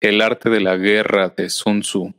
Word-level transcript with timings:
El 0.00 0.20
arte 0.20 0.50
de 0.50 0.60
la 0.60 0.76
guerra 0.76 1.28
de 1.28 1.50
Sun 1.50 1.80
Tzu. 1.80 2.14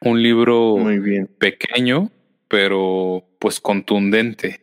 Un 0.00 0.22
libro 0.22 0.76
Muy 0.76 0.98
bien. 0.98 1.28
pequeño, 1.38 2.10
pero 2.48 3.24
pues 3.38 3.60
contundente. 3.60 4.60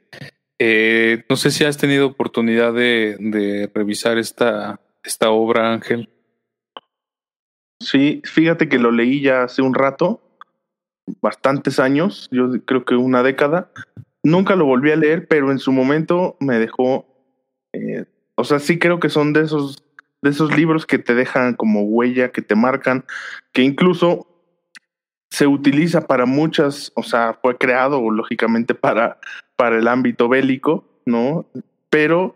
Eh, 0.60 1.23
no 1.29 1.36
sé 1.36 1.49
si 1.49 1.63
has 1.63 1.78
tenido 1.78 2.05
oportunidad 2.05 2.73
de, 2.73 3.18
de 3.20 3.71
revisar 3.73 4.20
esta, 4.20 4.79
esta 5.04 5.31
obra, 5.31 5.73
Ángel. 5.73 6.10
Sí, 7.79 8.21
fíjate 8.23 8.69
que 8.69 8.77
lo 8.77 8.91
leí 8.91 9.21
ya 9.21 9.41
hace 9.43 9.63
un 9.63 9.73
rato, 9.73 10.21
bastantes 11.19 11.79
años, 11.79 12.29
yo 12.31 12.51
creo 12.65 12.85
que 12.85 12.95
una 12.95 13.23
década. 13.23 13.71
Nunca 14.23 14.55
lo 14.55 14.65
volví 14.65 14.91
a 14.91 14.95
leer, 14.95 15.27
pero 15.27 15.51
en 15.51 15.57
su 15.57 15.71
momento 15.71 16.38
me 16.39 16.59
dejó, 16.59 17.07
eh, 17.73 18.05
o 18.35 18.43
sea, 18.43 18.59
sí 18.59 18.77
creo 18.77 18.99
que 18.99 19.09
son 19.09 19.33
de 19.33 19.41
esos, 19.41 19.83
de 20.21 20.29
esos 20.29 20.55
libros 20.55 20.85
que 20.85 20.99
te 20.99 21.15
dejan 21.15 21.55
como 21.55 21.83
huella, 21.83 22.31
que 22.31 22.41
te 22.41 22.55
marcan, 22.55 23.05
que 23.53 23.63
incluso 23.63 24.27
se 25.29 25.48
utiliza 25.48 26.07
para 26.07 26.25
muchas, 26.25 26.91
o 26.95 27.03
sea, 27.03 27.39
fue 27.41 27.57
creado 27.57 28.12
lógicamente 28.12 28.76
para, 28.76 29.20
para 29.55 29.77
el 29.77 29.88
ámbito 29.88 30.27
bélico, 30.27 30.85
¿no? 31.05 31.45
Pero 31.89 32.35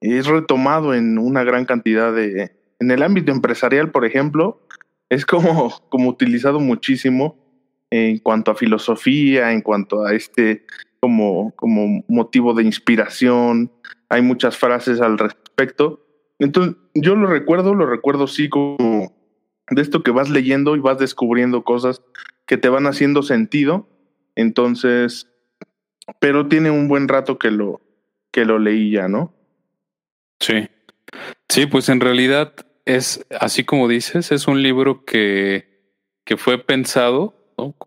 es 0.00 0.26
retomado 0.26 0.94
en 0.94 1.18
una 1.18 1.42
gran 1.42 1.64
cantidad 1.64 2.12
de, 2.12 2.52
en 2.78 2.90
el 2.90 3.02
ámbito 3.02 3.32
empresarial, 3.32 3.90
por 3.90 4.04
ejemplo, 4.04 4.60
es 5.08 5.24
como, 5.24 5.70
como 5.88 6.10
utilizado 6.10 6.60
muchísimo 6.60 7.38
en 7.90 8.18
cuanto 8.18 8.50
a 8.50 8.56
filosofía, 8.56 9.52
en 9.52 9.62
cuanto 9.62 10.04
a 10.04 10.14
este 10.14 10.66
como, 11.00 11.52
como 11.56 12.04
motivo 12.08 12.54
de 12.54 12.64
inspiración. 12.64 13.70
Hay 14.08 14.22
muchas 14.22 14.56
frases 14.56 15.00
al 15.00 15.18
respecto. 15.18 16.03
Entonces, 16.38 16.76
yo 16.94 17.14
lo 17.14 17.26
recuerdo, 17.26 17.74
lo 17.74 17.86
recuerdo 17.86 18.26
sí 18.26 18.48
como 18.48 19.12
de 19.70 19.82
esto 19.82 20.02
que 20.02 20.10
vas 20.10 20.30
leyendo 20.30 20.76
y 20.76 20.80
vas 20.80 20.98
descubriendo 20.98 21.64
cosas 21.64 22.02
que 22.46 22.56
te 22.56 22.68
van 22.68 22.86
haciendo 22.86 23.22
sentido. 23.22 23.88
Entonces, 24.34 25.30
pero 26.18 26.48
tiene 26.48 26.70
un 26.70 26.88
buen 26.88 27.08
rato 27.08 27.38
que 27.38 27.50
lo, 27.50 27.80
que 28.30 28.44
lo 28.44 28.58
leí 28.58 28.90
ya, 28.90 29.08
¿no? 29.08 29.32
Sí. 30.40 30.68
Sí, 31.48 31.66
pues 31.66 31.88
en 31.88 32.00
realidad 32.00 32.54
es, 32.84 33.24
así 33.40 33.64
como 33.64 33.88
dices, 33.88 34.32
es 34.32 34.46
un 34.48 34.62
libro 34.62 35.04
que, 35.04 35.92
que 36.24 36.36
fue 36.36 36.58
pensado 36.58 37.34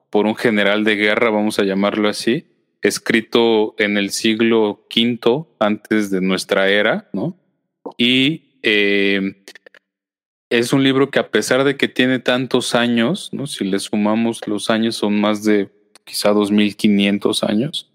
por 0.09 0.25
un 0.25 0.35
general 0.35 0.83
de 0.83 0.95
guerra, 0.95 1.29
vamos 1.29 1.59
a 1.59 1.63
llamarlo 1.63 2.07
así, 2.07 2.47
escrito 2.81 3.75
en 3.77 3.97
el 3.97 4.11
siglo 4.11 4.87
V 4.95 5.45
antes 5.59 6.09
de 6.09 6.21
nuestra 6.21 6.69
era, 6.69 7.09
¿no? 7.11 7.37
Y 7.97 8.59
eh, 8.61 9.43
es 10.49 10.71
un 10.71 10.83
libro 10.83 11.09
que 11.09 11.19
a 11.19 11.29
pesar 11.29 11.63
de 11.63 11.75
que 11.75 11.87
tiene 11.87 12.19
tantos 12.19 12.75
años, 12.75 13.29
¿no? 13.33 13.47
Si 13.47 13.65
le 13.65 13.79
sumamos 13.79 14.47
los 14.47 14.69
años 14.69 14.95
son 14.95 15.19
más 15.19 15.43
de 15.43 15.69
quizá 16.05 16.31
2500 16.31 17.43
años 17.43 17.91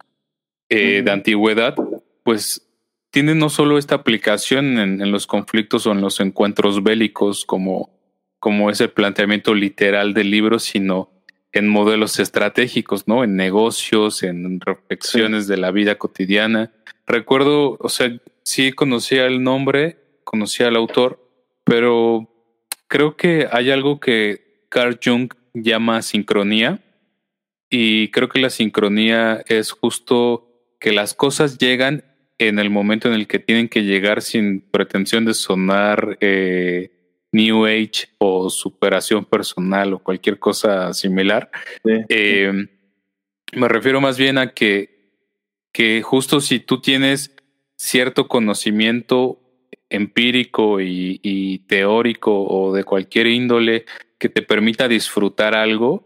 eh, 0.68 1.02
de 1.02 1.10
antigüedad, 1.10 1.74
pues 2.22 2.68
tiene 3.10 3.34
no 3.34 3.48
solo 3.48 3.78
esta 3.78 3.94
aplicación 3.94 4.78
en, 4.78 5.00
en, 5.00 5.12
los 5.12 5.26
conflictos 5.26 5.86
o 5.86 5.92
en 5.92 6.00
los 6.00 6.20
encuentros 6.20 6.82
bélicos 6.82 7.44
como, 7.44 7.90
como 8.38 8.70
es 8.70 8.80
el 8.80 8.90
planteamiento 8.90 9.54
literal 9.54 10.14
del 10.14 10.30
libro, 10.30 10.58
sino 10.58 11.10
en 11.52 11.68
modelos 11.68 12.18
estratégicos, 12.18 13.06
¿no? 13.06 13.24
En 13.24 13.36
negocios, 13.36 14.22
en 14.22 14.60
reflexiones 14.60 15.44
sí. 15.44 15.50
de 15.50 15.56
la 15.58 15.70
vida 15.70 15.96
cotidiana. 15.96 16.72
Recuerdo, 17.06 17.76
o 17.78 17.88
sea, 17.88 18.10
sí 18.44 18.72
conocía 18.72 19.26
el 19.26 19.42
nombre, 19.42 19.98
conocía 20.24 20.68
al 20.68 20.76
autor, 20.76 21.20
pero 21.64 22.28
creo 22.88 23.16
que 23.16 23.48
hay 23.50 23.70
algo 23.70 24.00
que 24.00 24.66
Carl 24.68 24.98
Jung 25.02 25.32
llama 25.54 26.02
sincronía 26.02 26.82
y 27.70 28.10
creo 28.10 28.28
que 28.28 28.40
la 28.40 28.50
sincronía 28.50 29.42
es 29.46 29.70
justo 29.72 30.74
que 30.78 30.92
las 30.92 31.14
cosas 31.14 31.58
llegan 31.58 32.04
en 32.38 32.58
el 32.58 32.70
momento 32.70 33.08
en 33.08 33.14
el 33.14 33.26
que 33.26 33.38
tienen 33.38 33.68
que 33.68 33.84
llegar 33.84 34.22
sin 34.22 34.60
pretensión 34.60 35.24
de 35.24 35.34
sonar 35.34 36.18
eh, 36.20 36.90
New 37.30 37.66
Age 37.66 38.08
o 38.18 38.50
superación 38.50 39.24
personal 39.24 39.94
o 39.94 39.98
cualquier 40.00 40.38
cosa 40.38 40.92
similar. 40.92 41.50
Sí. 41.84 41.92
Eh, 42.08 42.68
me 43.54 43.68
refiero 43.68 44.00
más 44.00 44.18
bien 44.18 44.38
a 44.38 44.52
que, 44.52 45.12
que 45.72 46.02
justo 46.02 46.40
si 46.40 46.58
tú 46.60 46.80
tienes 46.80 47.34
cierto 47.82 48.28
conocimiento 48.28 49.40
empírico 49.90 50.80
y, 50.80 51.64
teórico 51.66 52.44
o 52.44 52.72
de 52.72 52.84
cualquier 52.84 53.26
índole 53.26 53.86
que 54.18 54.28
te 54.28 54.42
permita 54.42 54.86
disfrutar 54.86 55.56
algo, 55.56 56.04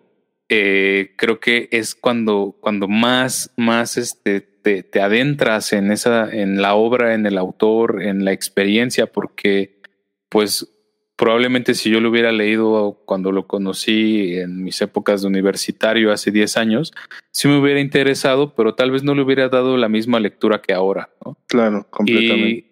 eh, 0.49 1.13
creo 1.17 1.39
que 1.39 1.69
es 1.73 1.95
cuando, 1.95 2.57
cuando 2.61 2.89
más, 2.89 3.53
más 3.59 3.99
este, 3.99 4.41
te, 4.41 4.85
te, 4.85 5.01
adentras 5.03 5.75
en 5.75 5.93
esa, 5.93 6.31
en 6.31 6.63
la 6.63 6.75
obra, 6.75 7.13
en 7.13 7.27
el 7.27 7.37
autor, 7.37 8.03
en 8.03 8.25
la 8.25 8.33
experiencia, 8.33 9.07
porque 9.07 9.83
pues 10.31 10.67
probablemente 11.17 11.75
si 11.75 11.91
yo 11.91 12.01
lo 12.01 12.11
hubiera 12.11 12.31
leído 12.31 13.01
cuando 13.07 13.33
lo 13.33 13.47
conocí 13.47 14.37
en 14.37 14.63
mis 14.63 14.81
épocas 14.83 15.23
de 15.23 15.29
universitario 15.29 16.13
hace 16.13 16.31
10 16.31 16.57
años, 16.59 16.93
sí 17.31 17.49
me 17.49 17.59
hubiera 17.59 17.81
interesado, 17.81 18.55
pero 18.55 18.75
tal 18.75 18.91
vez 18.91 19.03
no 19.03 19.15
le 19.15 19.23
hubiera 19.23 19.49
dado 19.49 19.77
la 19.77 19.89
misma 19.89 20.21
lectura 20.21 20.61
que 20.61 20.75
ahora. 20.75 21.11
¿no? 21.25 21.39
Claro, 21.47 21.87
completamente. 21.91 22.49
Y 22.49 22.69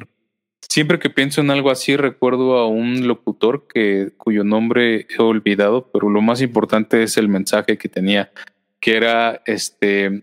siempre 0.69 0.99
que 0.99 1.11
pienso 1.11 1.41
en 1.41 1.51
algo 1.51 1.71
así, 1.71 1.97
recuerdo 1.97 2.59
a 2.59 2.69
un 2.69 3.09
locutor 3.09 3.67
que, 3.67 4.13
cuyo 4.19 4.45
nombre 4.45 5.07
he 5.09 5.23
olvidado, 5.23 5.91
pero 5.93 6.11
lo 6.11 6.21
más 6.21 6.43
importante 6.43 7.03
es 7.03 7.17
el 7.17 7.29
mensaje 7.29 7.79
que 7.79 7.89
tenía, 7.89 8.31
que 8.79 8.97
era 8.97 9.43
este 9.47 10.23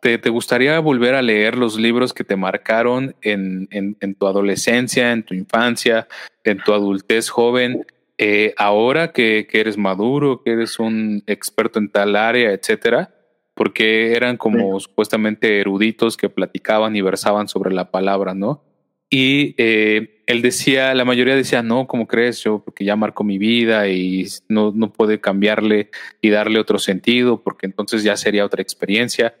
¿Te, 0.00 0.18
¿Te, 0.18 0.30
gustaría 0.30 0.78
volver 0.80 1.14
a 1.14 1.22
leer 1.22 1.56
los 1.56 1.78
libros 1.78 2.12
que 2.12 2.24
te 2.24 2.36
marcaron 2.36 3.14
en, 3.22 3.68
en, 3.70 3.96
en 4.00 4.14
tu 4.14 4.26
adolescencia, 4.26 5.12
en 5.12 5.22
tu 5.22 5.34
infancia, 5.34 6.08
en 6.44 6.58
tu 6.58 6.72
adultez 6.72 7.28
joven? 7.28 7.86
Eh, 8.16 8.54
ahora 8.58 9.12
que, 9.12 9.46
que, 9.50 9.60
eres 9.60 9.76
maduro, 9.76 10.42
que 10.42 10.52
eres 10.52 10.78
un 10.78 11.22
experto 11.26 11.78
en 11.78 11.88
tal 11.88 12.14
área, 12.14 12.52
etcétera, 12.52 13.14
porque 13.54 14.12
eran 14.12 14.36
como 14.36 14.78
sí. 14.78 14.84
supuestamente 14.84 15.60
eruditos 15.60 16.16
que 16.16 16.28
platicaban 16.28 16.94
y 16.94 17.02
versaban 17.02 17.48
sobre 17.48 17.74
la 17.74 17.90
palabra, 17.90 18.34
¿no? 18.34 18.62
Y 19.10 19.54
eh, 19.58 20.22
él 20.26 20.42
decía, 20.42 20.94
la 20.94 21.04
mayoría 21.04 21.36
decía, 21.36 21.62
no, 21.62 21.86
¿cómo 21.86 22.06
crees? 22.06 22.42
Yo, 22.42 22.60
porque 22.64 22.84
ya 22.84 22.96
marcó 22.96 23.22
mi 23.22 23.38
vida 23.38 23.88
y 23.88 24.26
no, 24.48 24.72
no 24.74 24.92
puede 24.92 25.20
cambiarle 25.20 25.90
y 26.20 26.30
darle 26.30 26.58
otro 26.58 26.78
sentido, 26.78 27.42
porque 27.42 27.66
entonces 27.66 28.02
ya 28.02 28.16
sería 28.16 28.44
otra 28.44 28.62
experiencia. 28.62 29.34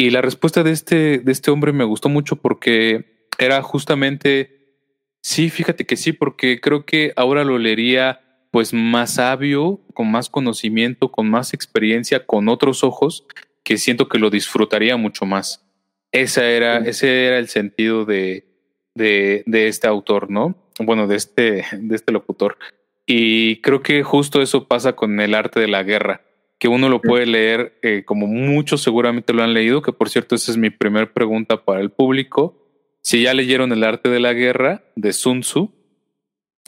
Y 0.00 0.08
la 0.08 0.22
respuesta 0.22 0.62
de 0.62 0.70
este, 0.70 1.18
de 1.18 1.30
este 1.30 1.50
hombre 1.50 1.74
me 1.74 1.84
gustó 1.84 2.08
mucho 2.08 2.36
porque 2.36 3.26
era 3.36 3.60
justamente, 3.60 4.78
sí, 5.20 5.50
fíjate 5.50 5.84
que 5.84 5.98
sí, 5.98 6.14
porque 6.14 6.58
creo 6.58 6.86
que 6.86 7.12
ahora 7.16 7.44
lo 7.44 7.58
leería 7.58 8.22
pues 8.50 8.72
más 8.72 9.16
sabio, 9.16 9.82
con 9.92 10.10
más 10.10 10.30
conocimiento, 10.30 11.12
con 11.12 11.28
más 11.28 11.52
experiencia, 11.52 12.24
con 12.24 12.48
otros 12.48 12.82
ojos, 12.82 13.26
que 13.62 13.76
siento 13.76 14.08
que 14.08 14.18
lo 14.18 14.30
disfrutaría 14.30 14.96
mucho 14.96 15.26
más. 15.26 15.68
Esa 16.12 16.46
era, 16.46 16.78
ese 16.78 17.26
era 17.26 17.36
el 17.36 17.48
sentido 17.48 18.06
de, 18.06 18.46
de, 18.94 19.42
de 19.44 19.68
este 19.68 19.86
autor, 19.86 20.30
¿no? 20.30 20.56
Bueno, 20.78 21.08
de 21.08 21.16
este, 21.16 21.66
de 21.72 21.94
este 21.94 22.10
locutor. 22.10 22.56
Y 23.04 23.60
creo 23.60 23.82
que 23.82 24.02
justo 24.02 24.40
eso 24.40 24.66
pasa 24.66 24.94
con 24.94 25.20
el 25.20 25.34
arte 25.34 25.60
de 25.60 25.68
la 25.68 25.82
guerra 25.82 26.22
que 26.60 26.68
uno 26.68 26.90
lo 26.90 27.00
puede 27.00 27.24
leer 27.24 27.78
eh, 27.82 28.04
como 28.04 28.26
muchos 28.26 28.82
seguramente 28.82 29.32
lo 29.32 29.42
han 29.42 29.54
leído, 29.54 29.80
que 29.80 29.92
por 29.92 30.10
cierto 30.10 30.34
esa 30.34 30.52
es 30.52 30.58
mi 30.58 30.68
primera 30.68 31.10
pregunta 31.12 31.64
para 31.64 31.80
el 31.80 31.90
público. 31.90 32.58
Si 33.02 33.22
ya 33.22 33.32
leyeron 33.32 33.72
El 33.72 33.82
arte 33.82 34.10
de 34.10 34.20
la 34.20 34.34
guerra 34.34 34.84
de 34.94 35.14
Sun 35.14 35.40
Tzu, 35.40 35.72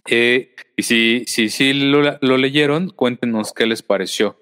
eh, 0.06 0.54
y 0.78 0.82
si, 0.82 1.25
si, 1.26 1.50
si 1.50 1.75
lo, 1.75 2.16
lo, 2.22 2.38
leyeron, 2.38 2.88
cuéntenos 2.88 3.53
qué 3.53 3.66
les 3.66 3.83
pareció, 3.83 4.41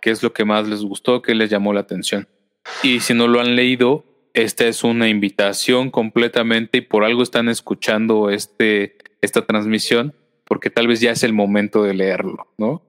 qué 0.00 0.10
es 0.10 0.22
lo 0.22 0.32
que 0.32 0.44
más 0.44 0.68
les 0.68 0.82
gustó, 0.82 1.20
qué 1.20 1.34
les 1.34 1.50
llamó 1.50 1.72
la 1.72 1.80
atención. 1.80 2.28
Y 2.84 3.00
si 3.00 3.12
no 3.12 3.26
lo 3.26 3.40
han 3.40 3.56
leído, 3.56 4.04
esta 4.34 4.68
es 4.68 4.84
una 4.84 5.08
invitación 5.08 5.90
completamente 5.90 6.78
y 6.78 6.82
por 6.82 7.02
algo 7.02 7.24
están 7.24 7.48
escuchando 7.48 8.30
este, 8.30 8.98
esta 9.20 9.44
transmisión, 9.44 10.14
porque 10.44 10.70
tal 10.70 10.86
vez 10.86 11.00
ya 11.00 11.10
es 11.10 11.24
el 11.24 11.32
momento 11.32 11.82
de 11.82 11.94
leerlo, 11.94 12.46
¿no? 12.56 12.82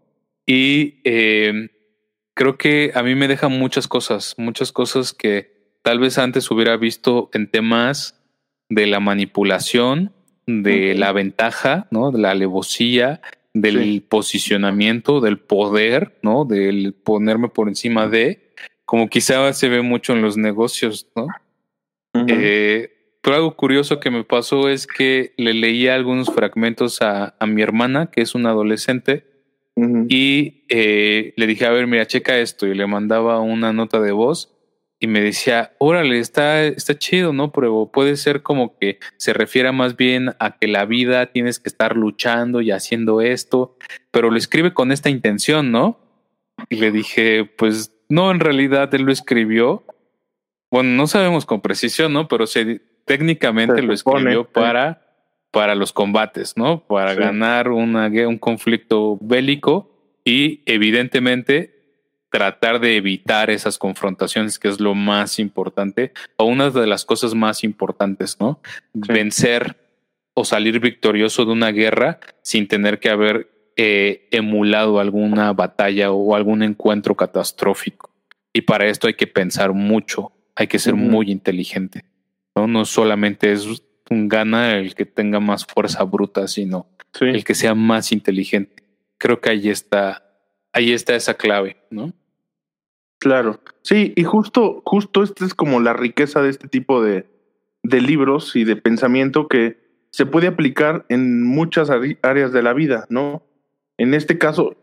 Y 0.45 1.01
eh, 1.05 1.71
creo 2.33 2.57
que 2.57 2.91
a 2.95 3.03
mí 3.03 3.15
me 3.15 3.27
deja 3.27 3.47
muchas 3.47 3.87
cosas, 3.87 4.35
muchas 4.37 4.71
cosas 4.71 5.13
que 5.13 5.53
tal 5.81 5.99
vez 5.99 6.17
antes 6.17 6.49
hubiera 6.51 6.77
visto 6.77 7.29
en 7.33 7.49
temas 7.49 8.19
de 8.69 8.87
la 8.87 8.99
manipulación, 8.99 10.13
de 10.45 10.91
okay. 10.91 10.97
la 10.97 11.11
ventaja, 11.11 11.87
¿no? 11.91 12.11
De 12.11 12.19
la 12.19 12.31
alevosía, 12.31 13.21
del 13.53 13.83
sí. 13.83 13.99
posicionamiento, 13.99 15.21
del 15.21 15.39
poder, 15.39 16.17
¿no? 16.21 16.45
Del 16.45 16.93
ponerme 16.93 17.49
por 17.49 17.67
encima 17.67 18.07
de, 18.07 18.53
como 18.85 19.09
quizá 19.09 19.53
se 19.53 19.69
ve 19.69 19.81
mucho 19.81 20.13
en 20.13 20.21
los 20.21 20.37
negocios, 20.37 21.07
¿no? 21.15 21.25
Uh 22.15 22.19
-huh. 22.19 22.25
eh, 22.29 22.89
pero 23.21 23.37
algo 23.37 23.55
curioso 23.55 23.99
que 23.99 24.11
me 24.11 24.23
pasó 24.23 24.69
es 24.69 24.85
que 24.85 25.33
le 25.37 25.53
leía 25.53 25.95
algunos 25.95 26.29
fragmentos 26.29 27.01
a, 27.01 27.35
a 27.39 27.45
mi 27.45 27.61
hermana, 27.61 28.11
que 28.11 28.21
es 28.21 28.35
una 28.35 28.49
adolescente, 28.49 29.32
y 29.75 30.65
eh, 30.69 31.33
le 31.35 31.47
dije, 31.47 31.65
a 31.65 31.71
ver, 31.71 31.87
mira, 31.87 32.05
checa 32.05 32.37
esto. 32.37 32.67
Y 32.67 32.75
le 32.75 32.85
mandaba 32.87 33.39
una 33.39 33.73
nota 33.73 33.99
de 33.99 34.11
voz 34.11 34.53
y 34.99 35.07
me 35.07 35.21
decía, 35.21 35.73
órale, 35.79 36.19
está, 36.19 36.63
está 36.63 36.97
chido, 36.97 37.33
¿no? 37.33 37.51
Pero 37.51 37.89
puede 37.91 38.15
ser 38.15 38.41
como 38.41 38.77
que 38.77 38.99
se 39.17 39.33
refiera 39.33 39.71
más 39.71 39.97
bien 39.97 40.33
a 40.39 40.57
que 40.57 40.67
la 40.67 40.85
vida 40.85 41.25
tienes 41.25 41.59
que 41.59 41.67
estar 41.69 41.97
luchando 41.97 42.61
y 42.61 42.71
haciendo 42.71 43.19
esto, 43.19 43.77
pero 44.11 44.29
lo 44.29 44.37
escribe 44.37 44.73
con 44.73 44.91
esta 44.93 45.09
intención, 45.09 45.71
¿no? 45.71 45.99
Y 46.69 46.77
le 46.77 46.91
dije, 46.91 47.43
pues 47.43 47.93
no, 48.07 48.31
en 48.31 48.39
realidad 48.39 48.93
él 48.95 49.01
lo 49.01 49.11
escribió. 49.11 49.83
Bueno, 50.71 50.91
no 50.91 51.07
sabemos 51.07 51.45
con 51.45 51.61
precisión, 51.61 52.13
¿no? 52.13 52.27
Pero 52.27 52.47
se, 52.47 52.79
técnicamente 53.05 53.81
lo 53.81 53.93
escribió 53.93 54.45
para 54.45 55.02
para 55.53 55.75
los 55.75 55.93
combates, 55.93 56.57
¿no? 56.57 56.79
Para 56.87 57.13
ganar 57.13 57.69
una, 57.69 58.07
un 58.07 58.39
conflicto 58.39 59.19
bélico 59.21 59.91
y 60.25 60.63
evidentemente 60.65 61.73
tratar 62.31 62.79
de 62.79 62.97
evitar 62.97 63.51
esas 63.51 63.77
confrontaciones, 63.77 64.57
que 64.57 64.67
es 64.67 64.79
lo 64.79 64.95
más 64.95 65.37
importante, 65.37 66.11
o 66.37 66.45
una 66.45 66.71
de 66.71 66.87
las 66.87 67.05
cosas 67.05 67.35
más 67.35 67.63
importantes, 67.63 68.37
¿no? 68.39 68.59
Vencer 68.93 69.77
o 70.33 70.43
salir 70.43 70.79
victorioso 70.79 71.45
de 71.45 71.51
una 71.51 71.71
guerra 71.71 72.19
sin 72.41 72.67
tener 72.67 72.99
que 72.99 73.11
haber 73.11 73.71
eh, 73.75 74.27
emulado 74.31 74.99
alguna 74.99 75.53
batalla 75.53 76.11
o 76.11 76.35
algún 76.35 76.63
encuentro 76.63 77.13
catastrófico. 77.13 78.09
Y 78.51 78.61
para 78.61 78.87
esto 78.87 79.05
hay 79.05 79.13
que 79.13 79.27
pensar 79.27 79.71
mucho, 79.73 80.31
hay 80.55 80.65
que 80.65 80.79
ser 80.79 80.95
muy 80.95 81.29
inteligente. 81.29 82.05
¿no? 82.55 82.65
no 82.65 82.85
solamente 82.85 83.51
es 83.51 83.83
gana 84.09 84.77
el 84.77 84.95
que 84.95 85.05
tenga 85.05 85.39
más 85.39 85.65
fuerza 85.65 86.03
bruta, 86.03 86.47
sino 86.47 86.87
el 87.19 87.43
que 87.43 87.55
sea 87.55 87.75
más 87.75 88.11
inteligente. 88.11 88.83
Creo 89.17 89.39
que 89.39 89.49
ahí 89.49 89.69
está, 89.69 90.23
ahí 90.71 90.91
está 90.91 91.15
esa 91.15 91.35
clave, 91.35 91.77
¿no? 91.89 92.13
Claro. 93.19 93.61
Sí, 93.83 94.13
y 94.15 94.23
justo, 94.23 94.81
justo 94.85 95.23
esta 95.23 95.45
es 95.45 95.53
como 95.53 95.79
la 95.79 95.93
riqueza 95.93 96.41
de 96.41 96.49
este 96.49 96.67
tipo 96.67 97.01
de, 97.01 97.25
de 97.83 98.01
libros 98.01 98.55
y 98.55 98.63
de 98.65 98.75
pensamiento 98.75 99.47
que 99.47 99.81
se 100.09 100.25
puede 100.25 100.47
aplicar 100.47 101.05
en 101.09 101.43
muchas 101.43 101.89
áreas 101.89 102.51
de 102.51 102.63
la 102.63 102.73
vida, 102.73 103.05
¿no? 103.09 103.43
En 103.97 104.13
este 104.13 104.37
caso, 104.37 104.75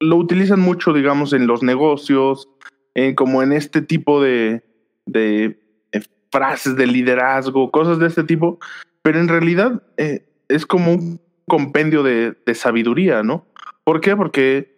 lo 0.00 0.16
utilizan 0.16 0.60
mucho, 0.60 0.92
digamos, 0.92 1.32
en 1.32 1.46
los 1.46 1.62
negocios, 1.62 2.48
como 3.16 3.42
en 3.42 3.52
este 3.52 3.82
tipo 3.82 4.22
de, 4.22 4.62
de 5.06 5.63
frases 6.34 6.74
de 6.74 6.88
liderazgo, 6.88 7.70
cosas 7.70 8.00
de 8.00 8.08
este 8.08 8.24
tipo, 8.24 8.58
pero 9.02 9.20
en 9.20 9.28
realidad 9.28 9.84
eh, 9.98 10.26
es 10.48 10.66
como 10.66 10.92
un 10.92 11.20
compendio 11.46 12.02
de, 12.02 12.34
sabiduría, 12.54 13.22
¿no? 13.22 13.46
¿Por 13.84 14.00
qué? 14.00 14.16
Porque 14.16 14.74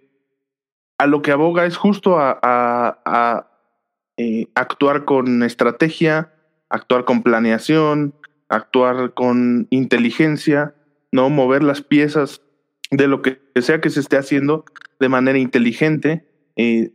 a 0.99 1.07
lo 1.07 1.23
que 1.23 1.33
aboga 1.33 1.65
es 1.65 1.79
justo 1.79 2.17
a, 2.19 3.49
eh, 4.19 4.49
actuar 4.55 5.07
con 5.07 5.43
estrategia, 5.43 6.35
actuar 6.69 7.07
con 7.07 7.23
planeación, 7.23 8.15
actuar 8.51 9.15
con 9.15 9.67
inteligencia, 9.71 10.75
¿no? 11.11 11.31
Mover 11.31 11.63
las 11.63 11.81
piezas 11.81 12.43
de 12.91 13.07
lo 13.07 13.23
que 13.23 13.41
sea 13.63 13.81
que 13.81 13.89
se 13.89 14.01
esté 14.01 14.19
haciendo 14.19 14.67
de 15.01 15.09
manera 15.09 15.39
inteligente, 15.39 16.29
eh, 16.57 16.93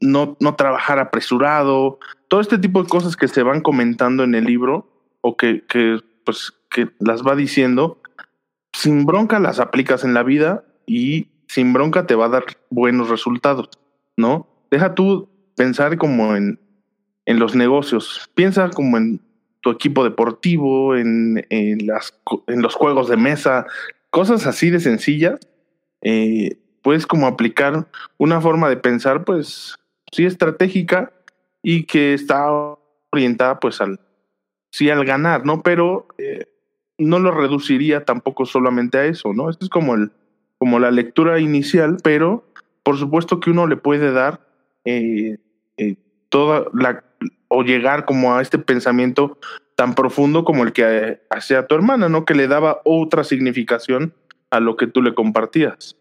no, 0.00 0.36
no 0.40 0.54
trabajar 0.54 0.98
apresurado, 0.98 1.98
todo 2.28 2.40
este 2.40 2.58
tipo 2.58 2.82
de 2.82 2.88
cosas 2.88 3.16
que 3.16 3.28
se 3.28 3.42
van 3.42 3.60
comentando 3.60 4.24
en 4.24 4.34
el 4.34 4.44
libro 4.44 4.90
o 5.20 5.36
que, 5.36 5.64
que, 5.66 6.00
pues, 6.24 6.52
que 6.70 6.90
las 6.98 7.22
va 7.22 7.34
diciendo, 7.34 8.00
sin 8.72 9.06
bronca 9.06 9.40
las 9.40 9.60
aplicas 9.60 10.04
en 10.04 10.14
la 10.14 10.22
vida 10.22 10.64
y 10.86 11.28
sin 11.48 11.72
bronca 11.72 12.06
te 12.06 12.14
va 12.14 12.26
a 12.26 12.30
dar 12.30 12.44
buenos 12.70 13.08
resultados, 13.08 13.70
¿no? 14.16 14.46
Deja 14.70 14.94
tú 14.94 15.28
pensar 15.56 15.96
como 15.96 16.36
en, 16.36 16.60
en 17.24 17.38
los 17.38 17.54
negocios, 17.54 18.30
piensa 18.34 18.70
como 18.70 18.98
en 18.98 19.20
tu 19.60 19.70
equipo 19.70 20.04
deportivo, 20.04 20.94
en, 20.96 21.44
en, 21.50 21.86
las, 21.86 22.14
en 22.46 22.62
los 22.62 22.74
juegos 22.74 23.08
de 23.08 23.16
mesa, 23.16 23.66
cosas 24.10 24.46
así 24.46 24.70
de 24.70 24.80
sencillas. 24.80 25.40
Eh, 26.02 26.58
puedes 26.82 27.06
como 27.06 27.26
aplicar 27.26 27.86
una 28.16 28.40
forma 28.40 28.68
de 28.68 28.76
pensar, 28.76 29.24
pues, 29.24 29.76
sí 30.12 30.24
estratégica 30.24 31.12
y 31.62 31.84
que 31.84 32.14
está 32.14 32.46
orientada, 33.10 33.60
pues, 33.60 33.80
al, 33.80 34.00
sí 34.70 34.90
al 34.90 35.04
ganar, 35.04 35.44
¿no? 35.44 35.62
Pero 35.62 36.06
eh, 36.18 36.46
no 36.98 37.18
lo 37.18 37.30
reduciría 37.30 38.04
tampoco 38.04 38.46
solamente 38.46 38.98
a 38.98 39.04
eso, 39.06 39.32
¿no? 39.32 39.50
Es 39.50 39.68
como 39.68 39.94
el, 39.94 40.12
como 40.58 40.78
la 40.78 40.90
lectura 40.90 41.38
inicial, 41.38 41.98
pero 42.02 42.44
por 42.82 42.98
supuesto 42.98 43.40
que 43.40 43.50
uno 43.50 43.66
le 43.66 43.76
puede 43.76 44.12
dar 44.12 44.40
eh, 44.84 45.38
eh, 45.76 45.96
toda 46.28 46.66
la 46.72 47.04
o 47.48 47.62
llegar 47.62 48.04
como 48.04 48.34
a 48.34 48.42
este 48.42 48.58
pensamiento 48.58 49.38
tan 49.74 49.94
profundo 49.94 50.44
como 50.44 50.64
el 50.64 50.72
que 50.72 51.20
hacía 51.30 51.66
tu 51.66 51.74
hermana, 51.74 52.08
¿no? 52.08 52.24
Que 52.24 52.34
le 52.34 52.48
daba 52.48 52.80
otra 52.84 53.24
significación 53.24 54.12
a 54.50 54.60
lo 54.60 54.76
que 54.76 54.86
tú 54.86 55.02
le 55.02 55.14
compartías. 55.14 55.96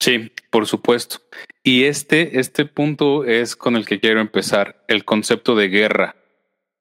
Sí, 0.00 0.32
por 0.50 0.66
supuesto. 0.66 1.18
Y 1.62 1.84
este, 1.84 2.38
este 2.40 2.66
punto 2.66 3.24
es 3.24 3.56
con 3.56 3.76
el 3.76 3.86
que 3.86 4.00
quiero 4.00 4.20
empezar, 4.20 4.84
el 4.88 5.04
concepto 5.04 5.54
de 5.54 5.68
guerra. 5.68 6.16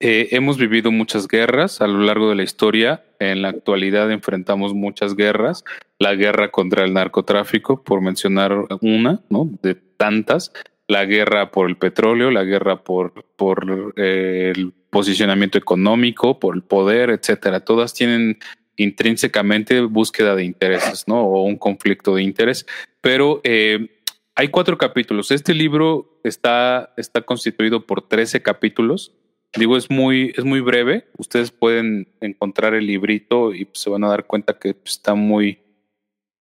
Eh, 0.05 0.35
hemos 0.35 0.57
vivido 0.57 0.91
muchas 0.91 1.29
guerras 1.29 1.79
a 1.79 1.87
lo 1.87 1.99
largo 1.99 2.29
de 2.29 2.35
la 2.35 2.43
historia. 2.43 3.05
En 3.19 3.41
la 3.41 3.47
actualidad 3.47 4.11
enfrentamos 4.11 4.73
muchas 4.73 5.15
guerras. 5.15 5.63
La 5.97 6.13
guerra 6.15 6.51
contra 6.51 6.83
el 6.83 6.93
narcotráfico, 6.93 7.85
por 7.85 8.01
mencionar 8.01 8.53
una, 8.81 9.21
¿no? 9.29 9.49
De 9.61 9.75
tantas. 9.75 10.51
La 10.89 11.05
guerra 11.05 11.51
por 11.51 11.69
el 11.69 11.77
petróleo, 11.77 12.31
la 12.31 12.43
guerra 12.43 12.83
por, 12.83 13.25
por 13.37 13.93
eh, 13.95 14.51
el 14.53 14.73
posicionamiento 14.89 15.57
económico, 15.57 16.37
por 16.37 16.55
el 16.55 16.63
poder, 16.63 17.09
etcétera. 17.09 17.61
Todas 17.61 17.93
tienen 17.93 18.39
intrínsecamente 18.75 19.79
búsqueda 19.81 20.35
de 20.35 20.43
intereses, 20.43 21.07
¿no? 21.07 21.21
O 21.21 21.43
un 21.43 21.55
conflicto 21.55 22.15
de 22.15 22.23
interés. 22.23 22.65
Pero 23.03 23.41
eh, 23.43 23.99
hay 24.33 24.47
cuatro 24.47 24.77
capítulos. 24.77 25.29
Este 25.31 25.53
libro 25.53 26.21
está, 26.23 26.93
está 26.95 27.21
constituido 27.21 27.85
por 27.85 28.07
13 28.07 28.41
capítulos. 28.41 29.13
Digo, 29.53 29.75
es 29.75 29.91
muy, 29.91 30.33
es 30.37 30.45
muy 30.45 30.61
breve. 30.61 31.09
Ustedes 31.17 31.51
pueden 31.51 32.07
encontrar 32.21 32.73
el 32.73 32.87
librito 32.87 33.53
y 33.53 33.67
se 33.73 33.89
van 33.89 34.05
a 34.05 34.07
dar 34.07 34.25
cuenta 34.25 34.57
que 34.57 34.77
está 34.85 35.15
muy, 35.15 35.59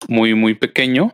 muy, 0.08 0.34
muy 0.34 0.54
pequeño. 0.54 1.14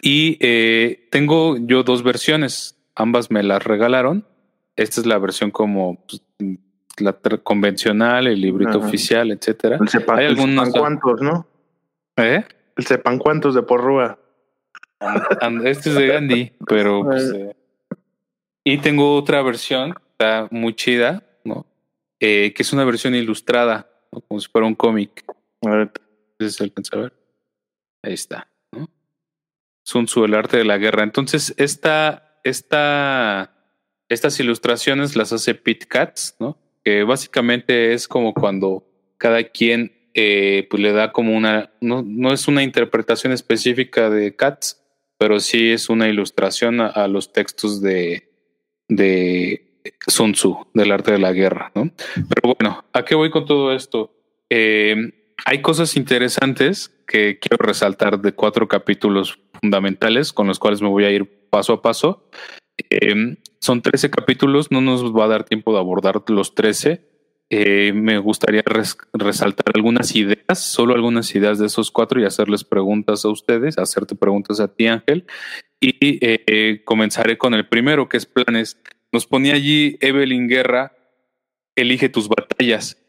Y 0.00 0.38
eh, 0.40 1.08
tengo 1.10 1.56
yo 1.56 1.82
dos 1.82 2.04
versiones. 2.04 2.78
Ambas 2.94 3.32
me 3.32 3.42
las 3.42 3.64
regalaron. 3.64 4.28
Esta 4.76 5.00
es 5.00 5.08
la 5.08 5.18
versión 5.18 5.50
como 5.50 6.06
pues, 6.06 6.22
la 6.98 7.14
convencional, 7.42 8.28
el 8.28 8.40
librito 8.40 8.78
oficial, 8.78 9.32
etcétera. 9.32 9.80
Hay 10.12 10.26
algunos 10.26 10.70
cuántos, 10.70 11.20
¿no? 11.20 11.48
¿Eh? 12.16 12.44
El 12.76 12.86
sepan 12.86 13.18
cuántos 13.18 13.54
de 13.54 13.62
porrúa. 13.62 14.18
Este 15.64 15.90
es 15.90 15.94
de 15.96 16.06
Gandhi, 16.06 16.52
pero 16.66 17.02
pues, 17.04 17.32
eh, 17.34 17.54
y 18.64 18.78
tengo 18.78 19.16
otra 19.16 19.42
versión, 19.42 19.94
está 20.12 20.48
muy 20.50 20.74
chida, 20.74 21.22
¿no? 21.44 21.66
Eh, 22.20 22.52
que 22.54 22.62
es 22.62 22.72
una 22.72 22.84
versión 22.84 23.14
ilustrada, 23.14 23.90
como 24.28 24.40
si 24.40 24.48
fuera 24.48 24.66
un 24.66 24.74
cómic. 24.74 25.24
A 25.66 25.70
ver, 25.70 25.92
se 26.40 26.64
alcanza 26.64 26.96
a 26.96 27.00
ver. 27.00 27.12
Ahí 28.02 28.14
está, 28.14 28.48
¿no? 28.72 28.88
Sun 29.82 30.06
Tzu, 30.06 30.24
el 30.24 30.34
arte 30.34 30.56
de 30.56 30.64
la 30.64 30.78
guerra. 30.78 31.02
Entonces, 31.02 31.54
esta, 31.58 32.38
esta, 32.44 33.54
estas 34.08 34.40
ilustraciones 34.40 35.16
las 35.16 35.32
hace 35.32 35.54
Pete 35.54 35.86
Katz, 35.86 36.36
¿no? 36.38 36.58
que 36.84 37.02
básicamente 37.02 37.94
es 37.94 38.06
como 38.06 38.34
cuando 38.34 38.86
cada 39.16 39.42
quien 39.42 39.92
eh, 40.14 40.66
pues 40.70 40.80
le 40.80 40.92
da 40.92 41.12
como 41.12 41.36
una, 41.36 41.72
no, 41.80 42.02
no, 42.06 42.32
es 42.32 42.46
una 42.46 42.62
interpretación 42.62 43.32
específica 43.32 44.10
de 44.10 44.36
Katz, 44.36 44.76
pero 45.18 45.40
sí 45.40 45.72
es 45.72 45.88
una 45.88 46.08
ilustración 46.08 46.80
a, 46.80 47.08
los 47.08 47.32
textos 47.32 47.82
de, 47.82 48.30
de 48.88 49.80
Sun 50.06 50.32
Tzu, 50.32 50.68
del 50.72 50.92
arte 50.92 51.12
de 51.12 51.18
la 51.18 51.32
guerra, 51.32 51.72
¿no? 51.74 51.90
Pero 52.14 52.54
bueno, 52.58 52.84
¿a 52.92 53.04
qué 53.04 53.14
voy 53.14 53.30
con 53.30 53.44
todo 53.44 53.74
esto? 53.74 54.14
Eh, 54.50 54.94
hay 55.44 55.62
cosas 55.62 55.96
interesantes 55.96 56.94
que 57.06 57.38
quiero 57.38 57.64
resaltar 57.64 58.20
de 58.20 58.32
cuatro 58.32 58.68
capítulos 58.68 59.40
fundamentales 59.60 60.32
con 60.32 60.46
los 60.46 60.58
cuales 60.58 60.80
me 60.80 60.88
voy 60.88 61.04
a 61.04 61.10
ir 61.10 61.48
paso 61.50 61.72
a 61.72 61.82
paso. 61.82 62.28
Eh, 62.90 63.36
son 63.60 63.82
13 63.82 64.10
capítulos, 64.10 64.70
no 64.70 64.80
nos 64.80 65.12
va 65.14 65.24
a 65.24 65.28
dar 65.28 65.44
tiempo 65.44 65.72
de 65.72 65.78
abordar 65.78 66.22
los 66.28 66.54
13. 66.54 67.13
Eh, 67.56 67.92
me 67.92 68.18
gustaría 68.18 68.64
resaltar 69.12 69.76
algunas 69.76 70.16
ideas, 70.16 70.58
solo 70.58 70.92
algunas 70.92 71.32
ideas 71.36 71.60
de 71.60 71.66
esos 71.66 71.92
cuatro 71.92 72.20
y 72.20 72.24
hacerles 72.24 72.64
preguntas 72.64 73.24
a 73.24 73.28
ustedes, 73.28 73.78
hacerte 73.78 74.16
preguntas 74.16 74.58
a 74.58 74.74
ti, 74.74 74.88
Ángel. 74.88 75.24
Y 75.80 76.18
eh, 76.20 76.82
comenzaré 76.84 77.38
con 77.38 77.54
el 77.54 77.68
primero, 77.68 78.08
que 78.08 78.16
es 78.16 78.26
planes. 78.26 78.82
Nos 79.12 79.28
ponía 79.28 79.54
allí 79.54 79.96
Evelyn 80.00 80.48
Guerra, 80.48 80.96
elige 81.76 82.08
tus 82.08 82.28
batallas. 82.28 83.00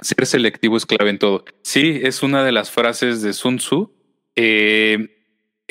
ser 0.00 0.24
selectivo 0.24 0.76
es 0.76 0.86
clave 0.86 1.10
en 1.10 1.18
todo. 1.18 1.44
Sí, 1.64 1.98
es 2.04 2.22
una 2.22 2.44
de 2.44 2.52
las 2.52 2.70
frases 2.70 3.22
de 3.22 3.32
Sun 3.32 3.56
Tzu. 3.56 3.92
Eh, 4.36 5.21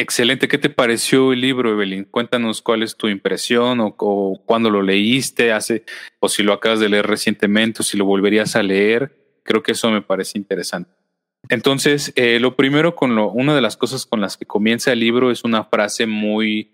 excelente. 0.01 0.47
¿Qué 0.47 0.57
te 0.57 0.69
pareció 0.69 1.33
el 1.33 1.41
libro, 1.41 1.71
Evelyn? 1.71 2.05
Cuéntanos 2.05 2.61
cuál 2.61 2.83
es 2.83 2.97
tu 2.97 3.07
impresión 3.07 3.79
o, 3.79 3.95
o 3.97 4.41
cuándo 4.45 4.69
lo 4.69 4.81
leíste, 4.81 5.51
hace, 5.51 5.85
o 6.19 6.27
si 6.27 6.43
lo 6.43 6.53
acabas 6.53 6.79
de 6.79 6.89
leer 6.89 7.07
recientemente 7.07 7.81
o 7.81 7.83
si 7.83 7.97
lo 7.97 8.05
volverías 8.05 8.55
a 8.55 8.63
leer. 8.63 9.39
Creo 9.43 9.63
que 9.63 9.71
eso 9.71 9.89
me 9.89 10.01
parece 10.01 10.37
interesante. 10.37 10.91
Entonces, 11.49 12.13
eh, 12.15 12.39
lo 12.39 12.55
primero 12.55 12.95
con 12.95 13.15
lo, 13.15 13.29
una 13.31 13.55
de 13.55 13.61
las 13.61 13.77
cosas 13.77 14.05
con 14.05 14.21
las 14.21 14.37
que 14.37 14.45
comienza 14.45 14.93
el 14.93 14.99
libro 14.99 15.31
es 15.31 15.43
una 15.43 15.63
frase 15.63 16.05
muy, 16.05 16.71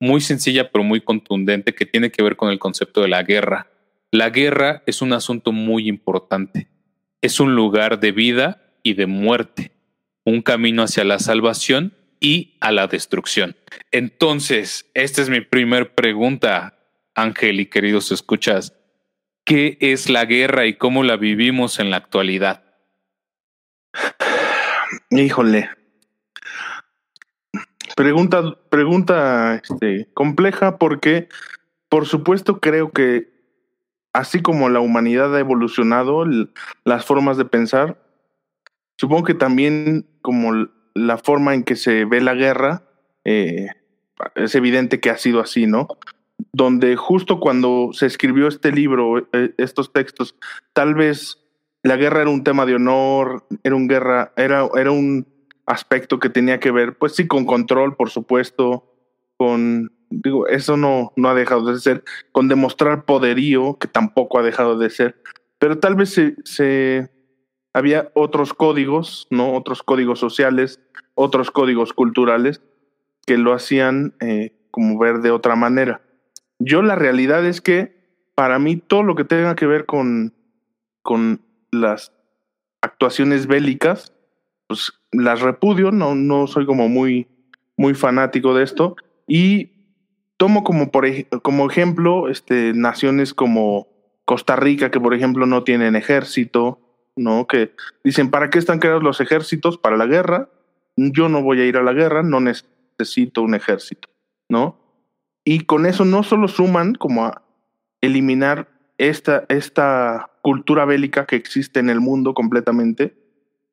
muy 0.00 0.20
sencilla 0.20 0.70
pero 0.70 0.84
muy 0.84 1.00
contundente 1.00 1.74
que 1.74 1.86
tiene 1.86 2.10
que 2.10 2.22
ver 2.22 2.36
con 2.36 2.50
el 2.50 2.58
concepto 2.58 3.00
de 3.02 3.08
la 3.08 3.22
guerra. 3.22 3.68
La 4.10 4.30
guerra 4.30 4.82
es 4.86 5.02
un 5.02 5.12
asunto 5.12 5.52
muy 5.52 5.88
importante. 5.88 6.68
Es 7.20 7.40
un 7.40 7.54
lugar 7.54 8.00
de 8.00 8.12
vida 8.12 8.62
y 8.82 8.94
de 8.94 9.06
muerte, 9.06 9.72
un 10.24 10.42
camino 10.42 10.82
hacia 10.82 11.04
la 11.04 11.18
salvación 11.18 11.94
y 12.20 12.56
a 12.60 12.72
la 12.72 12.86
destrucción. 12.86 13.56
Entonces, 13.90 14.90
esta 14.94 15.22
es 15.22 15.30
mi 15.30 15.40
primer 15.40 15.94
pregunta, 15.94 16.78
Ángel 17.14 17.60
y 17.60 17.66
queridos 17.66 18.12
escuchas. 18.12 18.74
¿Qué 19.44 19.78
es 19.80 20.10
la 20.10 20.24
guerra 20.24 20.66
y 20.66 20.74
cómo 20.74 21.02
la 21.02 21.16
vivimos 21.16 21.78
en 21.78 21.90
la 21.90 21.96
actualidad? 21.96 22.64
Híjole. 25.10 25.70
Pregunta, 27.96 28.56
pregunta 28.68 29.56
este, 29.56 30.08
compleja 30.14 30.78
porque, 30.78 31.28
por 31.88 32.06
supuesto, 32.06 32.60
creo 32.60 32.92
que 32.92 33.38
así 34.12 34.40
como 34.42 34.68
la 34.68 34.80
humanidad 34.80 35.34
ha 35.34 35.40
evolucionado, 35.40 36.24
las 36.84 37.04
formas 37.04 37.36
de 37.36 37.44
pensar, 37.44 38.00
supongo 38.96 39.24
que 39.24 39.34
también 39.34 40.06
como 40.22 40.68
la 40.98 41.18
forma 41.18 41.54
en 41.54 41.62
que 41.62 41.76
se 41.76 42.04
ve 42.04 42.20
la 42.20 42.34
guerra, 42.34 42.82
eh, 43.24 43.68
es 44.34 44.54
evidente 44.54 45.00
que 45.00 45.10
ha 45.10 45.18
sido 45.18 45.40
así, 45.40 45.66
¿no? 45.66 45.88
Donde 46.52 46.96
justo 46.96 47.40
cuando 47.40 47.90
se 47.92 48.06
escribió 48.06 48.48
este 48.48 48.72
libro, 48.72 49.28
eh, 49.32 49.54
estos 49.58 49.92
textos, 49.92 50.36
tal 50.72 50.94
vez 50.94 51.38
la 51.82 51.96
guerra 51.96 52.22
era 52.22 52.30
un 52.30 52.44
tema 52.44 52.66
de 52.66 52.74
honor, 52.74 53.46
era 53.62 53.76
un 53.76 53.88
guerra, 53.88 54.32
era, 54.36 54.68
era 54.74 54.90
un 54.90 55.26
aspecto 55.66 56.18
que 56.18 56.30
tenía 56.30 56.58
que 56.58 56.70
ver, 56.70 56.96
pues 56.96 57.14
sí, 57.14 57.26
con 57.26 57.44
control, 57.44 57.94
por 57.96 58.10
supuesto, 58.10 58.92
con, 59.36 59.92
digo, 60.10 60.48
eso 60.48 60.76
no, 60.76 61.12
no 61.16 61.28
ha 61.28 61.34
dejado 61.34 61.72
de 61.72 61.78
ser, 61.78 62.02
con 62.32 62.48
demostrar 62.48 63.04
poderío, 63.04 63.78
que 63.78 63.86
tampoco 63.86 64.38
ha 64.38 64.42
dejado 64.42 64.78
de 64.78 64.90
ser, 64.90 65.22
pero 65.58 65.78
tal 65.78 65.94
vez 65.94 66.10
se, 66.10 66.34
se 66.44 67.10
había 67.78 68.10
otros 68.14 68.54
códigos, 68.54 69.26
¿no? 69.30 69.54
Otros 69.54 69.82
códigos 69.82 70.18
sociales, 70.18 70.80
otros 71.14 71.50
códigos 71.50 71.92
culturales 71.92 72.62
que 73.26 73.38
lo 73.38 73.52
hacían 73.52 74.14
eh, 74.20 74.56
como 74.70 74.98
ver 74.98 75.20
de 75.20 75.30
otra 75.30 75.56
manera. 75.56 76.02
Yo 76.58 76.82
la 76.82 76.94
realidad 76.94 77.44
es 77.46 77.60
que 77.60 77.96
para 78.34 78.58
mí 78.58 78.76
todo 78.76 79.02
lo 79.02 79.14
que 79.14 79.24
tenga 79.24 79.54
que 79.56 79.66
ver 79.66 79.86
con, 79.86 80.34
con 81.02 81.40
las 81.70 82.12
actuaciones 82.80 83.46
bélicas, 83.46 84.12
pues 84.66 84.92
las 85.12 85.40
repudio, 85.40 85.90
no, 85.90 86.14
no 86.14 86.46
soy 86.46 86.66
como 86.66 86.88
muy, 86.88 87.26
muy 87.76 87.94
fanático 87.94 88.54
de 88.54 88.64
esto. 88.64 88.96
Y 89.26 89.72
tomo 90.36 90.64
como, 90.64 90.90
por, 90.90 91.06
como 91.42 91.70
ejemplo 91.70 92.28
este, 92.28 92.72
naciones 92.74 93.34
como 93.34 93.88
Costa 94.24 94.56
Rica, 94.56 94.90
que 94.90 95.00
por 95.00 95.14
ejemplo 95.14 95.46
no 95.46 95.64
tienen 95.64 95.96
ejército, 95.96 96.80
¿no? 97.18 97.46
Que 97.46 97.74
dicen, 98.04 98.30
¿para 98.30 98.50
qué 98.50 98.58
están 98.58 98.78
creados 98.78 99.02
los 99.02 99.20
ejércitos? 99.20 99.78
Para 99.78 99.96
la 99.96 100.06
guerra. 100.06 100.48
Yo 100.96 101.28
no 101.28 101.42
voy 101.42 101.60
a 101.60 101.66
ir 101.66 101.76
a 101.76 101.82
la 101.82 101.92
guerra, 101.92 102.22
no 102.22 102.40
necesito 102.40 103.42
un 103.42 103.54
ejército, 103.54 104.08
¿no? 104.48 104.78
Y 105.44 105.60
con 105.60 105.86
eso 105.86 106.04
no 106.04 106.22
solo 106.22 106.48
suman 106.48 106.94
como 106.94 107.26
a 107.26 107.42
eliminar 108.00 108.68
esta, 108.98 109.44
esta 109.48 110.30
cultura 110.42 110.84
bélica 110.84 111.26
que 111.26 111.36
existe 111.36 111.80
en 111.80 111.88
el 111.88 112.00
mundo 112.00 112.34
completamente, 112.34 113.16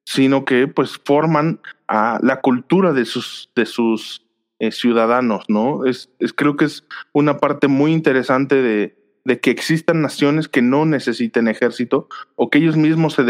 sino 0.06 0.46
que 0.46 0.68
pues 0.68 1.00
forman 1.04 1.60
a 1.88 2.20
la 2.22 2.42
cultura 2.42 2.94
de 2.94 3.06
sus, 3.06 3.52
de 3.56 3.66
sus 3.66 4.26
eh, 4.60 4.72
ciudadanos, 4.72 5.46
¿no? 5.48 5.86
Es, 5.86 6.10
es, 6.20 6.32
creo 6.32 6.56
que 6.56 6.66
es 6.66 6.86
una 7.12 7.40
parte 7.40 7.68
muy 7.68 7.92
interesante 7.92 8.62
de, 8.62 9.05
de, 9.26 9.40
que 9.40 9.52
existan 9.52 10.02
naciones 10.02 10.48
que 10.48 10.62
no 10.62 10.86
necesiten 10.86 11.48
ejército 11.48 12.08
o 12.36 12.50
que 12.50 12.60
ellos 12.60 12.78
mismos 12.78 13.14
se, 13.14 13.24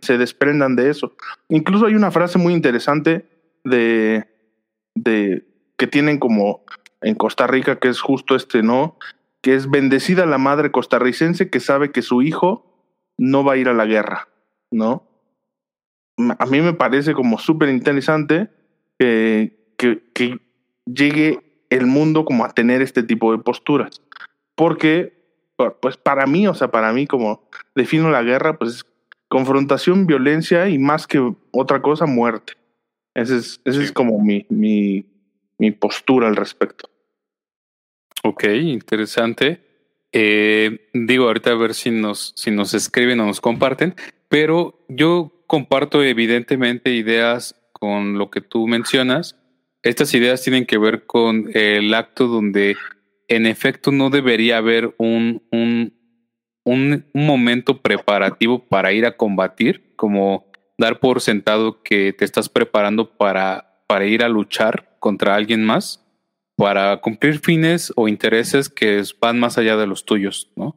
se 0.00 0.18
desprendan 0.18 0.74
de 0.74 0.90
eso. 0.90 1.14
Incluso 1.48 1.86
hay 1.86 1.94
una 1.94 2.10
frase 2.10 2.38
muy 2.38 2.52
interesante 2.52 3.28
de, 3.62 4.26
de 4.94 5.46
que 5.76 5.86
tienen 5.86 6.18
como 6.18 6.64
en 7.00 7.14
Costa 7.14 7.46
Rica, 7.46 7.78
que 7.78 7.88
es 7.88 8.00
justo 8.00 8.34
este, 8.34 8.62
¿no? 8.62 8.96
Que 9.42 9.54
es 9.54 9.70
bendecida 9.70 10.26
la 10.26 10.38
madre 10.38 10.70
costarricense 10.70 11.50
que 11.50 11.60
sabe 11.60 11.92
que 11.92 12.02
su 12.02 12.22
hijo 12.22 12.74
no 13.18 13.44
va 13.44 13.52
a 13.52 13.56
ir 13.56 13.68
a 13.68 13.74
la 13.74 13.86
guerra, 13.86 14.28
¿no? 14.70 15.06
A 16.38 16.46
mí 16.46 16.60
me 16.60 16.74
parece 16.74 17.12
como 17.12 17.38
súper 17.38 17.68
interesante 17.68 18.48
que, 18.98 19.56
que, 19.76 20.40
llegue 20.86 21.64
el 21.70 21.86
mundo 21.86 22.26
como 22.26 22.44
a 22.44 22.52
tener 22.52 22.82
este 22.82 23.02
tipo 23.02 23.32
de 23.32 23.42
posturas. 23.42 24.02
Porque, 24.54 25.13
pues 25.56 25.96
para 25.96 26.26
mí, 26.26 26.46
o 26.46 26.54
sea, 26.54 26.68
para 26.68 26.92
mí 26.92 27.06
como 27.06 27.48
defino 27.74 28.10
la 28.10 28.22
guerra, 28.22 28.58
pues 28.58 28.84
confrontación, 29.28 30.06
violencia 30.06 30.68
y 30.68 30.78
más 30.78 31.06
que 31.06 31.32
otra 31.50 31.82
cosa, 31.82 32.06
muerte. 32.06 32.54
Esa 33.14 33.36
es, 33.36 33.60
ese 33.64 33.82
es 33.82 33.92
como 33.92 34.20
mi, 34.20 34.46
mi, 34.48 35.06
mi 35.58 35.70
postura 35.70 36.28
al 36.28 36.36
respecto. 36.36 36.88
Ok, 38.22 38.44
interesante. 38.44 39.60
Eh, 40.12 40.88
digo, 40.92 41.26
ahorita 41.26 41.50
a 41.50 41.56
ver 41.56 41.74
si 41.74 41.90
nos, 41.90 42.32
si 42.36 42.50
nos 42.50 42.74
escriben 42.74 43.20
o 43.20 43.26
nos 43.26 43.40
comparten, 43.40 43.94
pero 44.28 44.84
yo 44.88 45.44
comparto 45.46 46.02
evidentemente 46.02 46.90
ideas 46.90 47.54
con 47.72 48.18
lo 48.18 48.30
que 48.30 48.40
tú 48.40 48.66
mencionas. 48.66 49.36
Estas 49.82 50.14
ideas 50.14 50.42
tienen 50.42 50.66
que 50.66 50.78
ver 50.78 51.04
con 51.06 51.50
el 51.54 51.92
acto 51.92 52.26
donde 52.26 52.76
en 53.28 53.46
efecto 53.46 53.90
no 53.90 54.10
debería 54.10 54.58
haber 54.58 54.94
un, 54.98 55.42
un, 55.50 55.94
un, 56.64 57.06
momento 57.12 57.80
preparativo 57.82 58.66
para 58.66 58.92
ir 58.92 59.06
a 59.06 59.16
combatir, 59.16 59.94
como 59.96 60.46
dar 60.78 61.00
por 61.00 61.20
sentado 61.20 61.82
que 61.82 62.12
te 62.12 62.24
estás 62.24 62.48
preparando 62.48 63.16
para, 63.16 63.82
para 63.86 64.06
ir 64.06 64.22
a 64.22 64.28
luchar 64.28 64.96
contra 64.98 65.34
alguien 65.34 65.64
más 65.64 66.04
para 66.56 67.00
cumplir 67.00 67.40
fines 67.40 67.92
o 67.96 68.08
intereses 68.08 68.68
que 68.68 69.02
van 69.20 69.40
más 69.40 69.58
allá 69.58 69.76
de 69.76 69.86
los 69.86 70.04
tuyos, 70.04 70.50
¿no? 70.56 70.76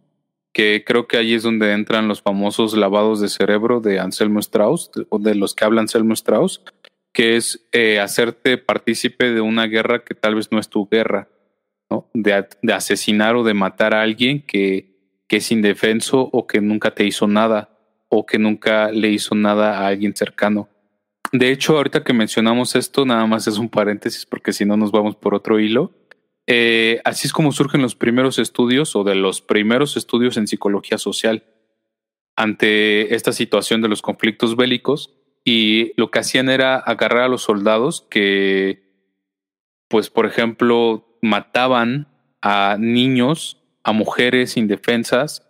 Que 0.54 0.84
creo 0.86 1.08
que 1.08 1.18
ahí 1.18 1.34
es 1.34 1.44
donde 1.44 1.72
entran 1.74 2.08
los 2.08 2.22
famosos 2.22 2.76
lavados 2.76 3.22
de 3.22 3.30
cerebro 3.30 3.80
de 3.80 4.00
Anselmo 4.00 4.40
Strauss, 4.40 4.90
o 5.10 5.20
de 5.20 5.36
los 5.36 5.54
que 5.54 5.66
habla 5.66 5.82
Anselmo 5.82 6.14
Strauss, 6.14 6.64
que 7.14 7.36
es 7.36 7.68
eh, 7.72 8.00
hacerte 8.00 8.58
partícipe 8.58 9.32
de 9.32 9.42
una 9.42 9.68
guerra 9.68 10.04
que 10.04 10.16
tal 10.16 10.36
vez 10.36 10.52
no 10.52 10.60
es 10.60 10.70
tu 10.70 10.88
guerra, 10.88 11.30
de 12.14 12.74
asesinar 12.74 13.36
o 13.36 13.44
de 13.44 13.54
matar 13.54 13.94
a 13.94 14.02
alguien 14.02 14.42
que, 14.42 14.98
que 15.28 15.38
es 15.38 15.52
indefenso 15.52 16.30
o 16.32 16.48
que 16.48 16.62
nunca 16.62 16.94
te 16.94 17.06
hizo 17.06 17.28
nada 17.28 17.70
o 18.10 18.26
que 18.26 18.40
nunca 18.40 18.92
le 18.92 19.10
hizo 19.10 19.36
nada 19.36 19.80
a 19.80 19.88
alguien 19.88 20.16
cercano. 20.16 20.70
De 21.32 21.52
hecho, 21.52 21.76
ahorita 21.76 22.04
que 22.04 22.14
mencionamos 22.14 22.76
esto, 22.76 23.06
nada 23.06 23.26
más 23.26 23.48
es 23.48 23.58
un 23.58 23.70
paréntesis 23.70 24.26
porque 24.26 24.54
si 24.54 24.66
no 24.66 24.78
nos 24.78 24.92
vamos 24.92 25.16
por 25.16 25.36
otro 25.36 25.60
hilo. 25.60 25.94
Eh, 26.50 27.02
así 27.04 27.28
es 27.28 27.34
como 27.34 27.52
surgen 27.52 27.82
los 27.82 27.96
primeros 27.96 28.40
estudios 28.40 28.96
o 28.96 29.04
de 29.04 29.16
los 29.16 29.42
primeros 29.42 29.98
estudios 29.98 30.38
en 30.38 30.48
psicología 30.48 30.98
social 30.98 31.44
ante 32.38 33.16
esta 33.16 33.34
situación 33.34 33.82
de 33.82 33.90
los 33.90 34.02
conflictos 34.02 34.56
bélicos 34.56 35.14
y 35.44 35.92
lo 35.98 36.10
que 36.12 36.20
hacían 36.20 36.50
era 36.50 36.78
agarrar 36.78 37.24
a 37.24 37.28
los 37.28 37.42
soldados 37.42 38.06
que, 38.10 38.84
pues, 39.90 40.10
por 40.10 40.26
ejemplo, 40.26 41.07
mataban 41.22 42.08
a 42.42 42.78
niños, 42.80 43.62
a 43.84 43.92
mujeres 43.92 44.58
indefensas 44.58 45.48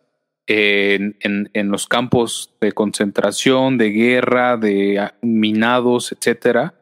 en, 0.47 1.49
los 1.53 1.87
campos 1.87 2.55
de 2.61 2.71
concentración, 2.71 3.77
de 3.77 3.89
guerra, 3.89 4.57
de 4.57 5.11
minados, 5.21 6.11
etcétera, 6.11 6.75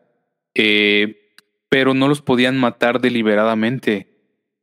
eh, 0.54 1.34
pero 1.70 1.94
no 1.94 2.08
los 2.08 2.22
podían 2.22 2.58
matar 2.58 3.02
deliberadamente. 3.02 4.08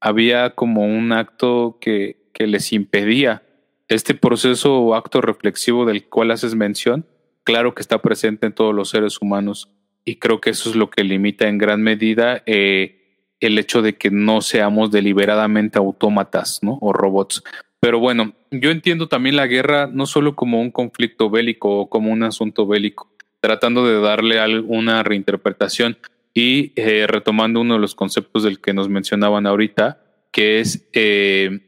Había 0.01 0.55
como 0.55 0.87
un 0.87 1.13
acto 1.13 1.79
que, 1.81 2.31
que 2.33 2.47
les 2.47 2.73
impedía. 2.73 3.43
Este 3.89 4.15
proceso 4.15 4.79
o 4.79 4.95
acto 4.95 5.21
reflexivo 5.21 5.85
del 5.85 6.09
cual 6.09 6.31
haces 6.31 6.55
mención, 6.55 7.07
claro 7.45 7.75
que 7.75 7.83
está 7.83 8.01
presente 8.01 8.47
en 8.47 8.55
todos 8.55 8.75
los 8.75 8.91
seres 8.91 9.21
humanos 9.21 9.69
y 10.05 10.17
creo 10.17 10.41
que 10.41 10.51
eso 10.51 10.71
es 10.71 10.77
lo 10.77 10.91
que 10.91 11.05
limita 11.05 11.49
en 11.49 11.59
gran 11.59 11.83
medida 11.83 12.43
eh, 12.47 13.02
el 13.43 13.59
hecho 13.59 13.83
de 13.83 13.97
que 13.97 14.11
no 14.11 14.41
seamos 14.41 14.91
deliberadamente 14.91 15.79
autómatas 15.79 16.61
¿no? 16.63 16.79
o 16.81 16.93
robots 16.93 17.43
Pero 17.81 17.99
bueno, 17.99 18.33
yo 18.51 18.71
entiendo 18.71 19.09
también 19.09 19.37
la 19.37 19.47
guerra 19.47 19.89
no 19.93 20.07
solo 20.07 20.35
como 20.35 20.61
un 20.61 20.71
conflicto 20.71 21.29
bélico 21.29 21.81
o 21.81 21.91
como 21.91 22.13
un 22.13 22.23
asunto 22.23 22.67
bélico, 22.67 23.13
tratando 23.41 23.87
de 23.87 24.01
darle 24.01 24.39
alguna 24.39 25.03
reinterpretación 25.03 25.99
y 26.35 26.73
eh, 26.77 27.07
retomando 27.07 27.61
uno 27.61 27.75
de 27.75 27.81
los 27.81 27.95
conceptos 27.95 28.45
del 28.45 28.61
que 28.61 28.73
nos 28.73 28.89
mencionaban 28.89 29.47
ahorita, 29.47 30.01
que 30.31 30.61
es 30.61 30.89
eh, 30.93 31.61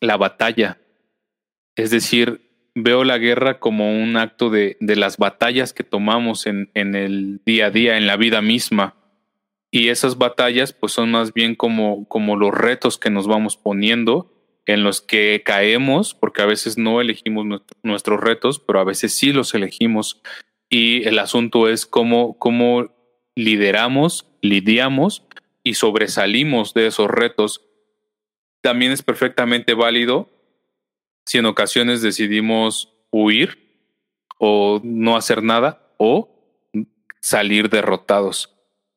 la 0.00 0.16
batalla. 0.16 0.78
Es 1.76 1.90
decir, 1.90 2.40
veo 2.74 3.04
la 3.04 3.18
guerra 3.18 3.58
como 3.58 3.90
un 3.90 4.16
acto 4.16 4.50
de, 4.50 4.76
de 4.80 4.96
las 4.96 5.16
batallas 5.16 5.72
que 5.72 5.84
tomamos 5.84 6.46
en, 6.46 6.70
en, 6.74 6.94
el 6.94 7.40
día 7.46 7.66
a 7.66 7.70
día, 7.70 7.96
en 7.96 8.06
la 8.06 8.16
vida 8.16 8.42
misma. 8.42 8.94
Y 9.74 9.88
esas 9.88 10.18
batallas 10.18 10.72
pues 10.72 10.92
son 10.92 11.10
más 11.10 11.34
bien 11.34 11.56
como, 11.56 12.06
como 12.06 12.36
los 12.36 12.54
retos 12.54 12.96
que 12.96 13.10
nos 13.10 13.26
vamos 13.26 13.56
poniendo, 13.56 14.30
en 14.66 14.84
los 14.84 15.00
que 15.00 15.42
caemos, 15.44 16.14
porque 16.14 16.42
a 16.42 16.46
veces 16.46 16.78
no 16.78 17.00
elegimos 17.00 17.44
nuestros 17.82 18.20
retos, 18.20 18.60
pero 18.60 18.78
a 18.78 18.84
veces 18.84 19.14
sí 19.14 19.32
los 19.32 19.52
elegimos. 19.52 20.22
Y 20.68 21.02
el 21.08 21.18
asunto 21.18 21.68
es 21.68 21.86
cómo, 21.86 22.38
cómo 22.38 22.94
lideramos, 23.34 24.28
lidiamos 24.42 25.26
y 25.64 25.74
sobresalimos 25.74 26.72
de 26.72 26.86
esos 26.86 27.10
retos. 27.10 27.66
También 28.60 28.92
es 28.92 29.02
perfectamente 29.02 29.74
válido 29.74 30.30
si 31.26 31.38
en 31.38 31.46
ocasiones 31.46 32.00
decidimos 32.00 32.94
huir 33.10 33.58
o 34.38 34.80
no 34.84 35.16
hacer 35.16 35.42
nada 35.42 35.92
o 35.98 36.30
salir 37.18 37.70
derrotados. 37.70 38.53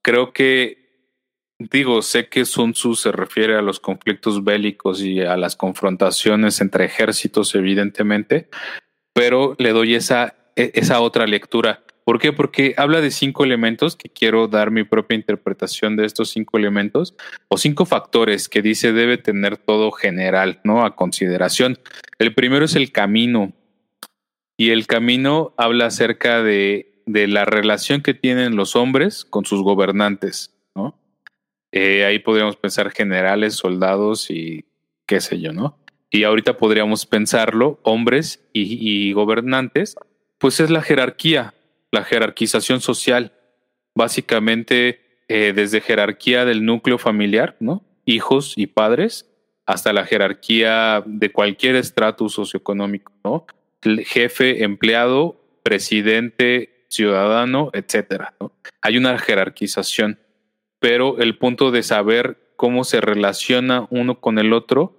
Creo 0.08 0.32
que, 0.32 1.12
digo, 1.60 2.02
sé 2.02 2.30
que 2.30 2.46
Sun 2.46 2.72
Tzu 2.72 2.96
se 2.96 3.12
refiere 3.12 3.58
a 3.58 3.62
los 3.62 3.82
conflictos 3.82 4.42
bélicos 4.46 5.02
y 5.02 5.20
a 5.20 5.36
las 5.36 5.58
confrontaciones 5.58 6.62
entre 6.62 6.86
ejércitos, 6.86 7.54
evidentemente, 7.56 8.48
pero 9.12 9.58
le 9.60 9.72
doy 9.72 9.96
esa, 9.96 10.34
e, 10.56 10.72
esa 10.76 11.02
otra 11.02 11.28
lectura. 11.28 11.84
¿Por 12.06 12.20
qué? 12.20 12.32
Porque 12.32 12.74
habla 12.78 13.02
de 13.02 13.12
cinco 13.12 13.44
elementos 13.44 13.98
que 13.98 14.08
quiero 14.08 14.48
dar 14.48 14.72
mi 14.72 14.86
propia 14.86 15.16
interpretación 15.16 15.98
de 15.98 16.06
estos 16.06 16.30
cinco 16.30 16.58
elementos 16.58 17.14
o 17.50 17.58
cinco 17.58 17.86
factores 17.86 18.48
que 18.48 18.62
dice 18.62 18.94
debe 18.94 19.18
tener 19.18 19.58
todo 19.58 19.92
general, 19.92 20.62
¿no? 20.64 20.86
A 20.86 20.96
consideración. 20.96 21.80
El 22.18 22.34
primero 22.34 22.64
es 22.64 22.78
el 22.78 22.94
camino. 22.94 23.52
Y 24.56 24.70
el 24.70 24.88
camino 24.88 25.54
habla 25.58 25.88
acerca 25.88 26.42
de, 26.42 26.87
de 27.08 27.28
la 27.28 27.46
relación 27.46 28.02
que 28.02 28.14
tienen 28.14 28.56
los 28.56 28.76
hombres 28.76 29.26
con 29.26 29.46
sus 29.46 29.64
gobernantes, 29.64 30.54
¿no? 30.76 31.00
Eh, 31.72 32.06
ahí 32.06 32.20
podríamos 32.20 32.58
pensar 32.58 32.92
generales, 32.92 33.56
soldados 33.56 34.30
y 34.30 34.66
qué 35.08 35.22
sé 35.22 35.40
yo, 35.40 35.54
¿no? 35.54 35.80
Y 36.12 36.24
ahorita 36.24 36.58
podríamos 36.58 37.06
pensarlo, 37.06 37.80
hombres 37.84 38.48
y, 38.54 39.12
gobernantes, 39.14 39.96
pues 40.38 40.60
es 40.60 40.70
la 40.70 40.82
jerarquía, 40.82 41.54
la 41.92 42.04
jerarquización 42.04 42.82
social, 42.82 43.34
básicamente 43.96 45.24
eh, 45.28 45.54
desde 45.56 45.82
jerarquía 45.82 46.46
del 46.46 46.66
núcleo 46.66 46.98
familiar, 46.98 47.56
¿no? 47.60 47.84
Hijos 48.06 48.54
y 48.56 48.68
padres, 48.68 49.30
hasta 49.66 49.92
la 49.92 50.06
jerarquía 50.06 51.04
de 51.06 51.32
cualquier 51.32 51.76
estrato 51.76 52.30
socioeconómico, 52.30 53.12
¿no? 53.24 53.46
jefe, 54.06 54.64
empleado, 54.64 55.40
presidente, 55.64 56.77
ciudadano, 56.90 57.70
etcétera. 57.74 58.34
¿no? 58.40 58.52
Hay 58.82 58.98
una 58.98 59.18
jerarquización, 59.18 60.20
pero 60.80 61.20
el 61.20 61.38
punto 61.38 61.72
de 61.72 61.84
saber 61.84 62.38
cómo 62.56 62.84
se 62.84 63.02
relaciona 63.02 63.88
uno 63.90 64.20
con 64.20 64.40
el 64.40 64.54
otro 64.54 64.98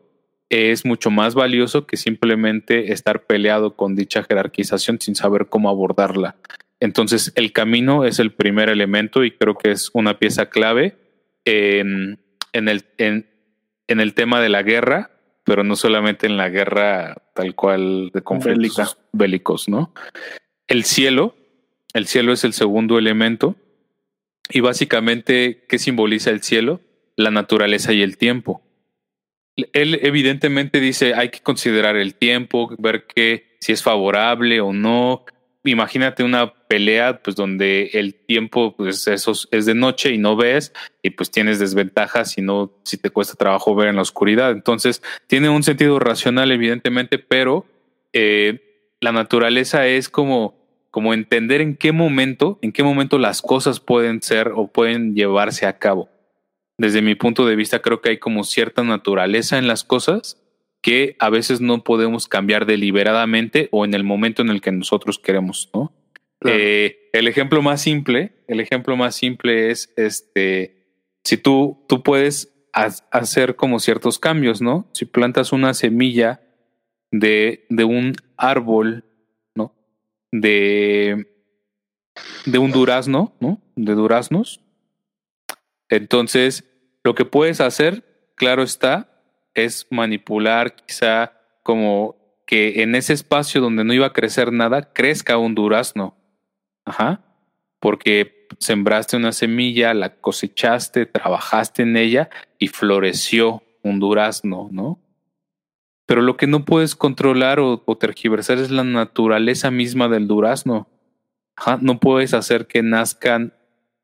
es 0.49 0.85
mucho 0.87 1.11
más 1.11 1.35
valioso 1.35 1.87
que 1.87 1.97
simplemente 1.97 2.93
estar 2.93 3.27
peleado 3.27 3.77
con 3.77 3.97
dicha 3.97 4.23
jerarquización 4.23 5.01
sin 5.01 5.15
saber 5.15 5.47
cómo 5.49 5.69
abordarla. 5.69 6.37
Entonces, 6.81 7.33
el 7.35 7.53
camino 7.53 8.05
es 8.05 8.19
el 8.19 8.33
primer 8.33 8.69
elemento 8.69 9.25
y 9.25 9.33
creo 9.33 9.57
que 9.57 9.73
es 9.73 9.91
una 9.93 10.19
pieza 10.19 10.49
clave 10.49 10.97
en, 11.45 12.19
el, 12.53 12.85
en, 12.99 13.27
el 13.89 14.15
tema 14.15 14.41
de 14.41 14.49
la 14.49 14.63
guerra, 14.63 15.11
pero 15.45 15.65
no 15.65 15.77
solamente 15.77 16.27
en 16.27 16.37
la 16.37 16.49
guerra 16.49 17.17
tal 17.35 17.55
cual 17.55 18.11
de 18.15 18.23
conflictos 18.23 18.99
bélicos, 19.13 19.69
¿no? 19.69 19.93
El 20.67 20.85
cielo, 20.85 21.35
el 21.99 22.07
cielo 22.07 22.33
es 22.33 22.45
el 22.45 22.53
segundo 22.53 22.99
elemento 22.99 23.57
y 24.49 24.61
básicamente, 24.61 25.65
¿qué 25.69 25.79
simboliza 25.79 26.31
el 26.31 26.43
cielo? 26.43 26.81
La 27.17 27.31
naturaleza 27.31 27.93
y 27.93 28.03
el 28.03 28.17
tiempo. 28.17 28.63
Él 29.73 29.99
evidentemente 30.03 30.81
dice, 30.81 31.15
hay 31.15 31.31
que 31.31 31.41
considerar 31.41 31.97
el 31.97 32.15
tiempo, 32.15 32.75
ver 32.79 33.07
que 33.07 33.57
si 33.61 33.73
es 33.73 33.83
favorable 33.83 34.61
o 34.61 34.73
no, 34.73 35.25
imagínate 35.65 36.23
una 36.23 36.55
pelea 36.69 37.23
pues 37.23 37.37
donde 37.37 37.91
el 37.95 38.15
tiempo 38.15 38.77
pues 38.77 39.07
es 39.09 39.67
de 39.67 39.75
noche 39.75 40.13
y 40.13 40.19
no 40.19 40.37
ves 40.37 40.73
y 41.03 41.11
pues 41.11 41.31
tienes 41.31 41.59
desventajas 41.59 42.33
si 42.33 42.43
no 42.43 42.73
si 42.85 42.97
te 42.97 43.11
cuesta 43.11 43.35
trabajo 43.35 43.75
ver 43.75 43.89
en 43.89 43.97
la 43.97 44.03
oscuridad 44.03 44.51
entonces 44.53 45.03
tiene 45.27 45.49
un 45.49 45.63
sentido 45.63 45.99
racional 45.99 46.53
evidentemente 46.53 47.19
pero 47.19 47.67
eh, 48.13 48.95
la 49.01 49.13
naturaleza 49.13 49.87
es 49.87 50.09
como 50.09 50.55
como 50.91 51.15
entender 51.15 51.61
en 51.61 51.77
qué 51.77 51.93
momento 51.93 52.59
en 52.63 52.73
qué 52.73 52.83
momento 52.83 53.19
las 53.19 53.43
cosas 53.43 53.81
pueden 53.81 54.23
ser 54.23 54.53
o 54.55 54.69
pueden 54.69 55.15
llevarse 55.15 55.67
a 55.67 55.79
cabo 55.79 56.09
desde 56.77 57.03
mi 57.03 57.15
punto 57.15 57.47
de 57.47 57.57
vista 57.57 57.81
creo 57.81 58.01
que 58.01 58.11
hay 58.11 58.19
como 58.19 58.45
cierta 58.45 58.83
naturaleza 58.83 59.59
en 59.59 59.67
las 59.67 59.85
cosas 59.85 60.43
que 60.81 61.17
a 61.19 61.31
veces 61.31 61.61
no 61.61 61.83
podemos 61.83 62.29
cambiar 62.29 62.67
deliberadamente 62.67 63.69
o 63.73 63.85
en 63.85 63.95
el 63.95 64.05
momento 64.05 64.43
en 64.43 64.49
el 64.49 64.61
que 64.61 64.73
nosotros 64.73 65.19
queremos, 65.19 65.71
¿no? 65.75 65.93
Eh, 66.45 67.11
el 67.13 67.27
ejemplo 67.27 67.63
más 67.63 67.83
simple, 67.83 68.45
el 68.47 68.61
ejemplo 68.61 68.97
más 68.97 69.17
simple 69.17 69.71
es 69.71 69.93
este, 69.97 70.87
si 71.25 71.37
tú, 71.37 71.85
tú 71.89 72.05
puedes 72.05 72.55
hacer 72.73 73.57
como 73.57 73.81
ciertos 73.81 74.21
cambios, 74.21 74.63
¿no? 74.63 74.89
Si 74.93 75.05
plantas 75.05 75.53
una 75.53 75.75
semilla 75.75 76.41
de, 77.11 77.67
de 77.71 77.85
un 77.85 78.15
árbol. 78.37 79.05
De, 80.31 81.27
de 82.45 82.59
un 82.59 82.71
durazno, 82.71 83.35
¿no? 83.41 83.61
De 83.77 83.95
duraznos. 83.95 84.61
Entonces, 85.89 86.65
lo 87.03 87.15
que 87.15 87.25
puedes 87.25 87.61
hacer, 87.61 88.33
claro 88.35 88.63
está, 88.63 89.23
es 89.55 89.87
manipular 89.91 90.77
quizá 90.77 91.33
como 91.63 92.17
que 92.47 92.83
en 92.83 92.95
ese 92.95 93.13
espacio 93.13 93.61
donde 93.61 93.85
no 93.85 93.93
iba 93.93 94.07
a 94.07 94.13
crecer 94.13 94.53
nada, 94.53 94.93
crezca 94.93 95.37
un 95.37 95.55
durazno. 95.55 96.17
Ajá. 96.85 97.23
Porque 97.79 98.47
sembraste 98.59 99.17
una 99.17 99.33
semilla, 99.33 99.93
la 99.95 100.17
cosechaste, 100.17 101.07
trabajaste 101.07 101.83
en 101.83 101.97
ella 101.97 102.31
y 102.59 102.69
floreció 102.69 103.63
un 103.83 104.01
durazno, 104.01 104.69
¿no? 104.73 104.99
Pero 106.09 106.23
lo 106.23 106.39
que 106.39 106.47
no 106.47 106.65
puedes 106.65 106.97
controlar 106.97 107.61
o, 107.61 107.85
tergiversar 108.01 108.57
es 108.57 108.71
la 108.71 108.83
naturaleza 108.83 109.71
misma 109.71 110.09
del 110.09 110.27
durazno. 110.27 110.89
Ajá. 111.55 111.79
No 111.83 112.01
puedes 112.01 112.33
hacer 112.33 112.67
que 112.67 112.83
nazcan 112.83 113.53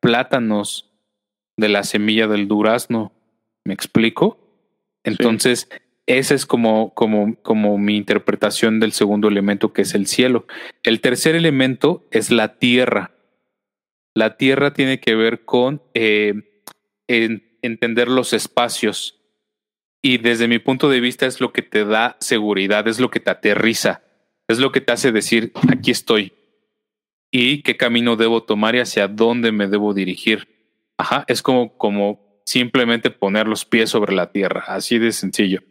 plátanos 0.00 0.92
de 1.56 1.70
la 1.70 1.82
semilla 1.82 2.26
del 2.28 2.46
durazno. 2.46 3.12
¿Me 3.64 3.72
explico? 3.72 4.38
Entonces, 5.02 5.66
esa 6.04 6.34
es 6.34 6.44
como, 6.44 6.92
como, 6.92 7.36
como 7.36 7.78
mi 7.78 7.96
interpretación 7.96 8.80
del 8.80 8.92
segundo 8.92 9.28
elemento, 9.28 9.72
que 9.72 9.80
es 9.80 9.94
el 9.94 10.06
cielo. 10.06 10.46
El 10.82 11.00
tercer 11.00 11.34
elemento 11.34 12.06
es 12.10 12.30
la 12.30 12.58
tierra. 12.58 13.12
La 14.12 14.36
tierra 14.36 14.74
tiene 14.74 15.00
que 15.00 15.14
ver 15.14 15.46
con 15.46 15.80
eh, 15.94 16.34
entender 17.08 18.08
los 18.08 18.34
espacios. 18.34 19.13
Y 20.06 20.18
desde 20.18 20.48
mi 20.48 20.58
punto 20.58 20.90
de 20.90 21.00
vista 21.00 21.24
es 21.24 21.40
lo 21.40 21.50
que 21.50 21.62
te 21.62 21.86
da 21.86 22.18
seguridad, 22.20 22.86
es 22.88 23.00
lo 23.00 23.10
que 23.10 23.20
te 23.20 23.30
aterriza, 23.30 24.02
es 24.48 24.58
lo 24.58 24.70
que 24.70 24.82
te 24.82 24.92
hace 24.92 25.12
decir, 25.12 25.50
aquí 25.72 25.92
estoy. 25.92 26.34
Y 27.30 27.62
qué 27.62 27.78
camino 27.78 28.14
debo 28.14 28.42
tomar 28.42 28.74
y 28.74 28.80
hacia 28.80 29.08
dónde 29.08 29.50
me 29.50 29.66
debo 29.66 29.94
dirigir. 29.94 30.46
Ajá, 30.98 31.24
es 31.26 31.40
como, 31.40 31.78
como 31.78 32.42
simplemente 32.44 33.10
poner 33.10 33.48
los 33.48 33.64
pies 33.64 33.88
sobre 33.88 34.14
la 34.14 34.30
tierra, 34.30 34.64
así 34.66 34.98
de 34.98 35.10
sencillo. 35.10 35.62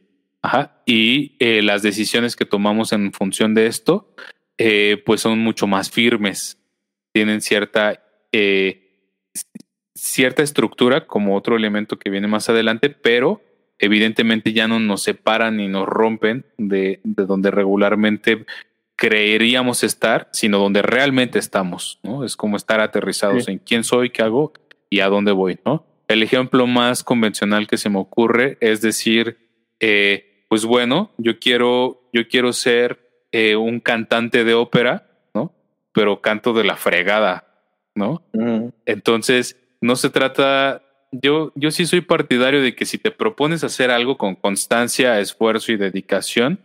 Ajá. 0.42 0.82
Y 0.88 1.36
eh, 1.38 1.62
las 1.62 1.84
decisiones 1.84 2.36
que 2.36 2.46
tomamos 2.46 2.92
en 2.92 3.14
función 3.14 3.54
de 3.54 3.68
esto, 3.68 4.16
eh, 4.58 5.00
pues 5.06 5.22
son 5.22 5.38
mucho 5.38 5.68
más 5.68 5.92
firmes, 5.92 6.58
tienen 7.12 7.40
cierta, 7.40 8.04
eh, 8.32 9.12
cierta 9.94 10.42
estructura 10.42 11.06
como 11.06 11.38
otro 11.38 11.56
elemento 11.56 12.00
que 12.00 12.10
viene 12.10 12.28
más 12.28 12.50
adelante, 12.50 12.90
pero 12.90 13.44
evidentemente 13.84 14.54
ya 14.54 14.68
no 14.68 14.80
nos 14.80 15.04
separan 15.04 15.58
ni 15.58 15.68
nos 15.68 15.88
rompen 15.88 16.46
de, 16.58 17.02
de 17.04 17.26
donde 17.26 17.52
regularmente 17.52 18.46
creeríamos 18.96 19.84
estar, 19.84 20.30
sino 20.32 20.60
donde 20.60 20.82
realmente 20.82 21.40
estamos, 21.40 22.00
¿no? 22.04 22.24
Es 22.24 22.38
como 22.38 22.58
estar 22.58 22.80
aterrizados 22.80 23.48
en 23.48 23.60
quién 23.60 23.84
soy, 23.84 24.12
qué 24.12 24.22
hago 24.22 24.54
y 24.90 25.00
a 25.02 25.08
dónde 25.08 25.32
voy, 25.32 25.60
¿no? 25.66 25.86
El 26.08 26.24
ejemplo 26.24 26.68
más 26.68 27.04
convencional 27.04 27.68
que 27.68 27.78
se 27.78 27.90
me 27.90 28.00
ocurre 28.00 28.58
es 28.62 28.82
decir, 28.82 29.38
eh, 29.80 30.46
pues 30.48 30.66
bueno, 30.66 31.12
yo 31.18 31.40
quiero, 31.40 32.10
yo 32.14 32.28
quiero 32.28 32.54
ser 32.54 33.26
eh, 33.32 33.56
un 33.56 33.80
cantante 33.80 34.44
de 34.44 34.54
ópera, 34.54 35.10
¿no? 35.34 35.54
Pero 35.92 36.22
canto 36.22 36.54
de 36.54 36.64
la 36.64 36.76
fregada, 36.76 37.48
¿no? 37.96 38.24
Entonces, 38.86 39.58
no 39.82 39.96
se 39.96 40.10
trata, 40.10 40.84
yo, 41.22 41.52
yo 41.56 41.72
sí 41.72 41.86
soy 41.86 42.02
partidario 42.02 42.62
de 42.62 42.76
que 42.76 42.86
si 42.86 42.98
te 42.98 43.12
propones 43.12 43.64
hacer 43.64 43.92
algo 43.92 44.18
con 44.18 44.36
constancia, 44.36 45.20
esfuerzo 45.20 45.72
y 45.72 45.78
dedicación, 45.78 46.60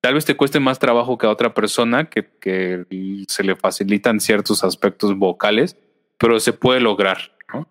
tal 0.00 0.14
vez 0.14 0.24
te 0.24 0.36
cueste 0.36 0.60
más 0.60 0.78
trabajo 0.78 1.18
que 1.18 1.26
a 1.26 1.30
otra 1.30 1.54
persona 1.54 2.08
que, 2.08 2.28
que 2.40 2.84
se 3.28 3.44
le 3.44 3.56
facilitan 3.56 4.20
ciertos 4.20 4.64
aspectos 4.64 5.16
vocales, 5.18 5.76
pero 6.18 6.38
se 6.40 6.52
puede 6.52 6.80
lograr, 6.80 7.36
¿no? 7.52 7.68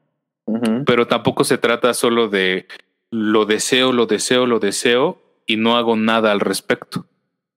Pero 0.85 1.07
tampoco 1.07 1.43
se 1.43 1.57
trata 1.57 1.93
solo 1.93 2.27
de 2.27 2.67
lo 3.09 3.45
deseo, 3.45 3.93
lo 3.93 4.05
deseo, 4.05 4.45
lo 4.45 4.59
deseo 4.59 5.21
y 5.45 5.57
no 5.57 5.77
hago 5.77 5.95
nada 5.95 6.31
al 6.31 6.39
respecto. 6.39 7.05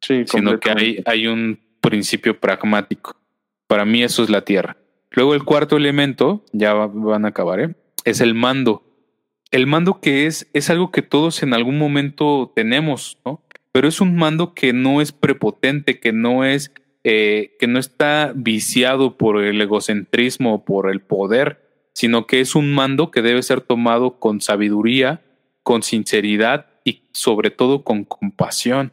Sí, 0.01 0.25
sino 0.27 0.61
que 0.61 0.71
hay, 0.71 1.03
hay 1.07 1.27
un 1.27 1.59
principio 1.81 2.39
pragmático. 2.39 3.17
Para 3.67 3.85
mí 3.85 4.03
eso 4.03 4.23
es 4.23 4.31
la 4.31 4.43
tierra. 4.43 4.77
Luego 5.11 5.35
el 5.35 5.45
cuarto 5.45 5.77
elemento, 5.77 6.45
ya 6.53 6.75
van 6.75 7.25
a 7.25 7.29
acabar, 7.29 7.61
¿eh? 7.61 7.75
Es 8.05 8.21
el 8.21 8.35
mando. 8.35 8.83
El 9.51 9.67
mando 9.67 10.01
que 10.01 10.27
es, 10.27 10.49
es 10.53 10.71
algo 10.71 10.91
que 10.91 11.03
todos 11.03 11.43
en 11.43 11.55
algún 11.55 11.79
momento 11.79 12.53
tenemos, 12.55 13.19
¿no? 13.25 13.43
Pero 13.73 13.89
es 13.89 14.01
un 14.01 14.17
mando 14.17 14.55
que 14.55 14.73
no 14.73 15.01
es 15.01 15.13
prepotente, 15.13 15.99
que 16.01 16.13
no 16.13 16.45
es, 16.45 16.73
eh, 17.03 17.57
que 17.59 17.67
no 17.67 17.79
está 17.79 18.33
viciado 18.35 19.17
por 19.17 19.43
el 19.43 19.61
egocentrismo, 19.61 20.65
por 20.65 20.91
el 20.91 21.01
poder, 21.01 21.89
sino 21.93 22.27
que 22.27 22.41
es 22.41 22.55
un 22.55 22.73
mando 22.73 23.11
que 23.11 23.23
debe 23.23 23.43
ser 23.43 23.61
tomado 23.61 24.19
con 24.19 24.41
sabiduría, 24.41 25.23
con 25.63 25.83
sinceridad 25.83 26.67
y 26.85 27.09
sobre 27.13 27.51
todo 27.51 27.85
con 27.85 28.05
compasión. 28.05 28.93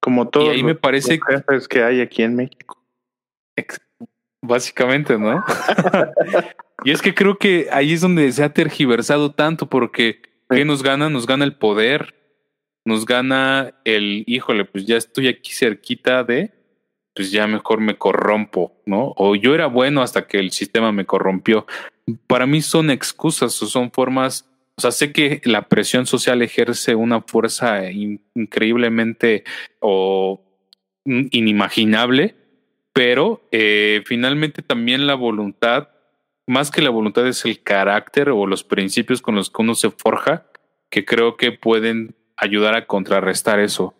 Como 0.00 0.28
todo. 0.28 0.46
Y 0.46 0.48
ahí 0.48 0.62
me 0.62 0.74
parece 0.74 1.20
que 1.68 1.82
hay 1.82 2.00
aquí 2.00 2.22
en 2.22 2.34
México. 2.34 2.82
Básicamente, 4.42 5.18
¿no? 5.18 5.44
y 6.84 6.90
es 6.90 7.02
que 7.02 7.14
creo 7.14 7.38
que 7.38 7.68
ahí 7.72 7.92
es 7.92 8.00
donde 8.00 8.30
se 8.32 8.42
ha 8.42 8.52
tergiversado 8.52 9.32
tanto, 9.32 9.68
porque 9.68 10.22
¿qué 10.48 10.64
nos 10.64 10.82
gana? 10.82 11.10
Nos 11.10 11.26
gana 11.26 11.44
el 11.44 11.56
poder, 11.56 12.14
nos 12.84 13.06
gana 13.06 13.74
el, 13.84 14.24
híjole, 14.26 14.64
pues 14.64 14.86
ya 14.86 14.96
estoy 14.96 15.28
aquí 15.28 15.52
cerquita 15.52 16.24
de, 16.24 16.52
pues 17.14 17.30
ya 17.30 17.46
mejor 17.46 17.80
me 17.80 17.98
corrompo, 17.98 18.80
¿no? 18.86 19.12
O 19.16 19.34
yo 19.34 19.54
era 19.54 19.66
bueno 19.66 20.02
hasta 20.02 20.26
que 20.26 20.38
el 20.38 20.50
sistema 20.50 20.92
me 20.92 21.06
corrompió. 21.06 21.66
Para 22.26 22.46
mí 22.46 22.62
son 22.62 22.90
excusas 22.90 23.60
o 23.62 23.66
son 23.66 23.90
formas 23.92 24.50
o 24.80 24.80
sea, 24.80 24.92
sé 24.92 25.12
que 25.12 25.42
la 25.44 25.68
presión 25.68 26.06
social 26.06 26.40
ejerce 26.40 26.94
una 26.94 27.20
fuerza 27.20 27.90
increíblemente 27.90 29.44
o 29.78 30.42
inimaginable, 31.04 32.34
pero 32.94 33.46
eh, 33.52 34.02
finalmente 34.06 34.62
también 34.62 35.06
la 35.06 35.16
voluntad, 35.16 35.90
más 36.50 36.72
que 36.72 36.82
la 36.82 36.90
voluntad 36.90 37.26
es 37.28 37.44
el 37.44 37.62
carácter 37.62 38.30
o 38.30 38.44
los 38.44 38.64
principios 38.64 39.22
con 39.22 39.36
los 39.36 39.50
que 39.50 39.62
uno 39.62 39.76
se 39.76 39.90
forja, 39.90 40.46
que 40.90 41.04
creo 41.04 41.36
que 41.36 41.52
pueden 41.52 42.16
ayudar 42.36 42.74
a 42.74 42.88
contrarrestar 42.88 43.60
eso. 43.60 43.94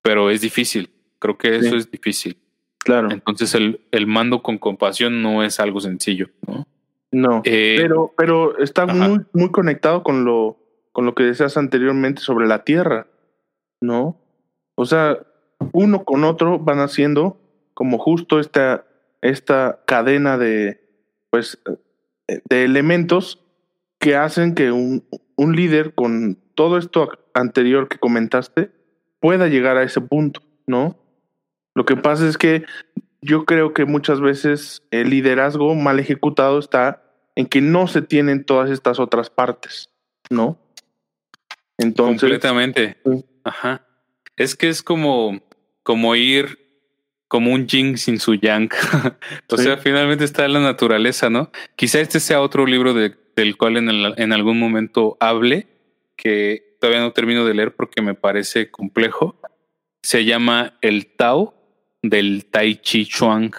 Pero 0.00 0.30
es 0.30 0.40
difícil, 0.40 0.90
creo 1.18 1.36
que 1.36 1.56
eso 1.56 1.76
es 1.76 1.90
difícil. 1.90 2.38
Claro. 2.78 3.10
Entonces 3.10 3.54
el, 3.54 3.80
el 3.90 4.06
mando 4.06 4.42
con 4.42 4.56
compasión 4.56 5.20
no 5.20 5.44
es 5.44 5.60
algo 5.60 5.80
sencillo, 5.80 6.30
¿no? 6.46 6.66
No, 7.12 7.42
eh, 7.44 7.76
pero, 7.78 8.14
pero 8.16 8.58
está 8.58 8.86
muy, 8.86 9.20
muy 9.32 9.50
conectado 9.50 10.02
con 10.02 10.24
lo, 10.24 10.58
con 10.92 11.04
lo 11.04 11.14
que 11.14 11.24
decías 11.24 11.58
anteriormente 11.58 12.22
sobre 12.22 12.46
la 12.46 12.64
tierra, 12.64 13.06
¿no? 13.82 14.18
O 14.76 14.86
sea, 14.86 15.18
uno 15.72 16.04
con 16.04 16.24
otro 16.24 16.58
van 16.58 16.80
haciendo 16.80 17.38
como 17.74 17.98
justo 17.98 18.40
esta, 18.40 18.86
esta 19.20 19.80
cadena 19.86 20.38
de, 20.38 20.85
pues, 21.36 21.58
de 22.26 22.64
elementos 22.64 23.44
que 23.98 24.16
hacen 24.16 24.54
que 24.54 24.72
un, 24.72 25.04
un 25.36 25.54
líder 25.54 25.94
con 25.94 26.38
todo 26.54 26.78
esto 26.78 27.10
anterior 27.34 27.88
que 27.88 27.98
comentaste 27.98 28.70
pueda 29.20 29.48
llegar 29.48 29.76
a 29.76 29.82
ese 29.82 30.00
punto, 30.00 30.40
¿no? 30.66 30.98
Lo 31.74 31.84
que 31.84 31.94
pasa 31.94 32.26
es 32.26 32.38
que 32.38 32.64
yo 33.20 33.44
creo 33.44 33.74
que 33.74 33.84
muchas 33.84 34.22
veces 34.22 34.82
el 34.90 35.10
liderazgo 35.10 35.74
mal 35.74 36.00
ejecutado 36.00 36.58
está 36.58 37.02
en 37.34 37.44
que 37.44 37.60
no 37.60 37.86
se 37.86 38.00
tienen 38.00 38.44
todas 38.44 38.70
estas 38.70 38.98
otras 38.98 39.28
partes, 39.28 39.90
¿no? 40.30 40.58
Entonces. 41.76 42.22
Completamente. 42.22 42.96
Ajá. 43.44 43.86
Es 44.38 44.56
que 44.56 44.70
es 44.70 44.82
como, 44.82 45.42
como 45.82 46.16
ir 46.16 46.65
como 47.28 47.52
un 47.52 47.66
yin 47.66 47.98
sin 47.98 48.18
su 48.18 48.34
yang. 48.34 48.70
o 49.50 49.56
sea, 49.56 49.76
finalmente 49.78 50.24
está 50.24 50.46
la 50.48 50.60
naturaleza, 50.60 51.30
¿no? 51.30 51.50
Quizá 51.76 52.00
este 52.00 52.20
sea 52.20 52.40
otro 52.40 52.66
libro 52.66 52.94
de, 52.94 53.14
del 53.34 53.56
cual 53.56 53.76
en, 53.76 53.88
en 53.88 54.32
algún 54.32 54.58
momento 54.58 55.16
hable, 55.20 55.66
que 56.16 56.76
todavía 56.80 57.00
no 57.00 57.12
termino 57.12 57.44
de 57.44 57.54
leer 57.54 57.74
porque 57.74 58.02
me 58.02 58.14
parece 58.14 58.70
complejo. 58.70 59.40
Se 60.02 60.24
llama 60.24 60.78
El 60.82 61.06
Tao 61.06 61.54
del 62.02 62.46
Tai 62.46 62.76
Chi 62.76 63.06
Chuang. 63.06 63.52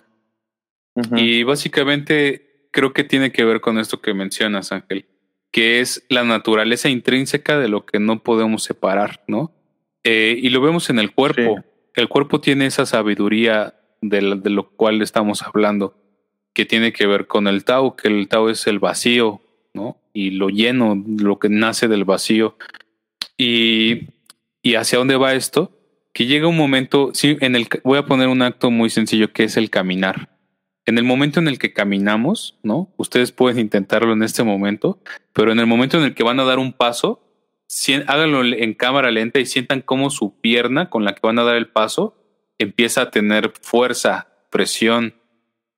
Y 1.16 1.44
básicamente 1.44 2.70
creo 2.72 2.92
que 2.92 3.04
tiene 3.04 3.32
que 3.32 3.46
ver 3.46 3.62
con 3.62 3.78
esto 3.78 4.02
que 4.02 4.16
mencionas, 4.16 4.72
Ángel, 4.72 5.06
que 5.52 5.80
es 5.80 6.06
la 6.10 6.24
naturaleza 6.24 6.90
intrínseca 6.90 7.60
de 7.60 7.68
lo 7.68 7.86
que 7.86 8.00
no 8.00 8.24
podemos 8.24 8.64
separar, 8.64 9.24
¿no? 9.28 9.54
Eh, 10.04 10.38
y 10.42 10.50
lo 10.50 10.62
vemos 10.62 10.90
en 10.90 11.00
el 11.00 11.12
cuerpo. 11.14 11.64
El 11.98 12.08
cuerpo 12.08 12.40
tiene 12.40 12.68
esa 12.68 12.86
sabiduría 12.86 13.76
de, 14.02 14.40
de, 14.42 14.50
lo 14.50 14.70
cual 14.70 15.02
estamos 15.02 15.44
hablando, 15.44 15.96
que 16.54 16.66
tiene 16.66 16.94
que 16.94 17.08
ver 17.08 17.28
con 17.28 17.48
el 17.48 17.66
Tao, 17.66 17.96
que 17.96 18.08
el 18.08 18.28
Tao 18.28 18.50
es 18.50 18.68
el 18.68 18.80
vacío, 18.80 19.42
¿no? 19.74 19.98
Y 20.14 20.32
lo 20.32 20.50
lleno, 20.50 21.04
lo 21.06 21.40
que 21.40 21.50
nace 21.50 21.88
del 21.88 22.06
vacío. 22.06 22.56
Y, 23.38 24.08
y 24.62 24.76
hacia 24.76 25.00
dónde 25.00 25.18
va 25.18 25.34
esto? 25.34 25.78
que 26.18 26.26
llega 26.26 26.48
un 26.48 26.58
momento, 26.58 27.12
sí, 27.14 27.38
en 27.42 27.56
el 27.56 27.68
voy 27.84 28.00
a 28.00 28.08
poner 28.08 28.28
un 28.28 28.42
acto 28.42 28.72
muy 28.72 28.90
sencillo 28.90 29.32
que 29.34 29.44
es 29.44 29.56
el 29.56 29.70
caminar. 29.70 30.30
En 30.88 30.98
el 30.98 31.04
momento 31.04 31.40
en 31.40 31.48
el 31.48 31.60
que 31.60 31.74
caminamos, 31.74 32.58
¿no? 32.64 32.92
Ustedes 32.98 33.32
pueden 33.32 33.60
intentarlo 33.60 34.14
en 34.14 34.24
este 34.24 34.44
momento, 34.44 35.00
pero 35.32 35.52
en 35.52 35.60
el 35.60 35.68
momento 35.68 36.00
en 36.00 36.06
el 36.06 36.16
que 36.16 36.24
van 36.24 36.40
a 36.40 36.44
dar 36.44 36.58
un 36.58 36.74
paso, 36.74 37.22
háganlo 38.08 38.44
en 38.44 38.74
cámara 38.74 39.12
lenta 39.12 39.40
y 39.40 39.46
sientan 39.46 39.82
cómo 39.82 40.10
su 40.10 40.40
pierna 40.40 40.90
con 40.90 41.06
la 41.06 41.14
que 41.14 41.22
van 41.24 41.40
a 41.40 41.44
dar 41.44 41.56
el 41.56 41.68
paso 41.68 42.16
empieza 42.58 43.02
a 43.02 43.12
tener 43.12 43.54
fuerza, 43.62 44.28
presión. 44.50 45.16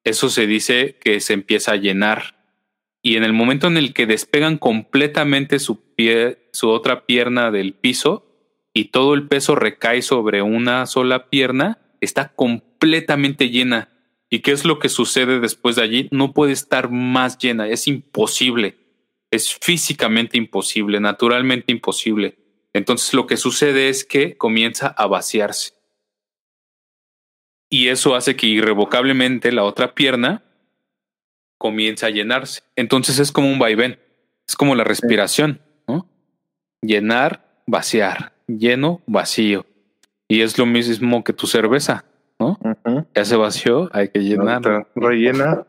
Eso 0.03 0.29
se 0.29 0.47
dice 0.47 0.97
que 1.01 1.19
se 1.19 1.33
empieza 1.33 1.73
a 1.73 1.77
llenar. 1.77 2.35
Y 3.01 3.15
en 3.15 3.23
el 3.23 3.33
momento 3.33 3.67
en 3.67 3.77
el 3.77 3.93
que 3.93 4.05
despegan 4.05 4.57
completamente 4.57 5.59
su 5.59 5.93
pie, 5.95 6.49
su 6.51 6.69
otra 6.69 7.05
pierna 7.05 7.51
del 7.51 7.73
piso, 7.73 8.25
y 8.73 8.85
todo 8.85 9.13
el 9.13 9.27
peso 9.27 9.55
recae 9.55 10.01
sobre 10.01 10.41
una 10.41 10.85
sola 10.85 11.29
pierna, 11.29 11.79
está 12.01 12.33
completamente 12.33 13.49
llena. 13.49 13.89
¿Y 14.29 14.39
qué 14.39 14.51
es 14.51 14.63
lo 14.63 14.79
que 14.79 14.89
sucede 14.89 15.39
después 15.39 15.75
de 15.75 15.81
allí? 15.81 16.07
No 16.11 16.33
puede 16.33 16.51
estar 16.51 16.91
más 16.91 17.37
llena, 17.37 17.67
es 17.67 17.87
imposible, 17.87 18.77
es 19.31 19.55
físicamente 19.55 20.37
imposible, 20.37 20.99
naturalmente 20.99 21.71
imposible. 21.71 22.37
Entonces 22.73 23.13
lo 23.13 23.27
que 23.27 23.37
sucede 23.37 23.89
es 23.89 24.03
que 24.05 24.37
comienza 24.37 24.87
a 24.87 25.07
vaciarse. 25.07 25.73
Y 27.69 27.89
eso 27.89 28.15
hace 28.15 28.35
que 28.35 28.47
irrevocablemente 28.47 29.51
la 29.51 29.63
otra 29.63 29.93
pierna 29.93 30.43
comience 31.57 32.05
a 32.05 32.09
llenarse. 32.09 32.63
Entonces 32.75 33.19
es 33.19 33.31
como 33.31 33.51
un 33.51 33.59
vaivén, 33.59 33.99
es 34.47 34.55
como 34.55 34.75
la 34.75 34.83
respiración, 34.83 35.61
¿no? 35.87 36.07
Llenar, 36.81 37.61
vaciar, 37.67 38.33
lleno, 38.47 39.01
vacío. 39.05 39.65
Y 40.27 40.41
es 40.41 40.57
lo 40.57 40.65
mismo 40.65 41.23
que 41.23 41.33
tu 41.33 41.45
cerveza, 41.45 42.05
¿no? 42.39 42.57
Ya 43.15 43.25
se 43.25 43.35
vació, 43.35 43.89
hay 43.93 44.09
que 44.09 44.19
llenar. 44.19 44.87
Rellena. 44.95 45.65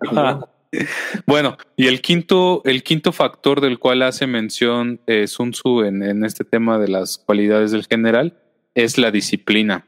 Bueno, 1.26 1.56
y 1.76 1.86
el 1.86 2.00
quinto, 2.00 2.62
el 2.64 2.82
quinto 2.82 3.12
factor 3.12 3.60
del 3.60 3.78
cual 3.78 4.02
hace 4.02 4.26
mención 4.26 5.00
eh, 5.06 5.26
Sun 5.26 5.52
Tzu 5.52 5.82
en, 5.82 6.24
este 6.24 6.44
tema 6.44 6.78
de 6.78 6.88
las 6.88 7.18
cualidades 7.18 7.72
del 7.72 7.86
general 7.86 8.38
es 8.74 8.98
la 8.98 9.10
disciplina. 9.10 9.86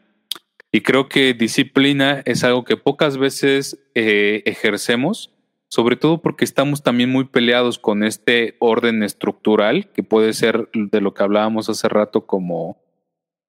Y 0.73 0.81
creo 0.81 1.09
que 1.09 1.35
disciplina 1.35 2.23
es 2.25 2.45
algo 2.45 2.65
que 2.65 2.77
pocas 2.77 3.19
veces 3.19 3.79
eh, 3.95 4.43
ejercemos 4.47 5.33
sobre 5.73 5.97
todo 5.97 6.21
porque 6.21 6.45
estamos 6.45 6.83
también 6.83 7.09
muy 7.09 7.25
peleados 7.25 7.79
con 7.79 8.03
este 8.03 8.57
orden 8.59 9.03
estructural, 9.03 9.89
que 9.93 10.03
puede 10.03 10.35
ser 10.35 10.69
de 10.75 11.01
lo 11.01 11.15
que 11.15 11.23
hablábamos 11.23 11.71
hace 11.71 11.89
rato 11.89 12.27
como, 12.27 12.85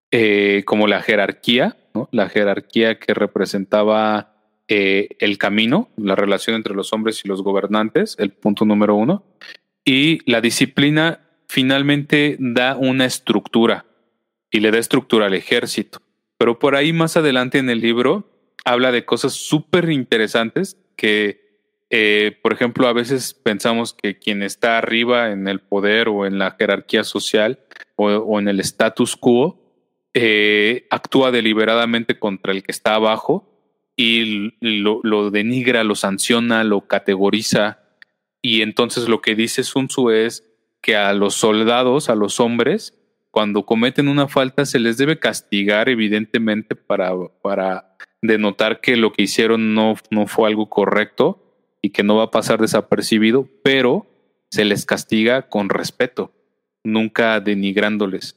eh, 0.10 0.64
como 0.66 0.88
la 0.88 1.02
jerarquía, 1.02 1.76
¿no? 1.94 2.08
la 2.14 2.30
jerarquía 2.30 2.98
que 2.98 3.14
representaba 3.14 4.33
eh, 4.76 5.18
el 5.20 5.38
camino, 5.38 5.92
la 5.98 6.16
relación 6.16 6.56
entre 6.56 6.74
los 6.74 6.94
hombres 6.94 7.24
y 7.24 7.28
los 7.28 7.44
gobernantes, 7.44 8.16
el 8.18 8.32
punto 8.32 8.66
número 8.66 8.96
uno, 8.96 9.24
y 9.86 10.20
la 10.26 10.42
disciplina 10.42 11.20
finalmente 11.48 12.38
da 12.40 12.76
una 12.76 13.06
estructura. 13.06 13.86
y 14.50 14.62
le 14.62 14.72
da 14.72 14.80
estructura 14.80 15.28
al 15.28 15.36
ejército. 15.36 16.00
Pero 16.38 16.58
por 16.58 16.76
ahí 16.76 16.92
más 16.92 17.18
adelante 17.18 17.60
en 17.60 17.70
el 17.70 17.82
libro 17.82 18.30
habla 18.66 18.92
de 18.92 19.06
cosas 19.06 19.34
súper 19.34 19.92
interesantes 19.92 20.78
que, 20.96 21.60
eh, 21.92 22.38
por 22.42 22.54
ejemplo, 22.54 22.88
a 22.88 22.94
veces 22.94 23.36
pensamos 23.36 23.94
que 23.94 24.18
quien 24.18 24.42
está 24.42 24.80
arriba 24.80 25.32
en 25.32 25.48
el 25.48 25.60
poder 25.60 26.08
o 26.08 26.26
en 26.26 26.40
la 26.40 26.52
jerarquía 26.52 27.04
social 27.04 27.60
o, 27.96 28.40
en 28.40 28.48
el 28.48 28.60
status 28.60 29.18
quo 29.18 29.60
eh, 30.16 30.88
actúa 30.90 31.30
deliberadamente 31.30 32.18
contra 32.18 32.54
el 32.54 32.64
que 32.64 32.72
está 32.72 32.96
abajo 32.96 33.53
y 33.96 34.54
lo, 34.60 35.00
lo, 35.04 35.30
denigra, 35.32 35.84
lo 35.84 35.96
sanciona, 35.96 36.64
lo 36.64 36.88
categoriza. 36.88 37.80
Y 38.42 38.62
entonces 38.62 39.08
lo 39.08 39.22
que 39.22 39.36
dice 39.36 39.64
Sun 39.64 39.88
Tzu 39.88 40.10
es 40.10 40.44
que 40.82 40.96
a 40.96 41.14
los 41.14 41.36
soldados, 41.36 42.10
a 42.10 42.16
los 42.16 42.40
hombres, 42.40 42.98
cuando 43.32 43.66
cometen 43.66 44.08
una 44.08 44.28
falta 44.28 44.66
se 44.66 44.80
les 44.80 44.98
debe 44.98 45.20
castigar 45.20 45.90
evidentemente 45.90 46.76
para, 46.76 47.12
para 47.42 47.96
denotar 48.22 48.80
que 48.82 48.96
lo 48.96 49.12
que 49.12 49.24
hicieron 49.24 49.74
no, 49.74 49.96
no 50.12 50.28
fue 50.28 50.50
algo 50.50 50.70
correcto 50.70 51.40
y 51.82 51.90
que 51.90 52.04
no 52.04 52.16
va 52.16 52.26
a 52.26 52.32
pasar 52.32 52.62
desapercibido, 52.62 53.48
pero 53.64 54.08
se 54.50 54.66
les 54.66 54.86
castiga 54.86 55.50
con 55.50 55.70
respeto, 55.70 56.32
nunca 56.84 57.40
denigrándoles. 57.40 58.36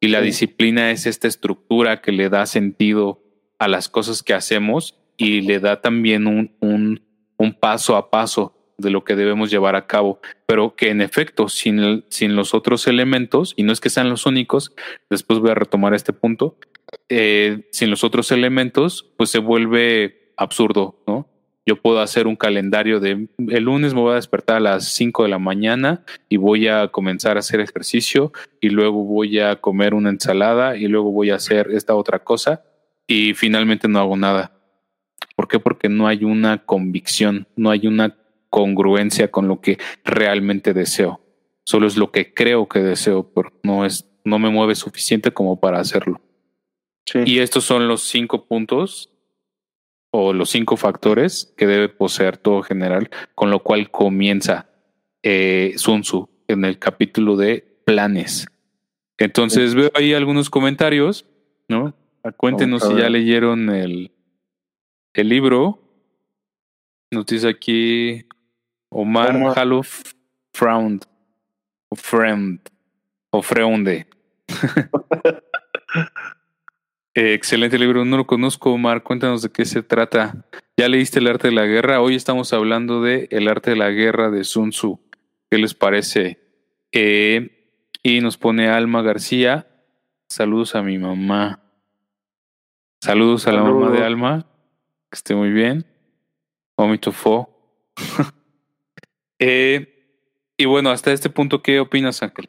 Y 0.00 0.08
la 0.08 0.20
disciplina 0.20 0.90
es 0.90 1.06
esta 1.06 1.28
estructura 1.28 2.02
que 2.02 2.10
le 2.10 2.28
da 2.28 2.44
sentido 2.46 3.22
a 3.62 3.68
las 3.68 3.88
cosas 3.88 4.24
que 4.24 4.34
hacemos 4.34 4.98
y 5.16 5.42
le 5.42 5.60
da 5.60 5.80
también 5.80 6.26
un, 6.26 6.50
un, 6.58 7.00
un 7.36 7.54
paso 7.54 7.94
a 7.94 8.10
paso 8.10 8.56
de 8.76 8.90
lo 8.90 9.04
que 9.04 9.14
debemos 9.14 9.52
llevar 9.52 9.76
a 9.76 9.86
cabo, 9.86 10.20
pero 10.46 10.74
que 10.74 10.88
en 10.88 11.00
efecto, 11.00 11.48
sin, 11.48 12.04
sin 12.08 12.34
los 12.34 12.54
otros 12.54 12.88
elementos, 12.88 13.54
y 13.56 13.62
no 13.62 13.72
es 13.72 13.78
que 13.78 13.88
sean 13.88 14.10
los 14.10 14.26
únicos, 14.26 14.74
después 15.08 15.38
voy 15.38 15.52
a 15.52 15.54
retomar 15.54 15.94
este 15.94 16.12
punto, 16.12 16.56
eh, 17.08 17.68
sin 17.70 17.88
los 17.88 18.02
otros 18.02 18.32
elementos, 18.32 19.12
pues 19.16 19.30
se 19.30 19.38
vuelve 19.38 20.32
absurdo, 20.36 20.96
¿no? 21.06 21.28
Yo 21.64 21.80
puedo 21.80 22.00
hacer 22.00 22.26
un 22.26 22.34
calendario 22.34 22.98
de 22.98 23.28
el 23.38 23.62
lunes 23.62 23.94
me 23.94 24.00
voy 24.00 24.12
a 24.12 24.16
despertar 24.16 24.56
a 24.56 24.60
las 24.60 24.88
5 24.94 25.22
de 25.22 25.28
la 25.28 25.38
mañana 25.38 26.04
y 26.28 26.36
voy 26.36 26.66
a 26.66 26.88
comenzar 26.88 27.36
a 27.36 27.38
hacer 27.38 27.60
ejercicio 27.60 28.32
y 28.60 28.70
luego 28.70 29.04
voy 29.04 29.38
a 29.38 29.60
comer 29.60 29.94
una 29.94 30.10
ensalada 30.10 30.76
y 30.76 30.88
luego 30.88 31.12
voy 31.12 31.30
a 31.30 31.36
hacer 31.36 31.68
esta 31.70 31.94
otra 31.94 32.24
cosa 32.24 32.64
y 33.12 33.34
finalmente 33.34 33.88
no 33.88 33.98
hago 33.98 34.16
nada. 34.16 34.52
¿Por 35.36 35.46
qué? 35.46 35.58
Porque 35.58 35.90
no 35.90 36.06
hay 36.06 36.24
una 36.24 36.64
convicción, 36.64 37.46
no 37.56 37.70
hay 37.70 37.86
una 37.86 38.16
congruencia 38.48 39.30
con 39.30 39.48
lo 39.48 39.60
que 39.60 39.78
realmente 40.02 40.72
deseo. 40.72 41.20
Solo 41.64 41.86
es 41.86 41.98
lo 41.98 42.10
que 42.10 42.32
creo 42.32 42.68
que 42.68 42.78
deseo, 42.80 43.30
pero 43.34 43.52
no 43.62 43.84
es, 43.84 44.08
no 44.24 44.38
me 44.38 44.48
mueve 44.48 44.74
suficiente 44.74 45.30
como 45.30 45.60
para 45.60 45.78
hacerlo. 45.78 46.22
Y 47.26 47.40
estos 47.40 47.64
son 47.64 47.86
los 47.86 48.02
cinco 48.04 48.46
puntos 48.46 49.10
o 50.10 50.32
los 50.32 50.48
cinco 50.48 50.78
factores 50.78 51.52
que 51.58 51.66
debe 51.66 51.90
poseer 51.90 52.38
todo 52.38 52.62
general, 52.62 53.10
con 53.34 53.50
lo 53.50 53.62
cual 53.62 53.90
comienza 53.90 54.70
eh, 55.22 55.74
Sun 55.76 56.00
Tzu 56.00 56.30
en 56.48 56.64
el 56.64 56.78
capítulo 56.78 57.36
de 57.36 57.82
planes. 57.84 58.46
Entonces 59.18 59.74
veo 59.74 59.90
ahí 59.94 60.14
algunos 60.14 60.48
comentarios, 60.48 61.26
¿no? 61.68 61.94
Cuéntenos 62.36 62.82
si 62.82 62.94
ya 62.94 63.08
leyeron 63.08 63.70
el, 63.70 64.12
el 65.14 65.28
libro. 65.28 65.80
Nos 67.10 67.26
dice 67.26 67.48
aquí 67.48 68.26
Omar, 68.88 69.36
Omar. 69.36 69.56
Fround 70.52 71.04
o 71.88 71.96
Friend 71.96 72.60
o 73.30 73.42
Freunde. 73.42 74.06
Eh, 77.14 77.34
excelente 77.34 77.78
libro, 77.78 78.06
no 78.06 78.16
lo 78.16 78.26
conozco, 78.26 78.72
Omar. 78.72 79.02
Cuéntanos 79.02 79.42
de 79.42 79.50
qué 79.50 79.66
se 79.66 79.82
trata. 79.82 80.46
¿Ya 80.78 80.88
leíste 80.88 81.18
El 81.18 81.26
arte 81.26 81.48
de 81.48 81.54
la 81.54 81.66
guerra? 81.66 82.00
Hoy 82.00 82.14
estamos 82.14 82.54
hablando 82.54 83.02
de 83.02 83.28
El 83.30 83.48
arte 83.48 83.72
de 83.72 83.76
la 83.76 83.90
guerra 83.90 84.30
de 84.30 84.44
Sun 84.44 84.70
Tzu. 84.70 84.98
¿Qué 85.50 85.58
les 85.58 85.74
parece? 85.74 86.40
Eh, 86.90 87.74
y 88.02 88.22
nos 88.22 88.38
pone 88.38 88.70
Alma 88.70 89.02
García. 89.02 89.66
Saludos 90.30 90.74
a 90.74 90.82
mi 90.82 90.96
mamá. 90.96 91.61
Saludos 93.02 93.48
a 93.48 93.52
la 93.52 93.64
mamá 93.64 93.90
de 93.90 94.04
Alma. 94.04 94.46
Que 95.10 95.16
esté 95.16 95.34
muy 95.34 95.50
bien. 95.50 95.84
Omito 96.76 97.12
fo. 97.12 97.50
Eh, 99.44 99.88
y 100.56 100.66
bueno, 100.66 100.90
hasta 100.90 101.12
este 101.12 101.28
punto, 101.28 101.62
¿qué 101.62 101.80
opinas, 101.80 102.22
Ángel? 102.22 102.48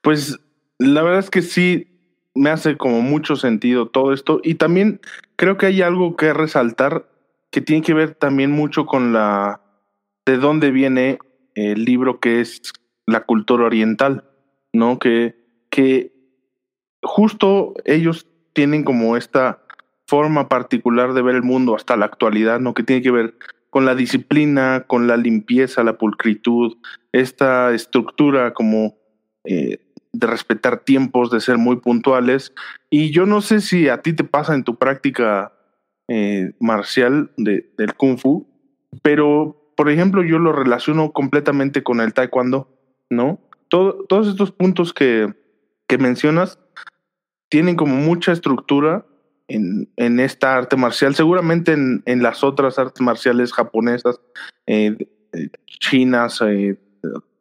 Pues 0.00 0.40
la 0.78 1.02
verdad 1.02 1.18
es 1.18 1.28
que 1.28 1.42
sí, 1.42 1.86
me 2.34 2.48
hace 2.48 2.78
como 2.78 3.02
mucho 3.02 3.36
sentido 3.36 3.88
todo 3.90 4.14
esto 4.14 4.40
y 4.42 4.54
también 4.54 5.02
creo 5.36 5.58
que 5.58 5.66
hay 5.66 5.82
algo 5.82 6.16
que 6.16 6.32
resaltar 6.32 7.10
que 7.50 7.60
tiene 7.60 7.82
que 7.82 7.92
ver 7.92 8.14
también 8.14 8.52
mucho 8.52 8.86
con 8.86 9.12
la 9.12 9.60
de 10.24 10.38
dónde 10.38 10.70
viene 10.70 11.18
el 11.54 11.84
libro 11.84 12.20
que 12.20 12.40
es 12.40 12.72
la 13.04 13.26
cultura 13.26 13.66
oriental, 13.66 14.24
¿no? 14.72 14.98
Que, 14.98 15.36
que 15.68 16.14
justo 17.02 17.74
ellos 17.84 18.26
tienen 18.54 18.82
como 18.82 19.18
esta 19.18 19.63
forma 20.06 20.48
particular 20.48 21.14
de 21.14 21.22
ver 21.22 21.36
el 21.36 21.42
mundo 21.42 21.74
hasta 21.74 21.96
la 21.96 22.06
actualidad, 22.06 22.60
¿no? 22.60 22.74
Que 22.74 22.82
tiene 22.82 23.02
que 23.02 23.10
ver 23.10 23.34
con 23.70 23.84
la 23.84 23.94
disciplina, 23.94 24.84
con 24.86 25.06
la 25.06 25.16
limpieza, 25.16 25.82
la 25.82 25.98
pulcritud, 25.98 26.76
esta 27.12 27.72
estructura 27.72 28.52
como 28.54 28.96
eh, 29.44 29.78
de 30.12 30.26
respetar 30.26 30.84
tiempos, 30.84 31.30
de 31.30 31.40
ser 31.40 31.58
muy 31.58 31.76
puntuales. 31.76 32.54
Y 32.88 33.10
yo 33.10 33.26
no 33.26 33.40
sé 33.40 33.60
si 33.60 33.88
a 33.88 34.00
ti 34.00 34.12
te 34.12 34.24
pasa 34.24 34.54
en 34.54 34.62
tu 34.62 34.76
práctica 34.76 35.52
eh, 36.06 36.52
marcial 36.60 37.32
de, 37.36 37.72
del 37.76 37.94
kung 37.94 38.18
fu, 38.18 38.46
pero 39.02 39.72
por 39.76 39.90
ejemplo 39.90 40.22
yo 40.22 40.38
lo 40.38 40.52
relaciono 40.52 41.12
completamente 41.12 41.82
con 41.82 42.00
el 42.00 42.14
taekwondo, 42.14 42.68
¿no? 43.10 43.40
todos 43.68 44.28
estos 44.28 44.52
puntos 44.52 44.92
que, 44.92 45.34
que 45.88 45.98
mencionas 45.98 46.60
tienen 47.48 47.74
como 47.74 47.96
mucha 47.96 48.30
estructura 48.30 49.04
en, 49.48 50.20
esta 50.20 50.56
arte 50.56 50.76
marcial, 50.76 51.14
seguramente 51.14 51.72
en, 51.72 52.02
en 52.06 52.22
las 52.22 52.42
otras 52.44 52.78
artes 52.78 53.00
marciales 53.00 53.52
japonesas, 53.52 54.20
eh, 54.66 54.96
chinas, 55.66 56.40
eh, 56.42 56.78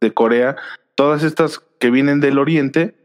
de 0.01 0.13
Corea, 0.13 0.57
todas 0.95 1.23
estas 1.23 1.59
que 1.79 1.89
vienen 1.89 2.19
del 2.19 2.37
oriente 2.37 2.95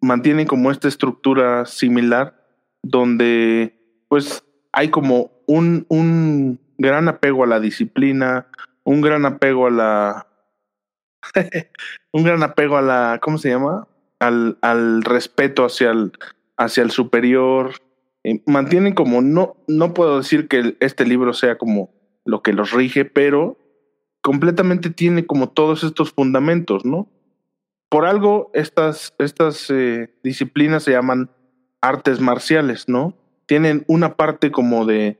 mantienen 0.00 0.46
como 0.46 0.70
esta 0.70 0.88
estructura 0.88 1.66
similar 1.66 2.34
donde 2.82 3.74
pues 4.08 4.44
hay 4.72 4.88
como 4.88 5.30
un, 5.46 5.86
un 5.88 6.60
gran 6.78 7.08
apego 7.08 7.44
a 7.44 7.46
la 7.46 7.60
disciplina, 7.60 8.46
un 8.84 9.00
gran 9.00 9.26
apego 9.26 9.66
a 9.66 9.70
la 9.70 10.26
un 12.12 12.24
gran 12.24 12.42
apego 12.42 12.76
a 12.76 12.82
la 12.82 13.18
¿cómo 13.20 13.38
se 13.38 13.50
llama? 13.50 13.86
al, 14.18 14.58
al 14.62 15.02
respeto 15.02 15.64
hacia 15.64 15.90
el 15.90 16.12
hacia 16.56 16.82
el 16.82 16.90
superior. 16.90 17.72
Mantienen 18.46 18.94
como 18.94 19.20
no 19.22 19.56
no 19.66 19.94
puedo 19.94 20.18
decir 20.18 20.48
que 20.48 20.76
este 20.80 21.04
libro 21.04 21.32
sea 21.32 21.58
como 21.58 21.90
lo 22.24 22.42
que 22.42 22.52
los 22.52 22.72
rige, 22.72 23.04
pero 23.04 23.58
completamente 24.22 24.90
tiene 24.90 25.26
como 25.26 25.50
todos 25.50 25.84
estos 25.84 26.12
fundamentos, 26.12 26.84
¿no? 26.84 27.08
por 27.88 28.04
algo 28.04 28.50
estas, 28.54 29.14
estas 29.18 29.70
eh, 29.70 30.10
disciplinas 30.22 30.82
se 30.82 30.92
llaman 30.92 31.30
artes 31.80 32.20
marciales, 32.20 32.88
¿no? 32.88 33.16
Tienen 33.46 33.84
una 33.86 34.16
parte 34.16 34.50
como 34.50 34.84
de, 34.84 35.18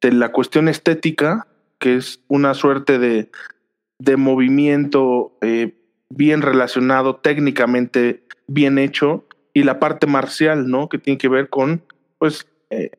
de 0.00 0.12
la 0.12 0.32
cuestión 0.32 0.68
estética, 0.68 1.46
que 1.78 1.96
es 1.96 2.20
una 2.26 2.54
suerte 2.54 2.98
de, 2.98 3.30
de 3.98 4.16
movimiento 4.16 5.36
eh, 5.42 5.76
bien 6.08 6.42
relacionado, 6.42 7.16
técnicamente 7.16 8.24
bien 8.48 8.78
hecho, 8.78 9.24
y 9.54 9.62
la 9.62 9.78
parte 9.78 10.06
marcial, 10.06 10.68
¿no? 10.68 10.88
Que 10.88 10.98
tiene 10.98 11.18
que 11.18 11.28
ver 11.28 11.48
con, 11.50 11.84
pues, 12.18 12.47
eh, 12.70 12.90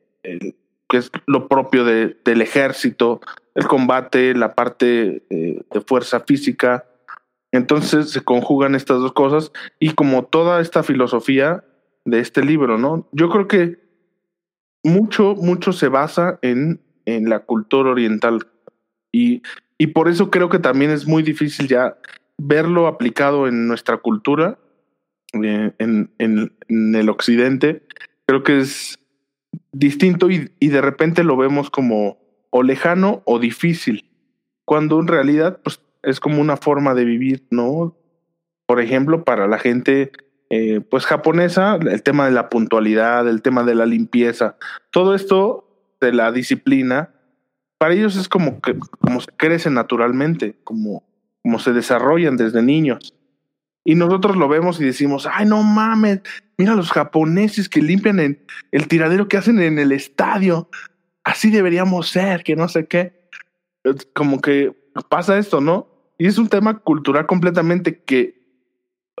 que 0.88 0.96
es 0.96 1.10
lo 1.26 1.48
propio 1.48 1.84
de, 1.84 2.16
del 2.24 2.42
ejército, 2.42 3.20
el 3.54 3.66
combate, 3.66 4.34
la 4.34 4.54
parte 4.54 5.22
de 5.28 5.80
fuerza 5.86 6.20
física, 6.20 6.86
entonces 7.52 8.10
se 8.10 8.22
conjugan 8.22 8.74
estas 8.74 9.00
dos 9.00 9.12
cosas 9.12 9.52
y 9.78 9.94
como 9.94 10.24
toda 10.24 10.60
esta 10.60 10.82
filosofía 10.82 11.64
de 12.04 12.20
este 12.20 12.44
libro, 12.44 12.78
¿no? 12.78 13.08
Yo 13.12 13.28
creo 13.28 13.48
que 13.48 13.78
mucho, 14.84 15.34
mucho 15.34 15.72
se 15.72 15.88
basa 15.88 16.38
en, 16.42 16.80
en 17.04 17.28
la 17.28 17.40
cultura 17.40 17.90
oriental 17.90 18.46
y, 19.12 19.42
y 19.78 19.88
por 19.88 20.08
eso 20.08 20.30
creo 20.30 20.48
que 20.48 20.58
también 20.58 20.90
es 20.90 21.06
muy 21.06 21.22
difícil 21.22 21.66
ya 21.66 21.96
verlo 22.38 22.86
aplicado 22.86 23.48
en 23.48 23.66
nuestra 23.66 23.98
cultura, 23.98 24.58
eh, 25.32 25.72
en, 25.78 26.10
en, 26.18 26.52
en, 26.68 26.94
el 26.94 27.08
occidente. 27.08 27.82
Creo 28.26 28.42
que 28.42 28.60
es 28.60 28.98
distinto 29.72 30.30
y, 30.30 30.50
y 30.58 30.68
de 30.68 30.80
repente 30.80 31.24
lo 31.24 31.36
vemos 31.36 31.70
como 31.70 32.18
o 32.50 32.62
lejano 32.62 33.22
o 33.24 33.38
difícil, 33.38 34.10
cuando 34.64 35.00
en 35.00 35.06
realidad 35.06 35.60
pues 35.62 35.80
es 36.02 36.20
como 36.20 36.40
una 36.40 36.56
forma 36.56 36.94
de 36.94 37.04
vivir, 37.04 37.46
¿no? 37.50 37.96
Por 38.66 38.80
ejemplo, 38.80 39.24
para 39.24 39.46
la 39.46 39.58
gente 39.58 40.12
eh, 40.50 40.80
pues 40.80 41.06
japonesa, 41.06 41.76
el 41.76 42.02
tema 42.02 42.26
de 42.26 42.32
la 42.32 42.48
puntualidad, 42.48 43.28
el 43.28 43.42
tema 43.42 43.62
de 43.62 43.74
la 43.76 43.86
limpieza, 43.86 44.56
todo 44.90 45.14
esto 45.14 45.94
de 46.00 46.12
la 46.12 46.32
disciplina, 46.32 47.14
para 47.78 47.94
ellos 47.94 48.16
es 48.16 48.28
como 48.28 48.60
que 48.60 48.76
como 49.00 49.20
se 49.20 49.30
crecen 49.36 49.74
naturalmente, 49.74 50.56
como, 50.64 51.04
como 51.42 51.58
se 51.60 51.72
desarrollan 51.72 52.36
desde 52.36 52.62
niños. 52.62 53.14
Y 53.84 53.94
nosotros 53.94 54.36
lo 54.36 54.48
vemos 54.48 54.80
y 54.80 54.84
decimos, 54.84 55.26
ay, 55.30 55.46
no 55.46 55.62
mames, 55.62 56.20
mira 56.58 56.74
los 56.74 56.90
japoneses 56.90 57.68
que 57.68 57.80
limpian 57.80 58.20
en 58.20 58.44
el 58.72 58.88
tiradero 58.88 59.28
que 59.28 59.36
hacen 59.36 59.60
en 59.60 59.78
el 59.78 59.92
estadio. 59.92 60.68
Así 61.24 61.50
deberíamos 61.50 62.08
ser, 62.08 62.42
que 62.42 62.56
no 62.56 62.68
sé 62.68 62.86
qué. 62.86 63.28
Como 64.14 64.40
que 64.40 64.76
pasa 65.08 65.38
esto, 65.38 65.60
¿no? 65.60 65.88
Y 66.18 66.26
es 66.26 66.36
un 66.36 66.48
tema 66.48 66.78
cultural 66.80 67.26
completamente 67.26 68.02
que 68.02 68.40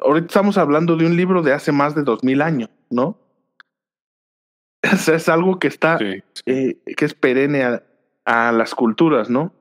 ahorita 0.02 0.26
estamos 0.26 0.58
hablando 0.58 0.96
de 0.96 1.06
un 1.06 1.16
libro 1.16 1.42
de 1.42 1.52
hace 1.52 1.72
más 1.72 1.94
de 1.94 2.02
dos 2.02 2.22
mil 2.22 2.42
años, 2.42 2.70
¿no? 2.90 3.18
Es, 4.82 5.08
es 5.08 5.28
algo 5.28 5.58
que 5.58 5.68
está, 5.68 5.98
eh, 6.00 6.78
que 6.96 7.04
es 7.04 7.12
perenne 7.14 7.64
a, 7.64 7.82
a, 8.24 8.50
las 8.50 8.74
culturas, 8.74 9.28
¿no? 9.28 9.52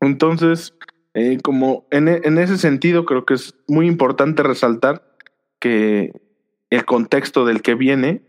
Entonces, 0.00 0.74
eh, 1.16 1.38
como 1.42 1.86
en, 1.90 2.08
en 2.08 2.36
ese 2.36 2.58
sentido, 2.58 3.06
creo 3.06 3.24
que 3.24 3.32
es 3.32 3.54
muy 3.66 3.86
importante 3.86 4.42
resaltar 4.42 5.16
que 5.58 6.12
el 6.68 6.84
contexto 6.84 7.46
del 7.46 7.62
que 7.62 7.74
viene, 7.74 8.20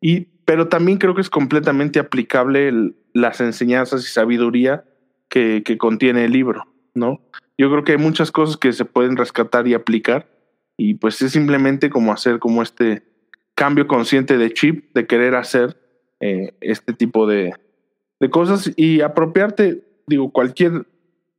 y, 0.00 0.26
pero 0.44 0.68
también 0.68 0.98
creo 0.98 1.16
que 1.16 1.22
es 1.22 1.28
completamente 1.28 1.98
aplicable 1.98 2.94
las 3.12 3.40
enseñanzas 3.40 4.04
y 4.04 4.12
sabiduría 4.12 4.84
que, 5.28 5.64
que 5.64 5.76
contiene 5.76 6.24
el 6.24 6.30
libro, 6.30 6.72
¿no? 6.94 7.20
Yo 7.58 7.68
creo 7.68 7.82
que 7.82 7.92
hay 7.92 7.98
muchas 7.98 8.30
cosas 8.30 8.56
que 8.56 8.72
se 8.72 8.84
pueden 8.84 9.16
rescatar 9.16 9.66
y 9.66 9.74
aplicar, 9.74 10.28
y 10.76 10.94
pues 10.94 11.20
es 11.22 11.32
simplemente 11.32 11.90
como 11.90 12.12
hacer 12.12 12.38
como 12.38 12.62
este 12.62 13.02
cambio 13.56 13.88
consciente 13.88 14.38
de 14.38 14.52
chip, 14.52 14.94
de 14.94 15.08
querer 15.08 15.34
hacer 15.34 15.76
eh, 16.20 16.54
este 16.60 16.92
tipo 16.92 17.26
de, 17.26 17.54
de 18.20 18.30
cosas 18.30 18.72
y 18.76 19.00
apropiarte, 19.00 19.82
digo, 20.06 20.30
cualquier 20.30 20.86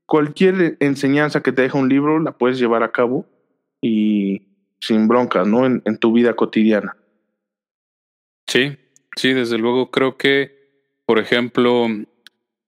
cualquier 0.08 0.78
enseñanza 0.80 1.44
que 1.44 1.52
te 1.52 1.62
deja 1.62 1.78
un 1.78 1.90
libro 1.90 2.20
la 2.20 2.32
puedes 2.32 2.58
llevar 2.58 2.82
a 2.82 2.92
cabo 2.92 3.28
y 3.82 4.48
sin 4.80 5.08
bronca, 5.08 5.44
¿no? 5.44 5.66
En, 5.66 5.98
tu 6.00 6.14
vida 6.14 6.34
cotidiana. 6.34 6.98
Sí, 8.48 8.78
sí, 9.16 9.34
desde 9.34 9.58
luego 9.58 9.92
creo 9.92 10.18
que, 10.18 10.82
por 11.06 11.20
ejemplo, 11.20 11.88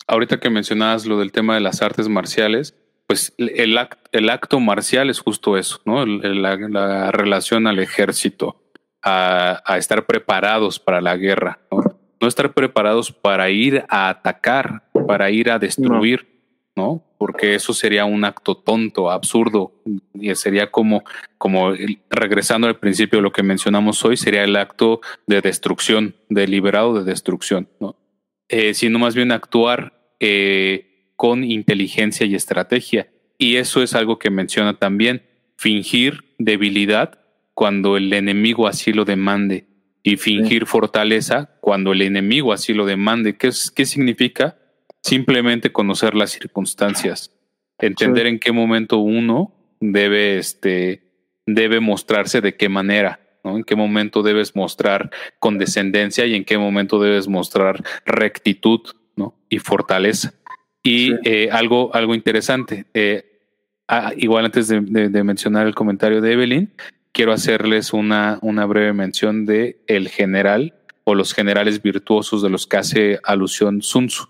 ahorita 0.08 0.40
que 0.40 0.50
mencionabas 0.50 1.06
lo 1.06 1.18
del 1.18 1.32
tema 1.32 1.56
de 1.56 1.62
las 1.62 1.82
artes 1.82 2.10
marciales, 2.10 2.76
pues 3.08 3.34
el, 3.38 3.78
act, 3.78 4.08
el 4.12 4.30
acto 4.30 4.60
marcial 4.60 5.10
es 5.10 5.20
justo 5.20 5.58
eso, 5.58 5.82
¿no? 5.86 6.06
La, 6.06 6.58
la 6.58 7.12
relación 7.12 7.66
al 7.66 7.80
ejército, 7.80 8.62
a, 9.02 9.78
estar 9.78 10.06
preparados 10.06 10.80
para 10.80 11.02
la 11.02 11.16
guerra, 11.16 11.60
¿no? 11.72 12.28
Estar 12.28 12.54
preparados 12.54 13.14
para 13.14 13.50
ir 13.50 13.86
a 13.88 14.10
atacar, 14.10 14.84
para 15.08 15.32
ir 15.32 15.50
a 15.50 15.58
destruir. 15.58 16.39
Porque 17.18 17.56
eso 17.56 17.74
sería 17.74 18.06
un 18.06 18.24
acto 18.24 18.56
tonto, 18.56 19.12
absurdo, 19.12 19.74
y 20.14 20.34
sería 20.36 20.72
como, 20.72 21.04
como 21.38 21.74
regresando 22.10 22.68
al 22.68 22.80
principio 22.80 23.20
de 23.20 23.24
lo 23.24 23.32
que 23.32 23.44
mencionamos 23.44 24.04
hoy, 24.06 24.16
sería 24.16 24.44
el 24.44 24.56
acto 24.56 25.02
de 25.28 25.42
destrucción, 25.42 26.16
deliberado 26.30 26.94
de 26.94 27.04
destrucción, 27.04 27.68
¿no? 27.80 27.96
Eh, 28.48 28.74
sino 28.74 28.98
más 28.98 29.16
bien 29.16 29.32
actuar 29.32 29.94
eh, 30.20 31.12
con 31.16 31.44
inteligencia 31.44 32.26
y 32.26 32.36
estrategia. 32.36 33.10
Y 33.38 33.58
eso 33.58 33.84
es 33.84 33.94
algo 33.94 34.18
que 34.18 34.30
menciona 34.30 34.80
también, 34.80 35.24
fingir 35.56 36.24
debilidad 36.38 37.20
cuando 37.54 37.98
el 37.98 38.12
enemigo 38.14 38.68
así 38.68 38.94
lo 38.94 39.06
demande 39.06 39.68
y 40.02 40.18
fingir 40.18 40.62
sí. 40.62 40.66
fortaleza 40.66 41.58
cuando 41.60 41.92
el 41.92 42.02
enemigo 42.02 42.54
así 42.54 42.74
lo 42.74 42.86
demande. 42.86 43.38
¿Qué, 43.38 43.50
qué 43.76 43.86
significa? 43.86 44.58
Simplemente 45.04 45.72
conocer 45.72 46.16
las 46.16 46.32
circunstancias, 46.32 47.32
entender 47.78 48.24
sí. 48.26 48.30
en 48.30 48.40
qué 48.40 48.52
momento 48.52 48.98
uno 48.98 49.54
debe, 49.80 50.38
este, 50.38 51.04
debe 51.46 51.80
mostrarse 51.80 52.42
de 52.42 52.56
qué 52.56 52.70
manera, 52.70 53.20
¿no? 53.44 53.58
En 53.58 53.64
qué 53.64 53.76
momento 53.76 54.24
debes 54.24 54.56
mostrar 54.56 55.12
condescendencia 55.40 56.26
y 56.26 56.36
en 56.36 56.46
qué 56.46 56.58
momento 56.58 57.00
debes 57.02 57.28
mostrar 57.28 57.84
rectitud, 58.06 58.82
¿no? 59.16 59.36
Y 59.50 59.60
fortaleza. 59.60 60.34
Y 60.84 61.08
sí. 61.08 61.16
eh, 61.24 61.50
algo, 61.52 61.94
algo 61.94 62.16
interesante, 62.16 62.86
eh, 62.94 63.42
ah, 63.88 64.14
igual 64.18 64.46
antes 64.46 64.68
de, 64.68 64.82
de, 64.82 65.10
de, 65.10 65.24
mencionar 65.24 65.68
el 65.68 65.76
comentario 65.76 66.22
de 66.22 66.34
Evelyn, 66.34 66.74
quiero 67.12 67.34
hacerles 67.34 67.94
una, 67.94 68.40
una 68.42 68.66
breve 68.66 68.94
mención 68.94 69.46
de 69.46 69.82
el 69.88 70.10
general 70.10 70.76
o 71.04 71.16
los 71.16 71.34
generales 71.34 71.82
virtuosos 71.82 72.42
de 72.42 72.50
los 72.50 72.68
que 72.68 72.78
hace 72.78 73.20
alusión 73.24 73.82
Sun 73.82 74.08
Tzu. 74.08 74.28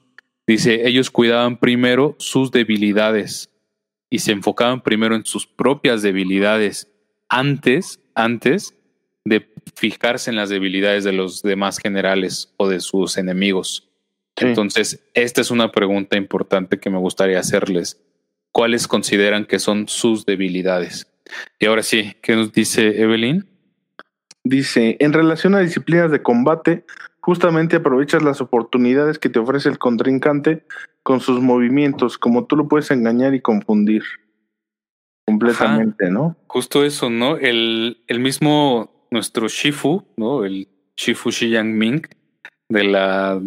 Dice, 0.49 0.87
ellos 0.87 1.11
cuidaban 1.11 1.57
primero 1.57 2.15
sus 2.17 2.49
debilidades 2.49 3.51
y 4.09 4.17
se 4.17 4.31
enfocaban 4.31 4.81
primero 4.81 5.15
en 5.15 5.23
sus 5.23 5.45
propias 5.45 6.01
debilidades 6.01 6.91
antes, 7.27 7.99
antes 8.15 8.73
de 9.25 9.47
fijarse 9.75 10.31
en 10.31 10.37
las 10.37 10.49
debilidades 10.49 11.03
de 11.03 11.13
los 11.13 11.43
demás 11.43 11.77
generales 11.77 12.51
o 12.57 12.67
de 12.67 12.79
sus 12.79 13.19
enemigos. 13.19 13.91
Sí. 14.37 14.47
Entonces, 14.47 15.03
esta 15.13 15.39
es 15.39 15.51
una 15.51 15.71
pregunta 15.71 16.17
importante 16.17 16.79
que 16.79 16.89
me 16.89 16.97
gustaría 16.97 17.37
hacerles. 17.37 18.01
¿Cuáles 18.51 18.87
consideran 18.87 19.45
que 19.45 19.59
son 19.59 19.87
sus 19.87 20.25
debilidades? 20.25 21.05
Y 21.59 21.67
ahora 21.67 21.83
sí, 21.83 22.15
¿qué 22.23 22.35
nos 22.35 22.51
dice 22.51 22.99
Evelyn? 22.99 23.47
Dice, 24.43 24.97
en 24.99 25.13
relación 25.13 25.53
a 25.53 25.59
disciplinas 25.59 26.09
de 26.09 26.23
combate, 26.23 26.85
justamente 27.29 27.75
aprovechas 27.75 28.23
las 28.23 28.41
oportunidades 28.41 29.19
que 29.19 29.29
te 29.29 29.37
ofrece 29.37 29.69
el 29.69 29.77
contrincante 29.77 30.65
con 31.03 31.19
sus 31.19 31.39
movimientos, 31.39 32.17
como 32.17 32.47
tú 32.47 32.55
lo 32.55 32.67
puedes 32.67 32.89
engañar 32.89 33.35
y 33.35 33.39
confundir 33.39 34.01
completamente, 35.27 36.05
Ajá. 36.05 36.11
¿no? 36.11 36.37
Justo 36.47 36.83
eso, 36.83 37.11
¿no? 37.11 37.37
El, 37.37 38.03
el 38.07 38.19
mismo, 38.19 39.05
nuestro 39.11 39.47
Shifu, 39.47 40.07
¿no? 40.17 40.43
El 40.43 40.69
Shifu 40.97 41.29
Shiyang 41.29 41.71
Ming 41.77 42.01
de 42.67 42.83
la 42.85 43.39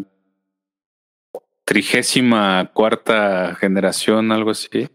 trigésima 1.64 2.70
cuarta 2.72 3.56
generación, 3.56 4.30
algo 4.30 4.50
así. 4.52 4.90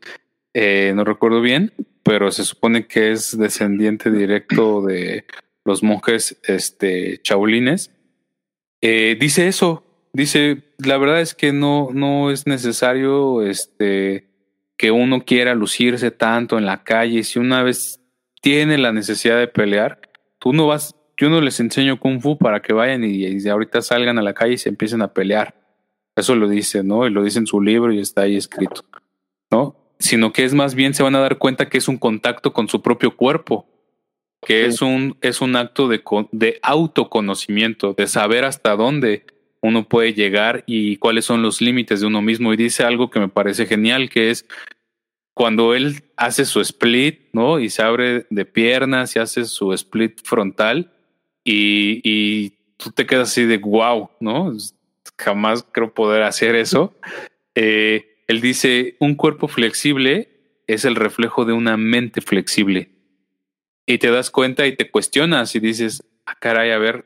Eh, 0.53 0.93
no 0.95 1.03
recuerdo 1.03 1.41
bien, 1.41 1.73
pero 2.03 2.31
se 2.31 2.45
supone 2.45 2.87
que 2.87 3.11
es 3.11 3.37
descendiente 3.37 4.11
directo 4.11 4.81
de 4.81 5.25
los 5.65 5.83
monjes 5.83 6.39
este, 6.45 7.17
chaulines 7.21 7.91
eh, 8.81 9.17
dice 9.19 9.47
eso, 9.47 9.83
dice, 10.13 10.63
la 10.77 10.97
verdad 10.97 11.21
es 11.21 11.33
que 11.33 11.53
no, 11.53 11.89
no 11.93 12.31
es 12.31 12.47
necesario 12.47 13.41
este, 13.41 14.27
que 14.77 14.91
uno 14.91 15.25
quiera 15.25 15.55
lucirse 15.55 16.11
tanto 16.11 16.57
en 16.57 16.65
la 16.65 16.83
calle. 16.83 17.23
Si 17.23 17.39
una 17.39 17.63
vez 17.63 17.99
tiene 18.41 18.77
la 18.77 18.91
necesidad 18.91 19.37
de 19.37 19.47
pelear, 19.47 19.99
tú 20.39 20.53
no 20.53 20.67
vas, 20.67 20.95
yo 21.17 21.29
no 21.29 21.41
les 21.41 21.59
enseño 21.59 21.99
kung 21.99 22.21
fu 22.21 22.37
para 22.37 22.61
que 22.61 22.73
vayan 22.73 23.03
y, 23.03 23.25
y 23.25 23.47
ahorita 23.49 23.81
salgan 23.81 24.19
a 24.19 24.21
la 24.21 24.33
calle 24.33 24.53
y 24.53 24.57
se 24.57 24.69
empiecen 24.69 25.01
a 25.01 25.13
pelear. 25.13 25.55
Eso 26.15 26.35
lo 26.35 26.47
dice, 26.47 26.83
¿no? 26.83 27.05
Y 27.05 27.11
lo 27.11 27.23
dice 27.23 27.39
en 27.39 27.47
su 27.47 27.61
libro 27.61 27.93
y 27.93 27.99
está 27.99 28.21
ahí 28.23 28.37
escrito, 28.37 28.83
¿no? 29.51 29.75
Sino 29.99 30.33
que 30.33 30.45
es 30.45 30.53
más 30.53 30.75
bien 30.75 30.93
se 30.93 31.03
van 31.03 31.15
a 31.15 31.19
dar 31.19 31.37
cuenta 31.37 31.69
que 31.69 31.77
es 31.77 31.87
un 31.87 31.97
contacto 31.97 32.53
con 32.53 32.67
su 32.67 32.81
propio 32.81 33.15
cuerpo 33.15 33.67
que 34.45 34.63
sí. 34.63 34.69
es, 34.69 34.81
un, 34.81 35.17
es 35.21 35.41
un 35.41 35.55
acto 35.55 35.87
de, 35.87 36.01
de 36.31 36.59
autoconocimiento, 36.61 37.93
de 37.93 38.07
saber 38.07 38.45
hasta 38.45 38.75
dónde 38.75 39.25
uno 39.61 39.87
puede 39.87 40.13
llegar 40.13 40.63
y 40.67 40.97
cuáles 40.97 41.25
son 41.25 41.41
los 41.41 41.61
límites 41.61 42.01
de 42.01 42.07
uno 42.07 42.21
mismo. 42.21 42.53
Y 42.53 42.57
dice 42.57 42.83
algo 42.83 43.09
que 43.09 43.19
me 43.19 43.27
parece 43.27 43.65
genial, 43.65 44.09
que 44.09 44.29
es 44.29 44.45
cuando 45.33 45.75
él 45.75 46.03
hace 46.15 46.45
su 46.45 46.61
split, 46.61 47.29
¿no? 47.33 47.59
Y 47.59 47.69
se 47.69 47.83
abre 47.83 48.25
de 48.29 48.45
piernas 48.45 49.15
y 49.15 49.19
hace 49.19 49.45
su 49.45 49.73
split 49.73 50.21
frontal 50.23 50.91
y, 51.43 52.01
y 52.03 52.53
tú 52.77 52.91
te 52.91 53.05
quedas 53.05 53.29
así 53.29 53.45
de 53.45 53.57
wow, 53.57 54.09
¿no? 54.19 54.53
Jamás 55.17 55.65
creo 55.71 55.93
poder 55.93 56.23
hacer 56.23 56.55
eso. 56.55 56.95
Eh, 57.59 58.21
él 58.27 58.39
dice, 58.39 58.97
un 58.99 59.15
cuerpo 59.15 59.47
flexible 59.47 60.29
es 60.67 60.85
el 60.85 60.93
reflejo 60.93 61.43
de 61.43 61.53
una 61.53 61.75
mente 61.75 62.21
flexible 62.21 62.91
y 63.87 63.97
te 63.97 64.11
das 64.11 64.29
cuenta 64.29 64.67
y 64.67 64.75
te 64.75 64.91
cuestionas 64.91 65.55
y 65.55 65.59
dices, 65.59 66.03
ah, 66.25 66.35
caray, 66.39 66.71
a 66.71 66.77
ver, 66.77 67.05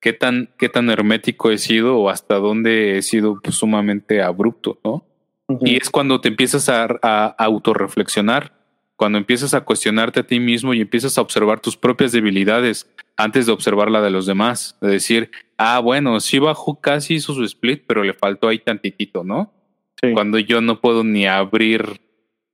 qué 0.00 0.12
tan, 0.12 0.54
qué 0.56 0.68
tan 0.68 0.88
hermético 0.88 1.50
he 1.50 1.58
sido 1.58 1.98
o 1.98 2.08
hasta 2.08 2.36
dónde 2.36 2.96
he 2.96 3.02
sido 3.02 3.40
pues, 3.42 3.56
sumamente 3.56 4.22
abrupto, 4.22 4.78
¿no? 4.84 5.04
Uh 5.48 5.58
-huh. 5.58 5.68
Y 5.68 5.76
es 5.76 5.90
cuando 5.90 6.20
te 6.20 6.28
empiezas 6.28 6.68
a, 6.68 6.86
a 7.02 7.26
autorreflexionar, 7.38 8.52
cuando 8.96 9.18
empiezas 9.18 9.52
a 9.52 9.62
cuestionarte 9.62 10.20
a 10.20 10.26
ti 10.26 10.38
mismo 10.38 10.72
y 10.74 10.80
empiezas 10.80 11.18
a 11.18 11.22
observar 11.22 11.58
tus 11.58 11.76
propias 11.76 12.12
debilidades 12.12 12.88
antes 13.16 13.46
de 13.46 13.52
observar 13.52 13.90
la 13.90 14.00
de 14.00 14.10
los 14.10 14.24
demás, 14.24 14.78
de 14.80 14.90
decir, 14.90 15.30
ah, 15.58 15.80
bueno, 15.80 16.20
sí 16.20 16.38
bajó 16.38 16.80
casi 16.80 17.14
hizo 17.14 17.34
su 17.34 17.42
split, 17.44 17.82
pero 17.86 18.04
le 18.04 18.14
faltó 18.14 18.46
ahí 18.46 18.60
tantitito, 18.60 19.24
¿no? 19.24 19.52
Sí. 20.00 20.12
Cuando 20.12 20.38
yo 20.38 20.60
no 20.60 20.80
puedo 20.80 21.02
ni 21.02 21.26
abrir 21.26 22.00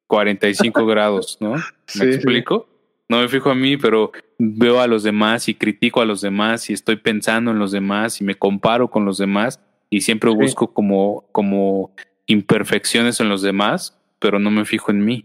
45 0.06 0.86
grados, 0.86 1.36
¿no? 1.40 1.52
¿Me 1.52 1.62
sí, 1.86 2.02
explico? 2.04 2.66
No 3.08 3.20
me 3.20 3.28
fijo 3.28 3.50
a 3.50 3.54
mí, 3.54 3.76
pero 3.76 4.12
veo 4.38 4.80
a 4.80 4.86
los 4.86 5.02
demás 5.02 5.48
y 5.48 5.54
critico 5.54 6.00
a 6.00 6.04
los 6.04 6.20
demás 6.20 6.68
y 6.68 6.74
estoy 6.74 6.96
pensando 6.96 7.50
en 7.50 7.58
los 7.58 7.72
demás 7.72 8.20
y 8.20 8.24
me 8.24 8.34
comparo 8.34 8.90
con 8.90 9.04
los 9.04 9.18
demás 9.18 9.60
y 9.90 10.02
siempre 10.02 10.30
busco 10.30 10.72
como, 10.74 11.26
como 11.32 11.94
imperfecciones 12.26 13.20
en 13.20 13.30
los 13.30 13.40
demás, 13.40 13.98
pero 14.18 14.38
no 14.38 14.50
me 14.50 14.66
fijo 14.66 14.90
en 14.90 15.04
mí. 15.04 15.24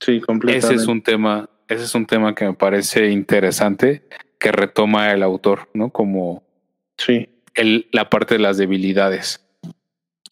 Sí, 0.00 0.20
completamente. 0.20 0.74
Ese 0.74 0.82
es 0.82 0.88
un 0.88 1.02
tema, 1.02 1.50
ese 1.68 1.84
es 1.84 1.94
un 1.94 2.06
tema 2.06 2.34
que 2.34 2.46
me 2.46 2.54
parece 2.54 3.10
interesante 3.10 4.08
que 4.38 4.52
retoma 4.52 5.12
el 5.12 5.22
autor, 5.22 5.68
¿no? 5.74 5.90
Como 5.90 6.44
sí. 6.96 7.28
el, 7.54 7.88
la 7.92 8.08
parte 8.08 8.36
de 8.36 8.40
las 8.40 8.56
debilidades. 8.56 9.44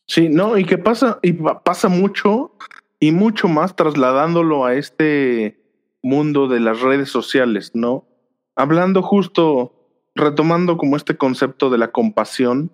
Sí, 0.07 0.29
no, 0.29 0.57
y 0.57 0.65
que 0.65 0.79
pasa, 0.79 1.19
y 1.23 1.33
pasa 1.33 1.89
mucho 1.89 2.57
y 3.01 3.11
mucho 3.11 3.49
más 3.49 3.77
trasladándolo 3.77 4.65
a 4.65 4.75
este 4.75 5.66
mundo 6.07 6.49
de 6.49 6.61
las 6.61 6.81
redes 6.81 7.11
sociales, 7.11 7.73
¿no? 7.75 8.07
Hablando 8.55 9.03
justo, 9.03 9.75
retomando 10.15 10.77
como 10.77 10.97
este 10.97 11.17
concepto 11.17 11.69
de 11.69 11.79
la 11.79 11.93
compasión, 11.93 12.71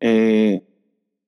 eh, 0.00 0.62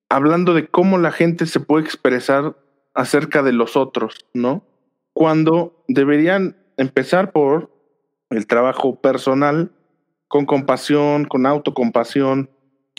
hablando 0.09 0.53
de 0.53 0.67
cómo 0.67 0.97
la 0.97 1.11
gente 1.11 1.45
se 1.45 1.59
puede 1.59 1.85
expresar 1.85 2.57
acerca 2.93 3.43
de 3.43 3.53
los 3.53 3.77
otros, 3.77 4.25
¿no? 4.33 4.65
Cuando 5.13 5.83
deberían 5.87 6.57
empezar 6.77 7.31
por 7.31 7.71
el 8.29 8.47
trabajo 8.47 8.99
personal, 8.99 9.71
con 10.27 10.45
compasión, 10.45 11.25
con 11.25 11.45
autocompasión, 11.45 12.49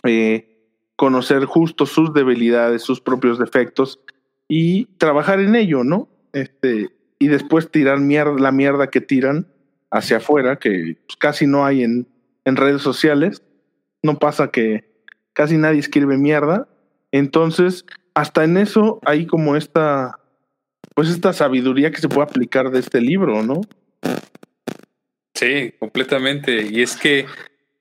eh, 0.05 0.55
conocer 0.97 1.45
justo 1.45 1.87
sus 1.87 2.15
debilidades, 2.15 2.83
sus 2.83 3.01
propios 3.01 3.39
defectos 3.39 4.01
y 4.47 4.87
trabajar 4.97 5.41
en 5.41 5.57
ello, 5.57 5.83
¿no? 5.83 6.09
Este, 6.33 6.91
y 7.25 7.29
después 7.29 7.71
mierda, 7.73 8.35
la 8.39 8.53
mierda 8.53 8.91
que 8.91 9.01
tiran 9.01 9.47
hacia 9.91 10.19
afuera, 10.19 10.57
que 10.57 10.99
pues, 11.07 11.17
casi 11.17 11.47
no 11.47 11.65
hay 11.65 11.83
en, 11.83 12.07
en 12.45 12.57
redes 12.57 12.83
sociales. 12.83 13.43
No 14.03 14.19
pasa 14.19 14.51
que 14.51 14.85
casi 15.33 15.57
nadie 15.57 15.79
escribe 15.81 16.19
mierda. 16.19 16.69
Entonces, 17.13 17.87
hasta 18.13 18.45
en 18.45 18.59
eso 18.59 19.01
hay 19.07 19.25
como 19.25 19.57
esta, 19.57 20.21
pues 20.95 21.09
esta 21.09 21.33
sabiduría 21.33 21.91
que 21.91 22.03
se 22.03 22.11
puede 22.11 22.29
aplicar 22.29 22.71
de 22.71 22.81
este 22.81 23.01
libro, 23.01 23.43
¿no? 23.43 23.63
Sí, 25.33 25.73
completamente. 25.79 26.69
Y 26.71 26.83
es 26.83 26.95
que 26.95 27.21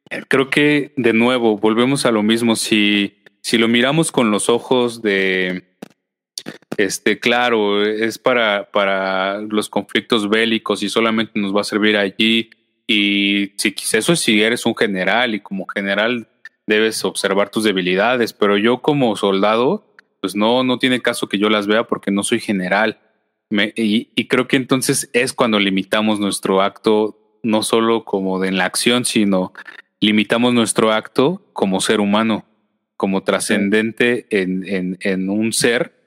eh, 0.10 0.22
creo 0.30 0.50
que 0.50 0.94
de 0.96 1.12
nuevo 1.12 1.58
volvemos 1.58 2.06
a 2.06 2.12
lo 2.12 2.24
mismo. 2.24 2.56
Si, 2.56 3.22
si 3.41 3.58
lo 3.58 3.68
miramos 3.68 4.14
con 4.14 4.32
los 4.32 4.48
ojos 4.48 5.02
de, 5.02 5.72
este, 6.78 7.20
claro, 7.20 7.86
es 7.86 8.18
para, 8.18 8.70
para 8.72 9.39
los 9.41 9.70
conflictos 9.70 10.30
bélicos 10.30 10.84
y 10.84 10.89
solamente 10.89 11.39
nos 11.39 11.56
va 11.56 11.62
a 11.62 11.66
servir 11.66 11.98
allí. 11.98 12.50
Y 12.88 13.54
si 13.58 13.76
eso 13.94 14.14
es 14.14 14.20
si 14.20 14.41
eres 14.41 14.66
un 14.66 14.76
general 14.76 15.36
y 15.36 15.39
como 15.39 15.68
general 15.68 16.28
debes 16.68 17.04
observar 17.06 17.50
tus 17.50 17.64
debilidades, 17.64 18.34
pero 18.34 18.58
yo 18.58 18.82
como 18.82 19.16
soldado, 19.16 19.96
pues 20.22 20.36
no, 20.36 20.64
no 20.64 20.80
tiene 20.80 21.02
caso 21.02 21.28
que 21.28 21.38
yo 21.38 21.50
las 21.50 21.68
vea 21.68 21.86
porque 21.86 22.12
no 22.12 22.24
soy 22.24 22.39
general. 22.39 23.00
y, 23.50 24.10
y, 24.16 24.28
creo 24.28 24.48
que 24.48 24.58
entonces 24.58 25.10
es 25.14 25.34
cuando 25.34 25.60
limitamos 25.60 26.20
nuestro 26.20 26.62
acto, 26.62 27.39
no 27.44 27.62
solo 27.62 28.04
como 28.06 28.39
de 28.39 28.48
en 28.48 28.58
la 28.58 28.66
acción, 28.66 29.06
sino 29.06 29.54
limitamos 30.00 30.54
nuestro 30.54 30.91
acto 30.91 31.46
como 31.54 31.80
ser 31.82 32.00
humano, 32.00 32.46
como 32.98 33.24
trascendente 33.24 34.28
en, 34.30 34.68
en, 34.68 34.98
en 35.02 35.30
un 35.30 35.54
ser 35.54 36.03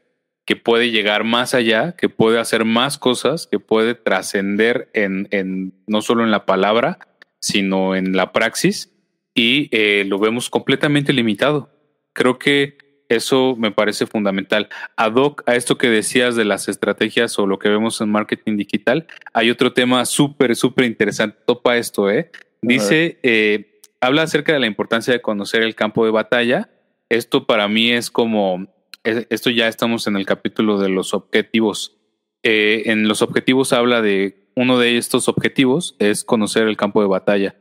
que 0.46 0.56
puede 0.56 0.90
llegar 0.90 1.24
más 1.24 1.54
allá, 1.54 1.96
que 1.96 2.08
puede 2.08 2.38
hacer 2.38 2.64
más 2.64 2.98
cosas, 2.98 3.48
que 3.48 3.58
puede 3.58 3.94
trascender 3.94 4.88
en, 4.94 5.28
en, 5.32 5.74
no 5.86 6.00
solo 6.00 6.22
en 6.24 6.30
la 6.30 6.46
palabra, 6.46 6.98
sino 7.40 7.96
en 7.96 8.16
la 8.16 8.32
praxis, 8.32 8.92
y 9.34 9.68
eh, 9.72 10.04
lo 10.06 10.18
vemos 10.18 10.48
completamente 10.48 11.12
limitado. 11.12 11.70
Creo 12.12 12.38
que 12.38 12.78
eso 13.08 13.56
me 13.58 13.72
parece 13.72 14.06
fundamental. 14.06 14.68
Ad 14.96 15.14
hoc 15.16 15.42
a 15.46 15.56
esto 15.56 15.78
que 15.78 15.88
decías 15.88 16.36
de 16.36 16.44
las 16.44 16.68
estrategias 16.68 17.38
o 17.38 17.46
lo 17.46 17.58
que 17.58 17.68
vemos 17.68 18.00
en 18.00 18.10
marketing 18.10 18.56
digital, 18.56 19.06
hay 19.32 19.50
otro 19.50 19.72
tema 19.72 20.04
súper, 20.06 20.54
súper 20.56 20.86
interesante. 20.86 21.38
Topa 21.44 21.76
esto, 21.76 22.08
¿eh? 22.08 22.30
Dice, 22.62 23.18
eh, 23.22 23.80
habla 24.00 24.22
acerca 24.22 24.52
de 24.52 24.60
la 24.60 24.66
importancia 24.66 25.12
de 25.12 25.20
conocer 25.20 25.62
el 25.62 25.74
campo 25.74 26.04
de 26.04 26.12
batalla. 26.12 26.70
Esto 27.08 27.46
para 27.46 27.68
mí 27.68 27.92
es 27.92 28.10
como 28.10 28.66
esto 29.06 29.50
ya 29.50 29.68
estamos 29.68 30.06
en 30.06 30.16
el 30.16 30.26
capítulo 30.26 30.78
de 30.78 30.88
los 30.88 31.14
objetivos. 31.14 31.96
Eh, 32.42 32.84
en 32.86 33.08
los 33.08 33.22
objetivos 33.22 33.72
habla 33.72 34.02
de 34.02 34.50
uno 34.56 34.78
de 34.78 34.96
estos 34.96 35.28
objetivos 35.28 35.96
es 35.98 36.24
conocer 36.24 36.66
el 36.66 36.76
campo 36.76 37.00
de 37.00 37.08
batalla. 37.08 37.56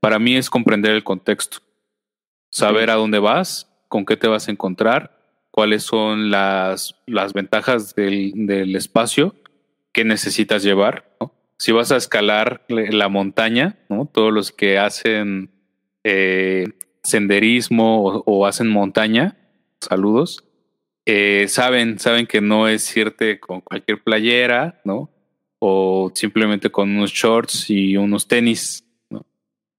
Para 0.00 0.18
mí 0.18 0.36
es 0.36 0.50
comprender 0.50 0.92
el 0.92 1.04
contexto, 1.04 1.58
saber 2.50 2.90
a 2.90 2.94
dónde 2.94 3.18
vas, 3.18 3.70
con 3.88 4.04
qué 4.04 4.16
te 4.16 4.28
vas 4.28 4.48
a 4.48 4.50
encontrar, 4.50 5.18
cuáles 5.50 5.82
son 5.82 6.30
las, 6.30 6.96
las 7.06 7.32
ventajas 7.32 7.94
del, 7.94 8.32
del 8.34 8.76
espacio 8.76 9.34
que 9.92 10.04
necesitas 10.04 10.62
llevar. 10.62 11.16
Si 11.58 11.72
vas 11.72 11.92
a 11.92 11.96
escalar 11.96 12.64
la 12.68 13.08
montaña, 13.08 13.78
¿no? 13.88 14.06
todos 14.06 14.32
los 14.32 14.52
que 14.52 14.78
hacen 14.78 15.50
eh, 16.04 16.66
senderismo 17.02 18.02
o, 18.02 18.22
o 18.24 18.46
hacen 18.46 18.68
montaña, 18.68 19.36
saludos, 19.80 20.44
eh, 21.12 21.48
saben, 21.48 21.98
saben 21.98 22.28
que 22.28 22.40
no 22.40 22.68
es 22.68 22.96
irte 22.96 23.40
con 23.40 23.60
cualquier 23.62 24.00
playera, 24.00 24.80
¿no? 24.84 25.10
O 25.58 26.12
simplemente 26.14 26.70
con 26.70 26.88
unos 26.88 27.10
shorts 27.10 27.68
y 27.68 27.96
unos 27.96 28.28
tenis, 28.28 28.84
¿no? 29.08 29.26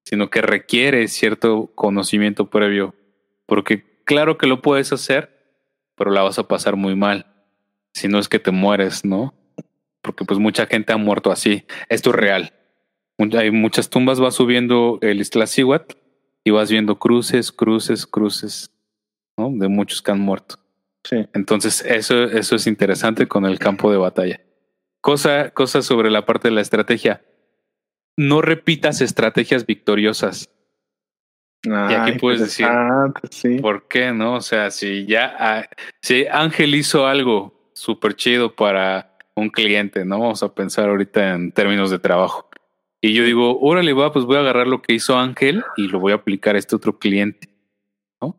Sino 0.04 0.30
que 0.30 0.42
requiere 0.42 1.08
cierto 1.08 1.72
conocimiento 1.74 2.50
previo. 2.50 2.96
Porque 3.46 4.02
claro 4.04 4.38
que 4.38 4.46
lo 4.46 4.62
puedes 4.62 4.92
hacer, 4.92 5.56
pero 5.96 6.12
la 6.12 6.22
vas 6.22 6.38
a 6.38 6.50
pasar 6.50 6.76
muy 6.76 6.98
mal. 6.98 7.26
Si 7.94 8.10
no 8.10 8.20
es 8.20 8.28
que 8.28 8.40
te 8.40 8.52
mueres, 8.52 9.06
¿no? 9.06 9.34
Porque 10.02 10.26
pues 10.26 10.38
mucha 10.38 10.66
gente 10.66 10.92
ha 10.92 10.98
muerto 10.98 11.32
así. 11.32 11.64
Esto 11.88 12.10
es 12.10 12.16
real. 12.18 12.54
Hay 13.38 13.52
muchas 13.52 13.90
tumbas, 13.90 14.20
vas 14.20 14.36
subiendo 14.36 15.00
el 15.02 15.22
Iztaccíhuatl 15.22 15.96
y 16.44 16.52
vas 16.52 16.70
viendo 16.70 17.00
cruces, 17.00 17.54
cruces, 17.54 18.06
cruces, 18.06 18.70
¿no? 19.38 19.50
De 19.50 19.70
muchos 19.70 20.02
que 20.02 20.12
han 20.12 20.20
muerto. 20.20 20.61
Sí. 21.04 21.28
Entonces, 21.34 21.84
eso, 21.86 22.24
eso 22.24 22.56
es 22.56 22.68
interesante 22.68 23.28
con 23.28 23.46
el 23.46 23.60
campo 23.60 23.92
de 23.92 23.98
batalla. 23.98 24.42
Cosa, 25.02 25.50
cosa 25.50 25.82
sobre 25.82 26.12
la 26.12 26.26
parte 26.26 26.50
de 26.50 26.56
la 26.56 26.62
estrategia. 26.62 27.24
No 28.18 28.42
repitas 28.42 29.02
estrategias 29.02 29.66
victoriosas. 29.66 30.50
y 31.64 31.70
aquí 31.72 32.14
puedes 32.14 32.40
decir, 32.40 32.68
sí. 33.32 33.60
¿por 33.60 33.88
qué 33.88 34.12
no? 34.12 34.36
O 34.36 34.42
sea, 34.42 34.70
si 34.70 35.06
ya, 35.06 35.36
ah, 35.40 35.70
si 36.02 36.28
Ángel 36.28 36.76
hizo 36.76 37.08
algo 37.08 37.72
súper 37.74 38.16
chido 38.16 38.56
para 38.56 39.18
un 39.36 39.50
cliente, 39.50 40.06
¿no? 40.06 40.20
Vamos 40.20 40.44
a 40.44 40.54
pensar 40.54 40.90
ahorita 40.90 41.34
en 41.34 41.52
términos 41.52 41.90
de 41.90 42.00
trabajo. 42.00 42.50
Y 43.02 43.14
yo 43.14 43.24
digo, 43.24 43.60
órale, 43.60 43.94
va, 43.94 44.14
pues 44.14 44.26
voy 44.26 44.38
a 44.38 44.42
agarrar 44.42 44.68
lo 44.68 44.84
que 44.84 44.94
hizo 44.94 45.18
Ángel 45.18 45.64
y 45.78 45.88
lo 45.88 46.00
voy 46.00 46.12
a 46.12 46.16
aplicar 46.16 46.56
a 46.56 46.60
este 46.60 46.76
otro 46.76 47.00
cliente, 47.00 47.50
¿no? 48.22 48.38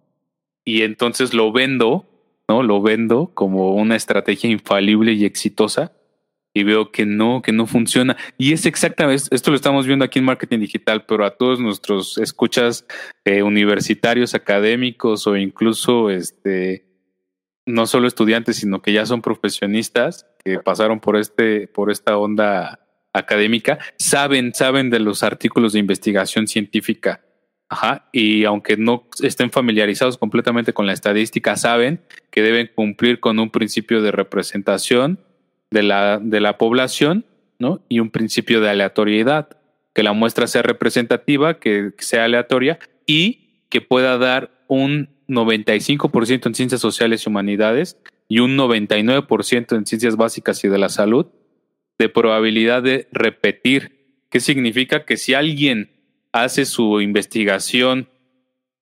Y 0.64 0.82
entonces 0.82 1.34
lo 1.34 1.50
vendo 1.50 2.06
¿no? 2.52 2.62
Lo 2.62 2.82
vendo 2.82 3.30
como 3.32 3.74
una 3.74 3.96
estrategia 3.96 4.50
infalible 4.50 5.14
y 5.14 5.24
exitosa 5.24 5.92
y 6.52 6.64
veo 6.64 6.92
que 6.92 7.06
no, 7.06 7.40
que 7.40 7.50
no 7.50 7.66
funciona. 7.66 8.18
Y 8.36 8.52
es 8.52 8.66
exactamente, 8.66 9.24
esto 9.30 9.50
lo 9.50 9.56
estamos 9.56 9.86
viendo 9.86 10.04
aquí 10.04 10.18
en 10.18 10.26
marketing 10.26 10.58
digital, 10.58 11.06
pero 11.06 11.24
a 11.24 11.30
todos 11.30 11.60
nuestros 11.60 12.18
escuchas 12.18 12.84
eh, 13.24 13.42
universitarios, 13.42 14.34
académicos 14.34 15.26
o 15.26 15.34
incluso 15.38 16.10
este, 16.10 16.84
no 17.64 17.86
solo 17.86 18.06
estudiantes, 18.06 18.56
sino 18.56 18.82
que 18.82 18.92
ya 18.92 19.06
son 19.06 19.22
profesionistas 19.22 20.26
que 20.44 20.58
pasaron 20.58 21.00
por 21.00 21.16
este, 21.16 21.68
por 21.68 21.90
esta 21.90 22.18
onda 22.18 22.80
académica, 23.14 23.78
saben, 23.98 24.52
saben 24.52 24.90
de 24.90 24.98
los 24.98 25.22
artículos 25.22 25.72
de 25.72 25.78
investigación 25.78 26.46
científica 26.46 27.22
Ajá, 27.72 28.06
y 28.12 28.44
aunque 28.44 28.76
no 28.76 29.08
estén 29.22 29.50
familiarizados 29.50 30.18
completamente 30.18 30.74
con 30.74 30.84
la 30.84 30.92
estadística, 30.92 31.56
saben 31.56 32.02
que 32.30 32.42
deben 32.42 32.70
cumplir 32.74 33.18
con 33.18 33.38
un 33.38 33.48
principio 33.48 34.02
de 34.02 34.10
representación 34.10 35.18
de 35.70 35.82
la, 35.82 36.18
de 36.22 36.42
la 36.42 36.58
población, 36.58 37.24
¿no? 37.58 37.82
Y 37.88 38.00
un 38.00 38.10
principio 38.10 38.60
de 38.60 38.68
aleatoriedad, 38.68 39.56
que 39.94 40.02
la 40.02 40.12
muestra 40.12 40.48
sea 40.48 40.60
representativa, 40.60 41.60
que 41.60 41.92
sea 41.96 42.24
aleatoria 42.24 42.78
y 43.06 43.64
que 43.70 43.80
pueda 43.80 44.18
dar 44.18 44.50
un 44.68 45.08
95% 45.28 46.48
en 46.48 46.54
ciencias 46.54 46.82
sociales 46.82 47.24
y 47.24 47.30
humanidades 47.30 47.96
y 48.28 48.40
un 48.40 48.54
99% 48.54 49.74
en 49.74 49.86
ciencias 49.86 50.16
básicas 50.16 50.62
y 50.62 50.68
de 50.68 50.76
la 50.76 50.90
salud 50.90 51.28
de 51.98 52.10
probabilidad 52.10 52.82
de 52.82 53.08
repetir. 53.12 54.26
¿Qué 54.28 54.40
significa? 54.40 55.06
Que 55.06 55.16
si 55.16 55.32
alguien 55.32 56.01
hace 56.32 56.64
su 56.64 57.00
investigación 57.00 58.08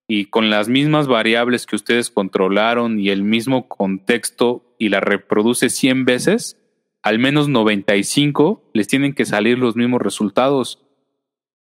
y 0.09 0.27
con 0.27 0.51
las 0.51 0.69
mismas 0.69 1.07
variables 1.07 1.67
que 1.67 1.77
ustedes 1.77 2.11
controlaron 2.11 2.99
y 2.99 3.11
el 3.11 3.23
mismo 3.23 3.69
contexto 3.69 4.75
y 4.79 4.89
la 4.89 5.01
reproduce 5.01 5.71
100 5.71 6.05
veces, 6.05 6.57
al 7.03 7.19
menos 7.19 7.49
95 7.49 8.71
les 8.73 8.89
tienen 8.89 9.15
que 9.15 9.25
salir 9.25 9.59
los 9.59 9.77
mismos 9.77 10.03
resultados. 10.03 10.85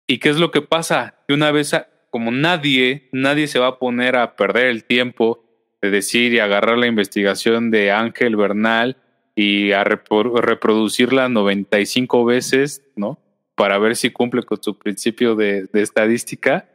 ¿Y 0.06 0.18
qué 0.18 0.30
es 0.30 0.38
lo 0.38 0.50
que 0.50 0.62
pasa? 0.62 1.22
Que 1.28 1.34
una 1.34 1.52
vez, 1.52 1.76
como 2.10 2.32
nadie, 2.32 3.08
nadie 3.12 3.46
se 3.46 3.60
va 3.60 3.68
a 3.68 3.78
poner 3.78 4.16
a 4.16 4.34
perder 4.34 4.66
el 4.66 4.84
tiempo 4.84 5.44
de 5.80 5.90
decir 5.90 6.32
y 6.32 6.40
agarrar 6.40 6.76
la 6.76 6.88
investigación 6.88 7.70
de 7.70 7.92
Ángel 7.92 8.36
Bernal 8.36 8.96
y 9.36 9.72
a 9.72 9.84
reproducirla 9.84 11.28
95 11.28 12.24
veces, 12.24 12.84
¿no? 12.96 13.18
Para 13.60 13.76
ver 13.76 13.94
si 13.94 14.08
cumple 14.08 14.42
con 14.42 14.62
su 14.62 14.78
principio 14.78 15.34
de, 15.34 15.68
estadística, 15.74 16.66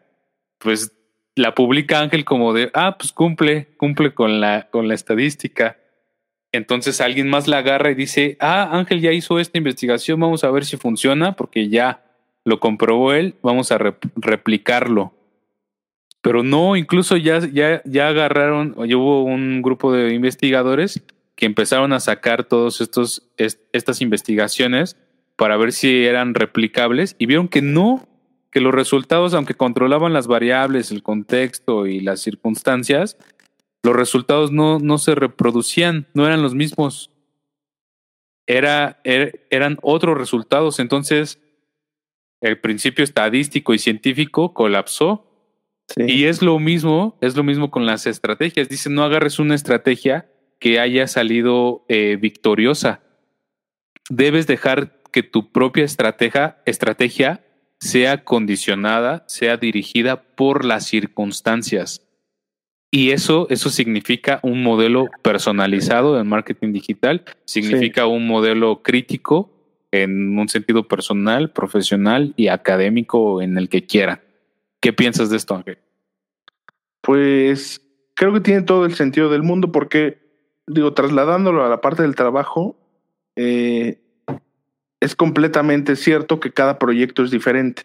pues 0.59 0.91
la 1.33 1.55
publica 1.55 1.99
Ángel 1.99 2.25
como 2.25 2.53
de, 2.53 2.69
ah, 2.75 2.95
pues 2.99 3.11
cumple, 3.11 3.69
cumple 3.77 4.13
con 4.13 4.39
la, 4.39 4.69
con 4.69 4.87
la 4.87 4.93
estadística. 4.93 5.79
Entonces 6.51 7.01
alguien 7.01 7.27
más 7.27 7.47
la 7.47 7.57
agarra 7.57 7.89
y 7.89 7.95
dice, 7.95 8.37
ah, 8.39 8.69
Ángel 8.71 9.01
ya 9.01 9.11
hizo 9.11 9.39
esta 9.39 9.57
investigación, 9.57 10.19
vamos 10.19 10.43
a 10.43 10.51
ver 10.51 10.63
si 10.63 10.77
funciona, 10.77 11.35
porque 11.35 11.69
ya 11.69 12.05
lo 12.43 12.59
comprobó 12.59 13.13
él, 13.13 13.33
vamos 13.41 13.71
a 13.71 13.79
replicarlo. 14.15 15.11
Pero 16.21 16.43
no, 16.43 16.75
incluso 16.75 17.17
ya, 17.17 17.39
ya, 17.39 17.81
ya 17.85 18.09
agarraron, 18.09 18.75
hubo 18.77 19.23
un 19.23 19.63
grupo 19.63 19.91
de 19.91 20.13
investigadores 20.13 21.01
que 21.35 21.47
empezaron 21.47 21.93
a 21.93 21.99
sacar 21.99 22.47
estos, 22.79 23.23
estas 23.37 24.01
investigaciones 24.01 24.97
para 25.35 25.57
ver 25.57 25.71
si 25.71 26.05
eran 26.05 26.33
replicables 26.33 27.15
y 27.19 27.25
vieron 27.25 27.47
que 27.47 27.61
no, 27.61 28.07
que 28.51 28.61
los 28.61 28.73
resultados, 28.73 29.33
aunque 29.33 29.53
controlaban 29.53 30.13
las 30.13 30.27
variables, 30.27 30.91
el 30.91 31.03
contexto 31.03 31.87
y 31.87 31.99
las 31.99 32.21
circunstancias, 32.21 33.17
los 33.83 33.95
resultados 33.95 34.51
no, 34.51 34.79
no 34.79 34.97
se 34.97 35.13
reproducían, 35.13 36.07
no 36.13 36.25
eran 36.25 36.41
los 36.41 36.55
mismos. 36.55 37.11
Era, 38.47 38.99
er, 39.03 39.45
eran 39.49 39.77
otros 39.81 40.17
resultados. 40.17 40.79
Entonces, 40.79 41.39
el 42.41 42.59
principio 42.59 43.03
estadístico 43.03 43.73
y 43.73 43.79
científico 43.79 44.53
colapsó. 44.53 45.31
Y 45.97 46.25
es 46.25 46.41
lo 46.41 46.57
mismo, 46.57 47.17
es 47.21 47.35
lo 47.35 47.43
mismo 47.43 47.69
con 47.69 47.85
las 47.85 48.07
estrategias. 48.07 48.69
Dicen, 48.69 48.95
no 48.95 49.03
agarres 49.03 49.37
una 49.37 49.53
estrategia 49.53 50.31
que 50.59 50.79
haya 50.79 51.07
salido 51.07 51.85
eh, 51.89 52.17
victoriosa. 52.19 53.01
Debes 54.09 54.47
dejar 54.47 54.99
que 55.15 55.23
tu 55.23 55.49
propia 55.49 55.85
estrategia, 55.85 56.57
estrategia 56.65 57.41
sea 57.79 58.25
condicionada, 58.25 59.23
sea 59.29 59.55
dirigida 59.55 60.21
por 60.21 60.65
las 60.65 60.87
circunstancias. 60.87 62.05
Y 62.91 63.11
eso, 63.11 63.47
eso 63.49 63.69
significa 63.69 64.41
un 64.43 64.61
modelo 64.61 65.07
personalizado 65.21 66.19
en 66.19 66.27
marketing 66.27 66.73
digital, 66.73 67.23
significa 67.45 68.07
un 68.07 68.27
modelo 68.27 68.83
crítico 68.83 69.53
en 69.93 70.37
un 70.37 70.49
sentido 70.49 70.85
personal, 70.89 71.49
profesional 71.49 72.33
y 72.35 72.49
académico 72.49 73.41
en 73.41 73.57
el 73.57 73.69
que 73.69 73.85
quiera. 73.85 74.21
¿Qué 74.81 74.91
piensas 74.91 75.29
de 75.29 75.37
esto, 75.37 75.55
Ángel? 75.55 75.77
Pues 76.99 77.81
creo 78.15 78.33
que 78.33 78.41
tiene 78.41 78.63
todo 78.63 78.83
el 78.83 78.95
sentido 78.95 79.29
del 79.29 79.43
mundo 79.43 79.71
porque, 79.71 80.17
digo, 80.67 80.93
trasladándolo 80.93 81.63
a 81.63 81.69
la 81.69 81.79
parte 81.79 82.01
del 82.01 82.15
trabajo, 82.15 82.75
eh, 83.37 84.01
es 84.99 85.15
completamente 85.15 85.95
cierto 85.95 86.39
que 86.39 86.51
cada 86.51 86.79
proyecto 86.79 87.23
es 87.23 87.31
diferente. 87.31 87.83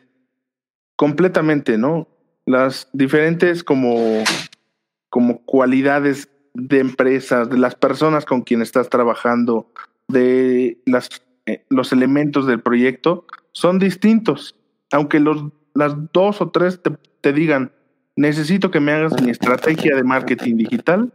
Completamente, 0.96 1.78
¿no? 1.78 2.08
Las 2.46 2.88
diferentes 2.92 3.64
como 3.64 4.22
como 5.10 5.44
cualidades 5.44 6.30
de 6.54 6.78
empresas, 6.78 7.50
de 7.50 7.58
las 7.58 7.74
personas 7.74 8.24
con 8.24 8.42
quien 8.42 8.62
estás 8.62 8.88
trabajando, 8.88 9.70
de 10.08 10.80
las, 10.86 11.08
eh, 11.46 11.64
los 11.68 11.92
elementos 11.92 12.46
del 12.46 12.60
proyecto, 12.60 13.26
son 13.52 13.78
distintos. 13.78 14.56
Aunque 14.92 15.20
los, 15.20 15.44
las 15.74 15.94
dos 16.12 16.40
o 16.40 16.50
tres 16.50 16.80
te, 16.82 16.92
te 17.20 17.32
digan, 17.32 17.72
necesito 18.16 18.70
que 18.70 18.80
me 18.80 18.92
hagas 18.92 19.20
mi 19.20 19.30
estrategia 19.30 19.94
de 19.94 20.04
marketing 20.04 20.56
digital, 20.56 21.12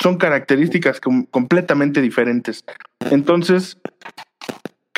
son 0.00 0.16
características 0.16 1.00
completamente 1.30 2.00
diferentes. 2.00 2.64
Entonces, 3.10 3.78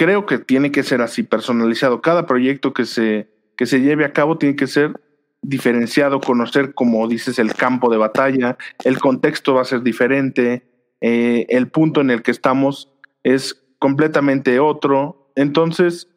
creo 0.00 0.24
que 0.24 0.38
tiene 0.38 0.72
que 0.72 0.82
ser 0.82 1.02
así, 1.02 1.24
personalizado. 1.24 2.00
Cada 2.00 2.24
proyecto 2.24 2.72
que 2.72 2.86
se, 2.86 3.28
que 3.54 3.66
se 3.66 3.82
lleve 3.82 4.06
a 4.06 4.14
cabo 4.14 4.38
tiene 4.38 4.56
que 4.56 4.66
ser 4.66 4.98
diferenciado, 5.42 6.22
conocer, 6.22 6.72
como 6.72 7.06
dices, 7.06 7.38
el 7.38 7.52
campo 7.52 7.90
de 7.90 7.98
batalla, 7.98 8.56
el 8.82 8.98
contexto 8.98 9.52
va 9.52 9.60
a 9.60 9.66
ser 9.66 9.82
diferente, 9.82 10.62
eh, 11.02 11.44
el 11.50 11.68
punto 11.68 12.00
en 12.00 12.10
el 12.10 12.22
que 12.22 12.30
estamos 12.30 12.90
es 13.24 13.62
completamente 13.78 14.58
otro. 14.58 15.30
Entonces, 15.36 16.08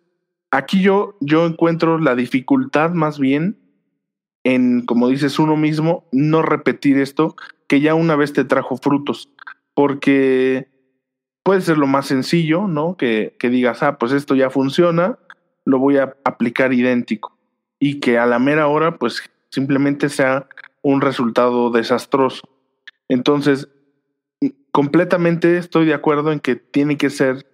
aquí 0.50 0.82
yo, 0.82 1.18
yo 1.20 1.46
encuentro 1.46 2.00
la 2.00 2.16
dificultad 2.16 2.92
más 2.92 3.20
bien 3.20 3.58
en, 4.46 4.86
como 4.86 5.10
dices, 5.10 5.40
uno 5.40 5.58
mismo, 5.58 6.08
no 6.14 6.42
repetir 6.42 7.00
esto 7.00 7.36
que 7.68 7.82
ya 7.82 7.96
una 7.96 8.16
vez 8.16 8.32
te 8.32 8.46
trajo 8.46 8.78
frutos, 8.78 9.30
porque 9.74 10.73
puede 11.44 11.62
ser 11.62 11.78
lo 11.78 11.88
más 11.88 12.08
sencillo, 12.08 12.68
¿no? 12.68 12.98
Que, 12.98 13.36
que 13.38 13.50
digas, 13.50 13.84
ah, 13.84 13.98
pues 13.98 14.12
esto 14.14 14.36
ya 14.36 14.50
funciona, 14.50 15.20
lo 15.66 15.80
voy 15.80 15.98
a 15.98 16.16
aplicar 16.24 16.74
idéntico 16.74 17.38
y 17.80 18.00
que 18.00 18.18
a 18.18 18.26
la 18.26 18.40
mera 18.40 18.68
hora 18.68 18.98
pues 18.98 19.30
simplemente 19.50 20.10
sea 20.10 20.48
un 20.82 21.02
resultado 21.02 21.70
desastroso. 21.70 22.48
Entonces, 23.10 23.70
completamente 24.72 25.58
estoy 25.58 25.86
de 25.86 25.94
acuerdo 25.94 26.32
en 26.32 26.40
que 26.40 26.56
tiene 26.56 26.98
que 26.98 27.10
ser, 27.10 27.46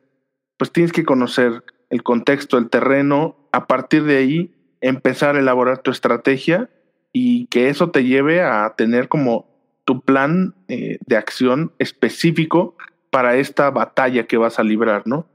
pues 0.58 0.72
tienes 0.72 0.92
que 0.92 1.04
conocer 1.04 1.64
el 1.90 2.04
contexto, 2.04 2.58
el 2.58 2.70
terreno, 2.70 3.36
a 3.52 3.68
partir 3.68 4.04
de 4.04 4.18
ahí 4.18 4.56
empezar 4.82 5.36
a 5.36 5.40
elaborar 5.40 5.80
tu 5.80 5.92
estrategia 5.92 6.70
y 7.12 7.48
que 7.48 7.70
eso 7.70 7.90
te 7.90 8.04
lleve 8.04 8.42
a 8.42 8.74
tener 8.78 9.10
como 9.10 9.50
tu 9.84 10.02
plan 10.02 10.56
eh, 10.68 11.00
de 11.06 11.18
acción 11.18 11.74
específico 11.80 12.78
para 13.10 13.38
esta 13.38 13.70
batalla 13.70 14.26
que 14.26 14.38
vas 14.38 14.60
a 14.60 14.64
librar, 14.64 15.04
¿no? 15.06 15.28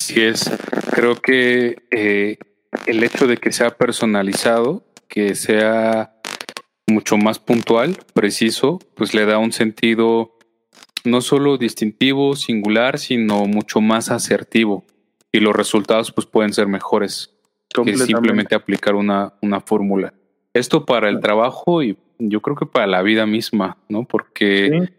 Sí 0.00 0.20
es. 0.22 0.50
Creo 0.92 1.16
que 1.16 1.82
eh, 1.90 2.38
el 2.86 3.02
hecho 3.04 3.26
de 3.26 3.36
que 3.36 3.52
sea 3.52 3.70
personalizado, 3.70 4.84
que 5.08 5.34
sea 5.34 6.14
mucho 6.86 7.16
más 7.16 7.38
puntual, 7.38 7.98
preciso, 8.14 8.78
pues 8.94 9.14
le 9.14 9.24
da 9.24 9.38
un 9.38 9.52
sentido 9.52 10.36
no 11.04 11.20
solo 11.20 11.56
distintivo, 11.56 12.36
singular, 12.36 12.98
sino 12.98 13.46
mucho 13.46 13.80
más 13.80 14.10
asertivo. 14.10 14.84
Y 15.32 15.40
los 15.40 15.54
resultados 15.54 16.12
pues 16.12 16.26
pueden 16.26 16.52
ser 16.52 16.66
mejores 16.66 17.30
que 17.84 17.96
simplemente 17.96 18.54
aplicar 18.54 18.94
una, 18.94 19.34
una 19.40 19.60
fórmula. 19.60 20.12
Esto 20.52 20.84
para 20.84 21.08
el 21.08 21.20
trabajo 21.20 21.82
y 21.82 21.96
yo 22.18 22.40
creo 22.42 22.56
que 22.56 22.66
para 22.66 22.86
la 22.86 23.02
vida 23.02 23.26
misma, 23.26 23.78
¿no? 23.88 24.04
Porque, 24.04 24.90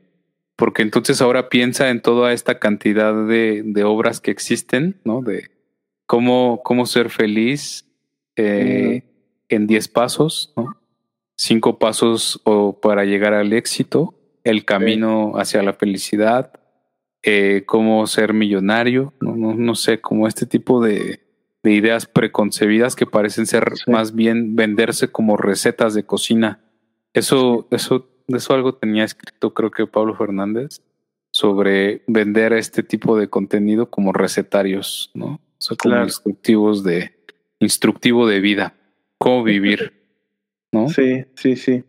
porque 0.62 0.84
entonces 0.84 1.24
ahora 1.24 1.49
piensa 1.49 1.89
en 1.89 2.03
toda 2.03 2.34
esta 2.34 2.59
cantidad 2.59 3.16
de, 3.26 3.64
de 3.66 3.84
obras 3.84 4.22
que 4.22 4.30
existen, 4.30 5.01
¿no? 5.03 5.24
De, 5.24 5.49
cómo, 6.05 6.62
cómo 6.64 6.86
ser 6.86 7.09
feliz 7.09 7.89
eh, 8.36 9.01
en 9.49 9.66
10 9.66 9.88
pasos, 9.88 10.53
¿no? 10.55 10.78
Cinco 11.36 11.80
pasos 11.80 12.41
o 12.43 12.80
para 12.80 13.05
llegar 13.05 13.34
al 13.34 13.53
éxito, 13.53 14.14
el 14.43 14.64
camino 14.64 15.32
hacia 15.36 15.64
la 15.64 15.74
felicidad, 15.74 16.51
eh, 17.24 17.64
cómo 17.66 18.05
ser 18.05 18.34
millonario, 18.34 19.16
no, 19.20 19.36
no, 19.36 19.55
no, 19.55 19.74
sé, 19.74 19.99
como 19.99 20.28
este 20.28 20.45
tipo 20.45 20.80
de, 20.80 21.22
de 21.64 21.74
ideas 21.74 22.05
preconcebidas 22.05 22.95
que 22.95 23.07
parecen 23.07 23.47
ser 23.47 23.74
más 23.88 24.14
bien 24.14 24.55
venderse 24.55 25.07
como 25.07 25.38
recetas 25.38 25.95
de 25.95 26.05
cocina. 26.05 26.59
Eso, 27.14 27.68
eso, 27.72 28.07
eso 28.28 28.53
algo 28.53 28.76
tenía 28.76 29.03
escrito, 29.03 29.53
creo 29.53 29.72
que 29.72 29.88
Pablo 29.88 30.15
Fernández, 30.15 30.82
sobre 31.32 32.03
vender 32.07 32.53
este 32.53 32.84
tipo 32.84 33.17
de 33.17 33.30
contenido 33.30 33.89
como 33.89 34.13
recetarios, 34.13 35.11
¿no? 35.13 35.39
O 35.69 35.76
como 35.78 36.03
instructivos 36.03 36.84
de, 36.84 37.13
instructivo 37.59 38.28
de 38.28 38.39
vida, 38.39 38.76
cómo 39.17 39.43
vivir, 39.43 39.93
¿no? 40.72 40.89
Sí, 40.89 41.26
sí, 41.36 41.55
sí. 41.55 41.84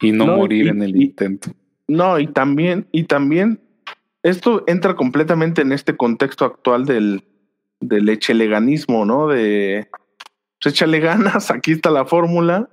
Y 0.00 0.12
no, 0.12 0.26
morir 0.26 0.68
en 0.68 0.82
el 0.82 1.00
intento. 1.00 1.50
No, 1.88 2.18
y 2.18 2.26
también, 2.26 2.86
y 2.92 3.04
también, 3.04 3.60
esto 4.22 4.64
entra 4.66 4.94
completamente 4.94 5.62
en 5.62 5.72
este 5.72 5.96
contexto 5.96 6.44
actual 6.44 6.86
del, 6.86 7.24
del 7.80 8.08
echeleganismo, 8.08 9.04
¿no? 9.04 9.28
De, 9.28 9.88
pues 10.60 10.74
échale 10.74 11.00
ganas, 11.00 11.50
aquí 11.50 11.72
está 11.72 11.90
la 11.90 12.04
fórmula, 12.04 12.70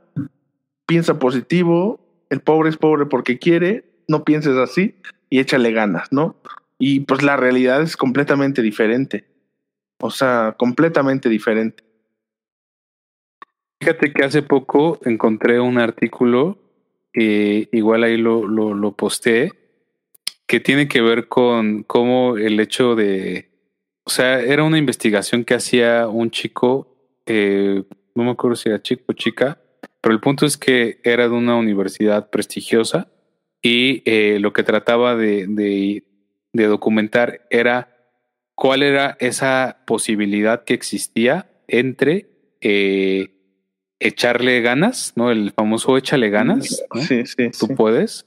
piensa 0.85 1.19
positivo, 1.19 1.99
el 2.29 2.41
pobre 2.41 2.69
es 2.69 2.77
pobre 2.77 3.05
porque 3.05 3.39
quiere, 3.39 3.85
no 4.07 4.23
pienses 4.23 4.57
así 4.57 4.95
y 5.29 5.39
échale 5.39 5.71
ganas, 5.71 6.11
¿no? 6.11 6.35
Y 6.77 7.01
pues 7.01 7.23
la 7.23 7.37
realidad 7.37 7.81
es 7.81 7.97
completamente 7.97 8.61
diferente. 8.61 9.25
O 10.01 10.11
sea, 10.11 10.55
completamente 10.57 11.27
diferente. 11.27 11.83
Fíjate 13.81 14.13
que 14.13 14.23
hace 14.23 14.41
poco 14.41 14.99
encontré 15.05 15.59
un 15.59 15.77
artículo, 15.77 16.57
igual 17.13 18.03
ahí 18.03 18.17
lo, 18.17 18.47
lo, 18.47 18.73
lo 18.73 18.91
posteé, 18.93 19.51
que 20.47 20.59
tiene 20.59 20.87
que 20.87 21.01
ver 21.01 21.27
con 21.27 21.83
cómo 21.83 22.37
el 22.37 22.59
hecho 22.59 22.95
de, 22.95 23.49
o 24.03 24.09
sea, 24.09 24.39
era 24.39 24.63
una 24.63 24.79
investigación 24.79 25.45
que 25.45 25.53
hacía 25.53 26.07
un 26.07 26.31
chico, 26.31 26.87
eh, 27.25 27.83
no 28.15 28.23
me 28.23 28.31
acuerdo 28.31 28.55
si 28.55 28.67
era 28.67 28.81
chico 28.81 29.03
o 29.07 29.13
chica, 29.13 29.61
pero 30.01 30.13
el 30.13 30.21
punto 30.21 30.45
es 30.45 30.57
que 30.57 30.99
era 31.03 31.27
de 31.27 31.35
una 31.35 31.55
universidad 31.55 32.29
prestigiosa 32.29 33.11
y 33.61 34.01
eh, 34.05 34.39
lo 34.39 34.53
que 34.53 34.63
trataba 34.63 35.15
de, 35.15 35.45
de, 35.47 36.03
de 36.53 36.67
documentar 36.67 37.45
era 37.49 37.95
cuál 38.55 38.83
era 38.83 39.17
esa 39.19 39.83
posibilidad 39.85 40.63
que 40.63 40.73
existía 40.73 41.49
entre 41.67 42.27
eh, 42.61 43.29
echarle 43.99 44.61
ganas, 44.61 45.13
¿no? 45.15 45.31
El 45.31 45.51
famoso 45.51 45.97
échale 45.97 46.29
ganas. 46.29 46.83
Sí, 47.07 47.25
sí. 47.25 47.51
Tú 47.57 47.67
puedes. 47.75 48.25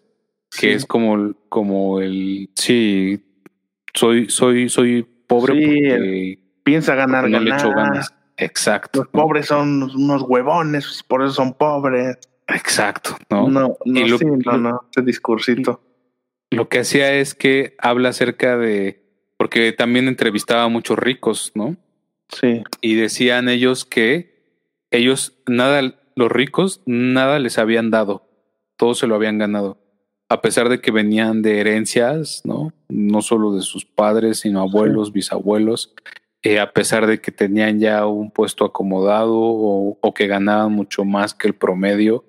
Que 0.59 0.75
es 0.75 0.85
como, 0.85 1.35
como 1.49 2.01
el 2.01 2.51
sí, 2.55 3.25
soy, 3.95 4.29
soy, 4.29 4.69
soy 4.69 5.03
pobre 5.03 5.55
porque 5.55 6.39
piensa 6.63 6.95
ganar, 6.95 7.29
no 7.29 7.41
Le 7.41 7.55
echo 7.55 7.71
ganas. 7.71 8.15
Exacto. 8.37 9.01
Los 9.01 9.09
pobres 9.09 9.47
son 9.47 9.83
unos 9.83 10.23
huevones, 10.23 11.03
por 11.07 11.23
eso 11.23 11.33
son 11.33 11.55
pobres. 11.55 12.19
Exacto, 12.49 13.17
¿no? 13.31 13.49
No, 13.49 13.77
no, 13.85 14.07
lo, 14.07 14.19
no, 14.19 14.59
no, 14.59 14.81
ese 14.91 15.05
discursito. 15.05 15.81
Lo 16.51 16.69
que 16.69 16.81
hacía 16.81 17.15
es 17.15 17.35
que 17.35 17.75
habla 17.79 18.11
acerca 18.11 18.59
de, 18.59 19.03
porque 19.39 19.73
también 19.73 20.09
entrevistaba 20.09 20.65
a 20.65 20.69
muchos 20.69 20.99
ricos, 20.99 21.53
¿no? 21.55 21.77
Sí. 22.29 22.63
Y 22.81 22.95
decían 22.95 23.49
ellos 23.49 23.85
que 23.85 24.33
ellos, 24.91 25.39
nada, 25.47 25.95
los 26.15 26.31
ricos, 26.31 26.83
nada 26.85 27.39
les 27.39 27.59
habían 27.59 27.91
dado, 27.91 28.29
todo 28.77 28.95
se 28.95 29.07
lo 29.07 29.15
habían 29.15 29.39
ganado, 29.39 29.79
a 30.29 30.43
pesar 30.43 30.69
de 30.69 30.81
que 30.81 30.91
venían 30.91 31.43
de 31.43 31.61
herencias, 31.61 32.43
¿no? 32.45 32.73
No 32.89 33.23
solo 33.23 33.55
de 33.55 33.63
sus 33.63 33.85
padres, 33.85 34.41
sino 34.41 34.61
abuelos, 34.61 35.13
bisabuelos, 35.13 35.95
eh, 36.43 36.59
a 36.59 36.73
pesar 36.73 37.07
de 37.07 37.21
que 37.21 37.31
tenían 37.31 37.79
ya 37.79 38.07
un 38.07 38.31
puesto 38.31 38.65
acomodado 38.65 39.33
o, 39.35 40.15
que 40.15 40.27
ganaban 40.27 40.73
mucho 40.73 41.05
más 41.05 41.35
que 41.35 41.47
el 41.47 41.55
promedio, 41.55 42.25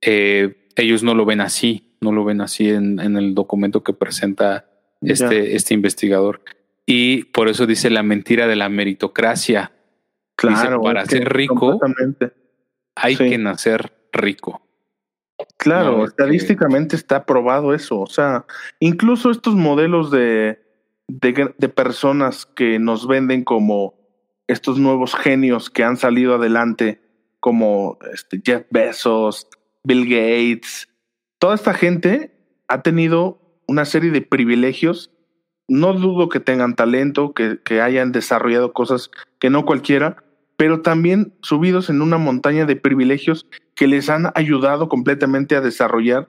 eh, 0.00 0.68
ellos 0.76 1.02
no 1.02 1.14
lo 1.14 1.24
ven 1.24 1.40
así, 1.40 1.96
no 2.00 2.10
lo 2.10 2.24
ven 2.24 2.40
así 2.40 2.70
en, 2.70 2.98
el 2.98 3.34
documento 3.34 3.84
que 3.84 3.92
presenta 3.92 4.66
este, 5.00 5.54
este 5.54 5.74
investigador. 5.74 6.42
Y 6.86 7.24
por 7.24 7.48
eso 7.48 7.66
dice 7.66 7.88
la 7.90 8.02
mentira 8.02 8.48
de 8.48 8.56
la 8.56 8.68
meritocracia. 8.68 9.72
Claro, 10.34 10.82
para 10.82 11.06
ser 11.06 11.32
rico 11.32 11.78
hay 12.96 13.16
que 13.16 13.38
nacer 13.38 13.92
rico. 14.12 14.62
Claro, 15.56 16.04
estadísticamente 16.04 16.96
está 16.96 17.24
probado 17.24 17.74
eso. 17.74 18.00
O 18.00 18.06
sea, 18.06 18.44
incluso 18.80 19.30
estos 19.30 19.54
modelos 19.54 20.10
de, 20.10 20.61
de, 21.20 21.68
personas 21.68 22.46
que 22.46 22.78
nos 22.78 23.06
venden 23.06 23.44
como 23.44 23.94
estos 24.46 24.78
nuevos 24.78 25.14
genios 25.14 25.70
que 25.70 25.84
han 25.84 25.96
salido 25.96 26.34
adelante, 26.34 27.00
como 27.40 27.98
este 28.12 28.40
Jeff 28.44 28.64
Bezos, 28.70 29.48
Bill 29.84 30.04
Gates, 30.04 30.88
toda 31.38 31.54
esta 31.54 31.74
gente 31.74 32.32
ha 32.68 32.82
tenido 32.82 33.40
una 33.66 33.84
serie 33.84 34.10
de 34.10 34.22
privilegios. 34.22 35.10
No 35.68 35.92
dudo 35.94 36.28
que 36.28 36.40
tengan 36.40 36.76
talento, 36.76 37.34
que, 37.34 37.58
que 37.62 37.80
hayan 37.80 38.12
desarrollado 38.12 38.72
cosas 38.72 39.10
que 39.38 39.50
no 39.50 39.64
cualquiera, 39.64 40.22
pero 40.56 40.82
también 40.82 41.34
subidos 41.42 41.88
en 41.90 42.02
una 42.02 42.18
montaña 42.18 42.66
de 42.66 42.76
privilegios 42.76 43.46
que 43.74 43.86
les 43.86 44.08
han 44.10 44.30
ayudado 44.34 44.88
completamente 44.88 45.56
a 45.56 45.60
desarrollar 45.60 46.28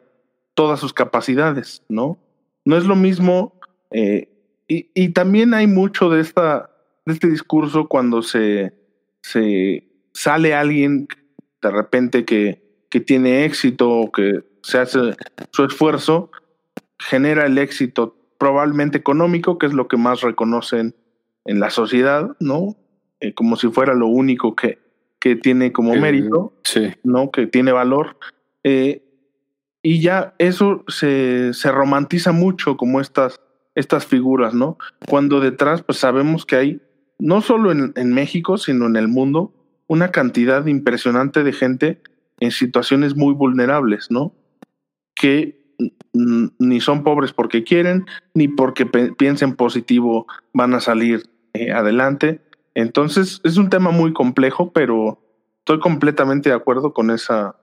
todas 0.53 0.79
sus 0.79 0.93
capacidades, 0.93 1.83
¿no? 1.89 2.17
No 2.65 2.77
es 2.77 2.85
lo 2.85 2.95
mismo 2.95 3.59
eh, 3.91 4.32
y, 4.67 5.09
también 5.09 5.53
hay 5.53 5.67
mucho 5.67 6.09
de, 6.09 6.21
esta, 6.21 6.69
de 7.05 7.13
este 7.13 7.27
discurso 7.27 7.87
cuando 7.87 8.21
se, 8.21 8.73
se 9.21 9.87
sale 10.13 10.53
alguien 10.53 11.07
de 11.61 11.71
repente 11.71 12.25
que, 12.25 12.85
que 12.89 12.99
tiene 12.99 13.45
éxito 13.45 13.89
o 13.89 14.11
que 14.11 14.43
se 14.61 14.77
hace 14.79 14.99
su 15.51 15.65
esfuerzo, 15.65 16.31
genera 16.99 17.45
el 17.45 17.57
éxito 17.57 18.15
probablemente 18.37 18.97
económico, 18.97 19.57
que 19.57 19.65
es 19.65 19.73
lo 19.73 19.87
que 19.87 19.97
más 19.97 20.21
reconocen 20.21 20.95
en 21.45 21.59
la 21.59 21.69
sociedad, 21.69 22.35
¿no? 22.39 22.75
Eh, 23.19 23.33
como 23.33 23.55
si 23.55 23.69
fuera 23.69 23.93
lo 23.93 24.07
único 24.07 24.55
que, 24.55 24.79
que 25.19 25.35
tiene 25.35 25.71
como 25.71 25.95
mérito, 25.95 26.53
¿no? 27.03 27.31
Que 27.31 27.47
tiene 27.47 27.71
valor. 27.71 28.17
Eh, 28.63 29.01
y 29.81 30.01
ya 30.01 30.33
eso 30.39 30.83
se, 30.87 31.53
se 31.53 31.71
romantiza 31.71 32.31
mucho 32.31 32.77
como 32.77 33.01
estas 33.01 33.39
estas 33.75 34.05
figuras, 34.05 34.53
¿no? 34.53 34.77
Cuando 35.07 35.39
detrás, 35.39 35.81
pues 35.83 35.97
sabemos 35.97 36.45
que 36.45 36.55
hay, 36.55 36.81
no 37.19 37.41
solo 37.41 37.71
en, 37.71 37.93
en 37.95 38.13
México, 38.13 38.57
sino 38.57 38.85
en 38.85 38.95
el 38.95 39.07
mundo, 39.07 39.53
una 39.87 40.11
cantidad 40.11 40.65
impresionante 40.65 41.43
de 41.43 41.53
gente 41.53 42.01
en 42.39 42.51
situaciones 42.51 43.15
muy 43.15 43.33
vulnerables, 43.33 44.11
¿no? 44.11 44.33
Que 45.15 45.63
ni 46.13 46.79
son 46.79 47.03
pobres 47.03 47.33
porque 47.33 47.63
quieren, 47.63 48.05
ni 48.33 48.47
porque 48.47 48.85
piensen 48.85 49.55
positivo 49.55 50.27
van 50.53 50.73
a 50.73 50.79
salir 50.79 51.23
eh, 51.53 51.71
adelante. 51.71 52.41
Entonces 52.75 53.41
es 53.43 53.57
un 53.57 53.69
tema 53.69 53.91
muy 53.91 54.13
complejo, 54.13 54.71
pero 54.71 55.19
estoy 55.59 55.79
completamente 55.79 56.49
de 56.49 56.55
acuerdo 56.55 56.93
con 56.93 57.11
esa, 57.11 57.55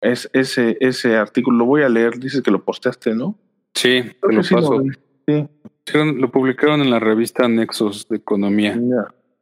es, 0.00 0.30
ese, 0.32 0.76
ese 0.80 1.16
artículo. 1.16 1.58
Lo 1.58 1.64
voy 1.64 1.82
a 1.82 1.88
leer, 1.88 2.18
dices 2.18 2.42
que 2.42 2.50
lo 2.50 2.64
posteaste, 2.64 3.14
¿no? 3.14 3.38
Sí, 3.74 4.02
lo 4.22 4.42
paso. 4.42 4.82
Sí. 4.82 4.88
Lo 5.26 6.30
publicaron 6.30 6.80
en 6.80 6.90
la 6.90 6.98
revista 6.98 7.48
Nexos 7.48 8.08
de 8.08 8.16
Economía. 8.16 8.80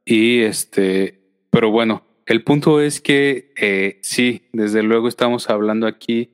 Y 0.04 0.40
este, 0.40 1.20
pero 1.50 1.70
bueno, 1.70 2.02
el 2.26 2.42
punto 2.42 2.80
es 2.80 3.00
que 3.00 3.52
eh, 3.56 3.98
sí, 4.02 4.48
desde 4.52 4.82
luego 4.82 5.08
estamos 5.08 5.50
hablando 5.50 5.86
aquí 5.86 6.30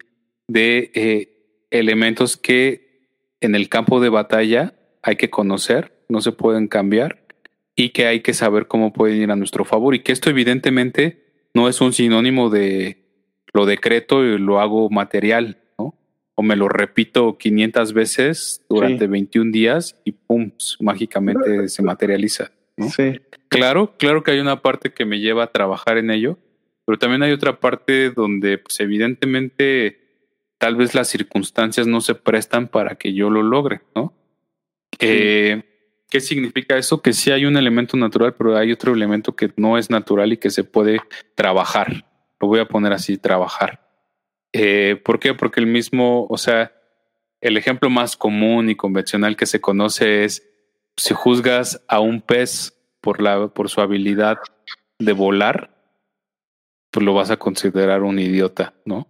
de 0.49 0.91
eh, 0.95 1.67
elementos 1.71 2.37
que 2.37 3.07
en 3.41 3.55
el 3.55 3.69
campo 3.69 4.01
de 4.01 4.09
batalla 4.09 4.75
hay 5.03 5.17
que 5.17 5.31
conocer, 5.31 6.05
no 6.09 6.21
se 6.21 6.33
pueden 6.33 6.69
cambiar 6.69 7.25
y 7.75 7.91
que 7.91 8.07
hay 8.07 8.21
que 8.21 8.35
saber 8.35 8.67
cómo 8.67 8.93
pueden 8.93 9.23
ir 9.23 9.31
a 9.31 9.37
nuestro 9.37 9.65
favor. 9.65 9.95
Y 9.95 10.01
que 10.01 10.13
esto 10.13 10.29
evidentemente 10.31 11.25
no 11.55 11.69
es 11.69 11.81
un 11.81 11.93
sinónimo 11.93 12.51
de 12.51 12.99
lo 13.53 13.67
decreto 13.67 14.25
y 14.25 14.39
lo 14.39 14.61
hago 14.61 14.91
material, 14.91 15.60
o 16.41 16.43
me 16.43 16.57
lo 16.57 16.71
repito 16.71 17.37
500 17.37 17.93
veces 17.93 18.65
durante 18.67 19.07
21 19.07 19.53
días 19.53 20.01
y 20.07 20.13
pum, 20.13 20.51
mágicamente 20.81 21.69
se 21.69 21.83
materializa. 21.83 22.51
Sí. 22.89 23.21
Claro, 23.49 23.93
claro 23.99 24.23
que 24.23 24.31
hay 24.31 24.41
una 24.41 24.63
parte 24.63 24.91
que 24.95 25.05
me 25.05 25.21
lleva 25.21 25.45
a 25.45 25.53
trabajar 25.53 25.99
en 25.99 26.11
ello, 26.11 26.39
pero 26.87 26.99
también 26.99 27.23
hay 27.23 27.33
otra 27.33 27.61
parte 27.61 28.09
donde 28.09 28.57
pues 28.57 28.81
evidentemente 28.81 30.01
tal 30.57 30.77
vez 30.77 30.95
las 30.95 31.09
circunstancias 31.09 31.87
no 31.87 32.01
se 32.01 32.15
prestan 32.15 32.69
para 32.69 32.95
que 32.95 33.13
yo 33.13 33.29
lo 33.29 33.43
logre, 33.43 33.83
¿no? 33.95 34.15
Eh, 34.99 35.63
¿Qué 36.09 36.21
significa 36.21 36.79
eso? 36.79 37.03
Que 37.03 37.13
sí 37.13 37.31
hay 37.31 37.45
un 37.45 37.59
elemento 37.59 37.99
natural, 37.99 38.35
pero 38.35 38.57
hay 38.57 38.73
otro 38.73 38.95
elemento 38.95 39.37
que 39.37 39.53
no 39.57 39.77
es 39.77 39.91
natural 39.91 40.33
y 40.33 40.39
que 40.39 40.49
se 40.49 40.65
puede 40.65 41.01
trabajar. 41.35 42.07
Lo 42.41 42.49
voy 42.49 42.61
a 42.61 42.65
poner 42.65 42.95
así, 42.95 43.19
trabajar. 43.19 43.90
Eh, 44.53 45.01
¿Por 45.05 45.21
qué? 45.21 45.35
Porque 45.35 45.61
el 45.61 45.67
mismo, 45.67 46.27
o 46.29 46.39
sea, 46.39 46.73
el 47.41 47.57
ejemplo 47.57 47.91
más 47.91 48.17
común 48.17 48.69
y 48.71 48.77
convencional 48.77 49.37
que 49.37 49.47
se 49.47 49.61
conoce 49.61 50.25
es 50.25 50.47
si 50.97 51.15
juzgas 51.15 51.85
a 51.89 52.01
un 52.01 52.21
pez 52.21 52.77
por 53.01 53.23
la 53.23 53.49
por 53.49 53.71
su 53.71 53.81
habilidad 53.81 54.39
de 54.99 55.13
volar, 55.13 55.71
pues 56.91 57.05
lo 57.05 57.15
vas 57.15 57.31
a 57.31 57.39
considerar 57.39 58.03
un 58.03 58.19
idiota, 58.19 58.75
¿no? 58.85 59.09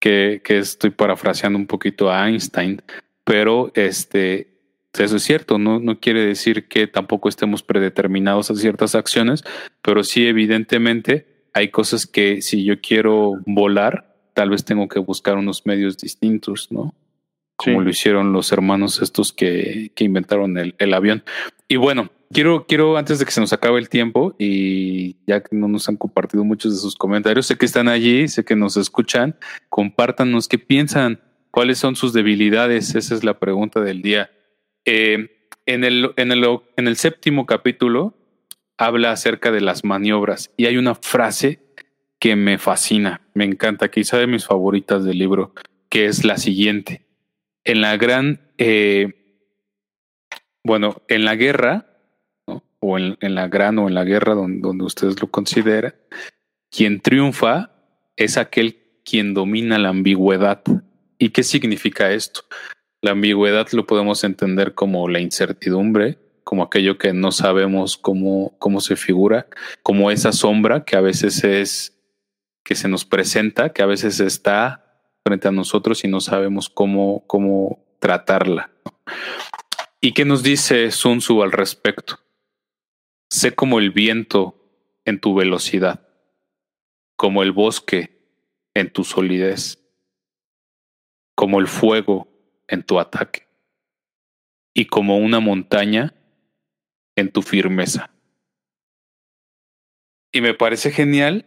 que, 0.00 0.40
que 0.44 0.58
estoy 0.58 0.90
parafraseando 0.90 1.58
un 1.58 1.66
poquito 1.66 2.10
a 2.10 2.28
Einstein, 2.28 2.80
pero 3.24 3.72
este 3.74 4.58
eso 4.98 5.16
es 5.16 5.22
cierto, 5.22 5.58
no, 5.58 5.78
no 5.78 6.00
quiere 6.00 6.24
decir 6.24 6.66
que 6.66 6.86
tampoco 6.86 7.28
estemos 7.28 7.62
predeterminados 7.62 8.50
a 8.50 8.56
ciertas 8.56 8.94
acciones, 8.94 9.44
pero 9.80 10.02
sí 10.02 10.26
evidentemente 10.26 11.37
hay 11.52 11.70
cosas 11.70 12.06
que 12.06 12.42
si 12.42 12.64
yo 12.64 12.80
quiero 12.80 13.34
volar, 13.46 14.16
tal 14.34 14.50
vez 14.50 14.64
tengo 14.64 14.88
que 14.88 14.98
buscar 14.98 15.36
unos 15.36 15.66
medios 15.66 15.98
distintos, 15.98 16.70
¿no? 16.70 16.94
Como 17.56 17.80
lo 17.80 17.90
hicieron 17.90 18.32
los 18.32 18.52
hermanos 18.52 19.02
estos 19.02 19.32
que, 19.32 19.90
que 19.96 20.04
inventaron 20.04 20.56
el, 20.58 20.76
el, 20.78 20.94
avión. 20.94 21.24
Y 21.66 21.74
bueno, 21.74 22.08
quiero, 22.32 22.66
quiero, 22.66 22.96
antes 22.96 23.18
de 23.18 23.24
que 23.24 23.32
se 23.32 23.40
nos 23.40 23.52
acabe 23.52 23.80
el 23.80 23.88
tiempo, 23.88 24.36
y 24.38 25.16
ya 25.26 25.42
que 25.42 25.56
no 25.56 25.66
nos 25.66 25.88
han 25.88 25.96
compartido 25.96 26.44
muchos 26.44 26.72
de 26.72 26.78
sus 26.78 26.94
comentarios, 26.94 27.46
sé 27.46 27.58
que 27.58 27.66
están 27.66 27.88
allí, 27.88 28.28
sé 28.28 28.44
que 28.44 28.54
nos 28.54 28.76
escuchan, 28.76 29.36
compártanos 29.70 30.46
qué 30.46 30.58
piensan, 30.58 31.20
cuáles 31.50 31.78
son 31.78 31.96
sus 31.96 32.12
debilidades, 32.12 32.94
esa 32.94 33.14
es 33.16 33.24
la 33.24 33.40
pregunta 33.40 33.80
del 33.80 34.02
día. 34.02 34.30
Eh, 34.84 35.48
en, 35.66 35.82
el, 35.82 36.12
en, 36.16 36.30
el, 36.30 36.44
en 36.76 36.86
el 36.86 36.96
séptimo 36.96 37.44
capítulo 37.44 38.14
habla 38.78 39.10
acerca 39.10 39.50
de 39.50 39.60
las 39.60 39.84
maniobras 39.84 40.50
y 40.56 40.66
hay 40.66 40.76
una 40.76 40.94
frase 40.94 41.60
que 42.18 42.36
me 42.36 42.58
fascina, 42.58 43.20
me 43.34 43.44
encanta, 43.44 43.90
quizá 43.90 44.18
de 44.18 44.26
mis 44.26 44.46
favoritas 44.46 45.04
del 45.04 45.18
libro, 45.18 45.52
que 45.88 46.06
es 46.06 46.24
la 46.24 46.38
siguiente. 46.38 47.04
en 47.64 47.82
la 47.82 47.98
gran, 47.98 48.40
eh, 48.56 49.44
bueno, 50.64 51.02
en 51.08 51.26
la 51.26 51.36
guerra, 51.36 51.84
o 52.80 52.98
en, 52.98 53.16
la 53.20 53.48
gran 53.48 53.78
o 53.78 53.88
en 53.88 53.94
la 53.94 54.04
guerra 54.04 54.34
donde, 54.34 54.60
donde 54.60 54.84
ustedes 54.84 55.20
lo 55.20 55.30
consideran, 55.30 55.94
quien 56.70 57.00
triunfa 57.00 57.72
es 58.16 58.38
aquel 58.38 58.78
quien 59.04 59.34
domina 59.34 59.78
la 59.78 59.90
ambigüedad. 59.90 60.62
¿Y 61.18 61.30
qué 61.30 61.42
significa 61.42 62.12
esto? 62.12 62.42
La 63.00 63.10
ambigüedad 63.12 63.66
lo 63.72 63.86
podemos 63.86 64.24
entender 64.24 64.74
como 64.74 65.08
la 65.08 65.20
incertidumbre, 65.20 66.18
como 66.48 66.62
aquello 66.62 66.96
que 66.96 67.12
no 67.12 67.30
sabemos 67.30 67.98
cómo, 67.98 68.56
cómo 68.58 68.80
se 68.80 68.96
figura, 68.96 69.48
como 69.82 70.10
esa 70.10 70.32
sombra 70.32 70.86
que 70.86 70.96
a 70.96 71.02
veces 71.02 71.44
es 71.44 72.00
que 72.64 72.74
se 72.74 72.88
nos 72.88 73.04
presenta, 73.04 73.74
que 73.74 73.82
a 73.82 73.86
veces 73.86 74.18
está 74.18 75.12
frente 75.26 75.46
a 75.46 75.52
nosotros 75.52 76.04
y 76.04 76.08
no 76.08 76.22
sabemos 76.22 76.70
cómo, 76.70 77.26
cómo 77.26 77.84
tratarla. 78.00 78.70
¿Y 80.00 80.14
qué 80.14 80.24
nos 80.24 80.42
dice 80.42 80.90
Sun 80.90 81.18
Tzu 81.18 81.42
al 81.42 81.52
respecto? 81.52 82.18
Sé 83.28 83.54
como 83.54 83.78
el 83.78 83.90
viento 83.90 84.54
en 85.04 85.20
tu 85.20 85.34
velocidad, 85.34 86.08
como 87.18 87.42
el 87.42 87.52
bosque 87.52 88.22
en 88.72 88.90
tu 88.90 89.04
solidez, 89.04 89.86
como 91.34 91.60
el 91.60 91.66
fuego 91.66 92.26
en 92.68 92.84
tu 92.84 92.98
ataque 92.98 93.46
y 94.72 94.86
como 94.86 95.18
una 95.18 95.40
montaña 95.40 96.14
en 97.18 97.30
tu 97.30 97.42
firmeza. 97.42 98.10
Y 100.32 100.40
me 100.40 100.54
parece 100.54 100.92
genial 100.92 101.46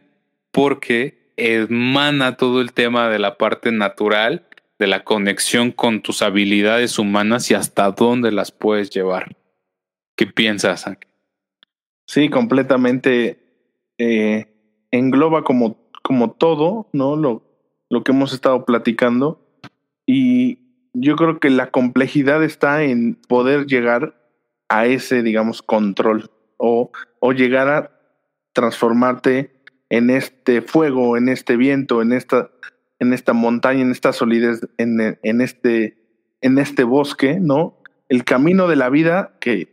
porque 0.52 1.32
emana 1.38 2.36
todo 2.36 2.60
el 2.60 2.74
tema 2.74 3.08
de 3.10 3.20
la 3.20 3.38
parte 3.38 3.72
natural, 3.72 4.46
de 4.80 4.88
la 4.88 5.04
conexión 5.06 5.72
con 5.72 6.02
tus 6.02 6.22
habilidades 6.22 7.00
humanas 7.00 7.50
y 7.52 7.54
hasta 7.54 7.90
dónde 7.92 8.32
las 8.32 8.52
puedes 8.52 8.90
llevar. 8.90 9.38
¿Qué 10.18 10.28
piensas? 10.28 10.86
Sí, 12.06 12.30
completamente 12.30 13.40
eh, 13.98 14.48
engloba 14.92 15.44
como, 15.44 15.78
como 16.04 16.32
todo, 16.32 16.90
¿no? 16.92 17.16
Lo, 17.16 17.44
lo 17.90 18.04
que 18.04 18.12
hemos 18.12 18.34
estado 18.34 18.66
platicando. 18.66 19.40
Y 20.06 20.60
yo 20.94 21.16
creo 21.16 21.40
que 21.40 21.50
la 21.50 21.72
complejidad 21.72 22.44
está 22.44 22.84
en 22.84 23.16
poder 23.16 23.68
llegar 23.68 24.21
a 24.72 24.86
ese, 24.86 25.22
digamos, 25.22 25.62
control 25.62 26.32
o, 26.56 26.92
o 27.20 27.34
llegar 27.34 27.68
a 27.68 27.92
transformarte 28.54 29.52
en 29.90 30.10
este 30.10 30.62
fuego, 30.62 31.18
en 31.18 31.28
este 31.28 31.58
viento, 31.58 32.02
en 32.02 32.14
esta, 32.14 32.52
en 32.98 33.12
esta 33.12 33.34
montaña, 33.34 33.82
en 33.82 33.92
esta 33.92 34.14
solidez, 34.14 34.62
en, 34.78 35.20
en, 35.22 35.42
este, 35.42 35.98
en 36.40 36.58
este 36.58 36.86
bosque, 36.86 37.38
¿no? 37.42 37.80
El 38.08 38.24
camino 38.24 38.70
de 38.70 38.78
la 38.78 38.88
vida, 38.90 39.34
que 39.42 39.68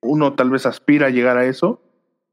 uno 0.00 0.34
tal 0.34 0.50
vez 0.50 0.66
aspira 0.66 1.06
a 1.06 1.10
llegar 1.10 1.38
a 1.38 1.44
eso, 1.44 1.80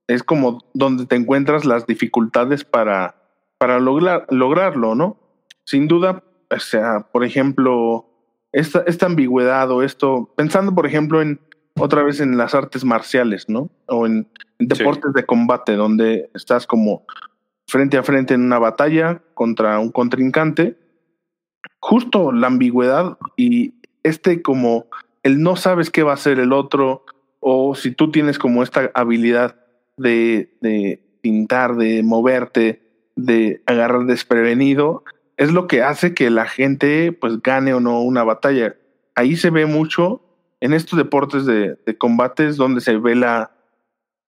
es 0.07 0.24
como 0.24 0.66
donde 0.74 1.05
te 1.05 1.16
encuentras 1.16 1.64
las 1.64 1.86
dificultades 1.86 2.66
para, 2.66 3.22
para 3.60 3.80
lograr, 3.80 4.26
lograrlo, 4.32 4.95
¿no? 4.95 5.20
Sin 5.64 5.88
duda, 5.88 6.24
o 6.49 6.60
sea, 6.60 7.01
por 7.12 7.24
ejemplo, 7.24 8.07
esta, 8.51 8.84
esta 8.88 9.05
ambigüedad 9.05 9.70
o 9.70 9.84
esto, 9.84 10.34
pensando 10.36 10.74
por 10.74 10.88
ejemplo 10.88 11.22
en 11.22 11.39
otra 11.80 12.04
vez 12.04 12.20
en 12.20 12.38
las 12.38 12.54
artes 12.56 12.86
marciales, 12.86 13.50
¿no? 13.50 13.70
O 13.88 14.06
en, 14.06 14.28
deportes 14.60 15.14
de 15.14 15.26
combate, 15.26 15.76
donde 15.76 16.30
estás 16.34 16.68
como 16.68 17.06
frente 17.68 17.98
a 17.98 18.04
frente 18.04 18.34
en 18.34 18.42
una 18.42 18.60
batalla 18.60 19.22
contra 19.34 19.80
un 19.80 19.92
contrincante, 19.92 20.78
justo 21.80 22.32
la 22.32 22.48
ambigüedad 22.48 23.18
y 23.38 23.76
este 24.04 24.42
como 24.42 24.88
el 25.24 25.42
no 25.42 25.56
sabes 25.56 25.90
qué 25.90 26.04
va 26.04 26.12
a 26.12 26.16
hacer 26.16 26.40
el 26.40 26.52
otro, 26.52 27.06
o 27.40 27.76
si 27.76 27.92
tú 27.92 28.12
tienes 28.12 28.38
como 28.38 28.64
esta 28.64 28.92
habilidad 28.94 29.56
de, 29.98 30.58
de 30.62 31.02
pintar, 31.22 31.76
de 31.76 32.04
moverte, 32.04 32.82
de 33.16 33.62
agarrar 33.66 34.06
desprevenido, 34.06 35.04
es 35.38 35.52
lo 35.52 35.68
que 35.68 35.84
hace 35.84 36.14
que 36.14 36.30
la 36.30 36.46
gente 36.46 37.12
pues 37.12 37.42
gane 37.42 37.74
o 37.74 37.80
no 37.80 38.02
una 38.02 38.24
batalla. 38.24 38.76
Ahí 39.16 39.36
se 39.36 39.50
ve 39.50 39.66
mucho 39.66 40.22
en 40.62 40.74
estos 40.74 40.97
deportes 40.97 41.45
de, 41.45 41.78
de 41.86 41.97
combates 41.97 42.57
donde 42.57 42.82
se 42.82 42.97
ve 42.97 43.16
la 43.16 43.51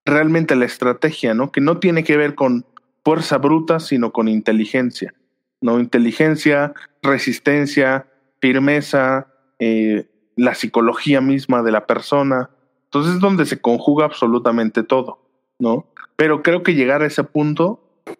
realmente 0.05 0.55
la 0.55 0.65
estrategia, 0.65 1.33
¿no? 1.33 1.51
Que 1.51 1.61
no 1.61 1.79
tiene 1.79 2.03
que 2.03 2.17
ver 2.17 2.35
con 2.35 2.65
fuerza 3.03 3.37
bruta, 3.37 3.79
sino 3.79 4.11
con 4.11 4.27
inteligencia, 4.27 5.13
¿no? 5.61 5.79
Inteligencia, 5.79 6.73
resistencia, 7.01 8.07
firmeza, 8.39 9.27
eh, 9.59 10.09
la 10.35 10.55
psicología 10.55 11.21
misma 11.21 11.61
de 11.61 11.71
la 11.71 11.85
persona. 11.85 12.49
Entonces 12.85 13.15
es 13.15 13.19
donde 13.19 13.45
se 13.45 13.61
conjuga 13.61 14.05
absolutamente 14.05 14.83
todo. 14.83 15.21
¿no? 15.61 15.85
Pero 16.17 16.41
creo 16.41 16.63
que 16.63 16.73
llegar 16.73 17.03
a 17.03 17.05
ese 17.05 17.23
punto 17.23 17.79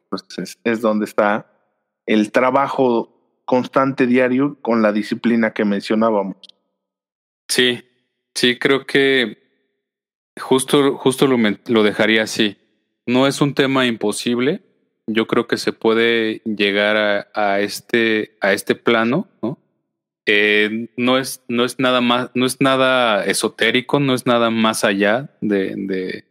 pues 0.09 0.57
es, 0.63 0.81
donde 0.81 1.05
está 1.05 1.47
el 2.05 2.31
trabajo 2.31 3.09
constante 3.45 4.05
diario 4.05 4.57
con 4.61 4.81
la 4.81 4.93
disciplina 4.93 5.51
que 5.51 5.65
mencionábamos. 5.65 6.37
Sí, 7.49 7.83
sí, 8.35 8.57
creo 8.57 8.85
que 8.85 9.37
justo, 10.39 10.97
justo 10.97 11.27
lo, 11.27 11.83
dejaría 11.83 12.23
así. 12.23 12.57
No 13.05 13.27
es 13.27 13.41
un 13.41 13.53
tema 13.53 13.85
imposible. 13.85 14.61
Yo 15.07 15.27
creo 15.27 15.47
que 15.47 15.57
se 15.57 15.73
puede 15.73 16.41
llegar 16.45 16.97
a, 16.97 17.27
a 17.33 17.59
este, 17.59 18.37
a 18.39 18.53
este 18.53 18.75
plano, 18.75 19.27
¿no? 19.41 19.57
Eh, 20.27 20.89
no 20.97 21.17
es, 21.17 21.43
no 21.47 21.65
es 21.65 21.79
nada 21.79 21.99
más, 21.99 22.29
no 22.35 22.45
es 22.45 22.61
nada 22.61 23.25
esotérico, 23.25 23.99
no 23.99 24.13
es 24.13 24.27
nada 24.27 24.51
más 24.51 24.83
allá 24.83 25.35
de, 25.41 25.73
de, 25.75 26.25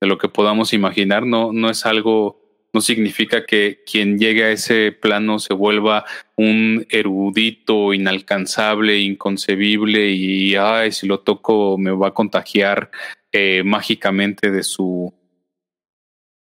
de 0.00 0.06
lo 0.06 0.18
que 0.18 0.28
podamos 0.28 0.72
imaginar. 0.72 1.24
No, 1.24 1.52
no 1.52 1.70
es 1.70 1.86
algo, 1.86 2.45
no 2.76 2.82
significa 2.82 3.46
que 3.46 3.82
quien 3.90 4.18
llegue 4.18 4.44
a 4.44 4.50
ese 4.50 4.92
plano 4.92 5.38
se 5.38 5.54
vuelva 5.54 6.04
un 6.36 6.86
erudito 6.90 7.94
inalcanzable, 7.94 9.00
inconcebible 9.00 10.10
y 10.10 10.56
ay, 10.56 10.92
si 10.92 11.06
lo 11.06 11.20
toco 11.20 11.78
me 11.78 11.90
va 11.90 12.08
a 12.08 12.12
contagiar 12.12 12.90
eh, 13.32 13.62
mágicamente 13.64 14.50
de 14.50 14.62
su 14.62 15.14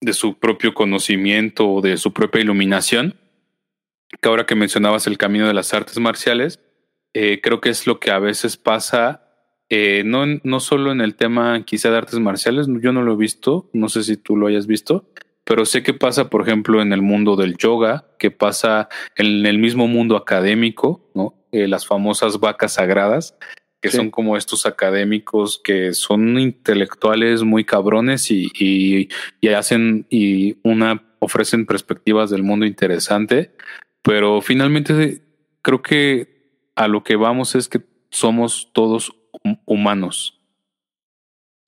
de 0.01 0.13
su 0.13 0.41
propio 0.41 0.75
conocimiento 0.75 1.71
o 1.71 1.81
de 1.83 1.97
su 1.97 2.13
propia 2.13 2.41
iluminación. 2.41 3.15
Que 4.21 4.29
ahora 4.29 4.45
que 4.45 4.57
mencionabas 4.57 5.07
el 5.07 5.19
camino 5.19 5.47
de 5.47 5.55
las 5.55 5.73
artes 5.73 6.01
marciales, 6.01 6.59
eh, 7.15 7.41
creo 7.41 7.61
que 7.61 7.69
es 7.69 7.87
lo 7.87 8.01
que 8.01 8.11
a 8.11 8.19
veces 8.19 8.57
pasa 8.57 9.23
eh, 9.69 10.03
no, 10.05 10.25
no 10.43 10.59
solo 10.59 10.91
en 10.91 11.01
el 11.01 11.15
tema 11.15 11.65
quizá 11.65 11.93
de 11.93 11.99
artes 11.99 12.19
marciales, 12.19 12.67
yo 12.81 12.93
no 12.93 13.03
lo 13.03 13.13
he 13.13 13.17
visto, 13.17 13.71
no 13.73 13.89
sé 13.89 14.03
si 14.03 14.17
tú 14.17 14.37
lo 14.37 14.49
hayas 14.49 14.67
visto, 14.67 15.13
pero 15.49 15.65
sé 15.65 15.83
que 15.83 15.95
pasa, 15.95 16.29
por 16.29 16.43
ejemplo, 16.43 16.83
en 16.83 16.93
el 16.93 17.01
mundo 17.01 17.35
del 17.35 17.57
yoga, 17.57 18.05
que 18.19 18.31
pasa 18.31 18.91
en 19.17 19.47
el 19.47 19.57
mismo 19.57 19.89
mundo 19.89 20.15
académico, 20.15 21.11
¿no? 21.15 21.43
Eh, 21.53 21.67
las 21.69 21.87
famosas 21.87 22.39
vacas 22.39 22.75
sagradas, 22.75 23.35
que 23.81 23.89
son 23.89 24.11
como 24.11 24.37
estos 24.37 24.67
académicos 24.67 25.59
que 25.65 25.95
son 25.95 26.39
intelectuales 26.39 27.45
muy 27.45 27.65
cabrones 27.65 28.31
y, 28.31 28.51
y, 28.59 29.09
y, 29.41 29.49
hacen 29.49 30.07
y 30.11 30.59
una 30.65 31.15
ofrecen 31.19 31.65
perspectivas 31.65 32.29
del 32.29 32.43
mundo 32.43 32.67
interesante, 32.67 33.55
pero 34.03 34.43
finalmente 34.43 35.23
creo 35.63 35.81
que 35.81 36.69
a 36.77 36.89
lo 36.89 37.03
que 37.03 37.17
vamos 37.17 37.55
es 37.55 37.71
que 37.71 37.81
somos 38.11 38.69
todos 38.75 39.17
humanos. 39.65 40.43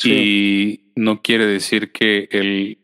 Y 0.04 0.92
no 0.96 1.22
quiere 1.22 1.46
decir 1.46 1.92
que 1.92 2.28
el 2.30 2.80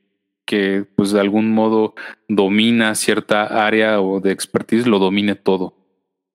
que 0.47 0.87
pues 0.97 1.11
de 1.11 1.21
algún 1.21 1.53
modo 1.53 1.95
domina 2.29 2.95
cierta 2.95 3.67
área 3.67 4.01
o 4.01 4.21
de 4.21 4.33
expertise 4.33 4.87
lo 4.87 4.99
domine 4.99 5.35
todo. 5.35 5.75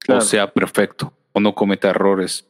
O 0.07 0.21
sea 0.21 0.51
perfecto 0.51 1.13
o 1.33 1.39
no 1.39 1.55
cometa 1.55 1.89
errores. 1.89 2.47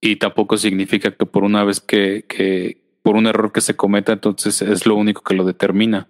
Y 0.00 0.16
tampoco 0.16 0.56
significa 0.56 1.10
que 1.12 1.26
por 1.26 1.44
una 1.44 1.64
vez 1.64 1.80
que, 1.80 2.24
que 2.28 2.98
por 3.02 3.16
un 3.16 3.26
error 3.26 3.52
que 3.52 3.60
se 3.60 3.76
cometa, 3.76 4.12
entonces 4.12 4.60
es 4.62 4.86
lo 4.86 4.96
único 4.96 5.22
que 5.22 5.34
lo 5.34 5.44
determina. 5.44 6.08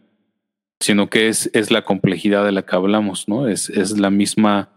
Sino 0.81 1.09
que 1.09 1.29
es, 1.29 1.51
es 1.55 1.71
la 1.71 1.85
complejidad 1.85 2.45
de 2.45 2.53
la 2.53 2.63
que 2.63 2.77
hablamos, 2.77 3.29
¿no? 3.29 3.49
Es, 3.49 3.71
es 3.71 3.99
la 3.99 4.11
misma, 4.11 4.71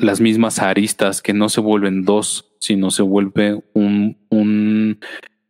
las 0.00 0.20
mismas 0.20 0.58
aristas 0.58 1.22
que 1.22 1.32
no 1.32 1.48
se 1.48 1.60
vuelven 1.60 2.04
dos, 2.04 2.54
sino 2.60 2.90
se 2.90 3.02
vuelve 3.02 3.62
un, 3.72 4.18
un, 4.28 5.00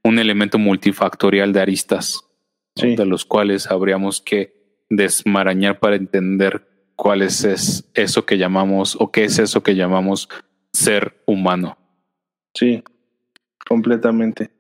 un 0.05 0.19
elemento 0.19 0.59
multifactorial 0.59 1.53
de 1.53 1.61
aristas, 1.61 2.25
de 2.75 3.07
los 3.07 3.25
cuales 3.25 3.71
habríamos 3.71 4.21
que 4.21 4.85
desmarañar 4.89 5.79
para 5.79 5.97
entender 5.97 6.67
cuál 6.97 7.23
es, 7.23 7.45
eso 7.95 8.27
que 8.27 8.39
llamamos 8.39 8.97
o 8.99 9.11
qué 9.11 9.25
es 9.25 9.39
eso 9.39 9.63
que 9.63 9.75
llamamos 9.75 10.29
ser 10.73 11.23
humano. 11.27 11.79
Sí, 12.55 12.83
completamente. 13.67 14.51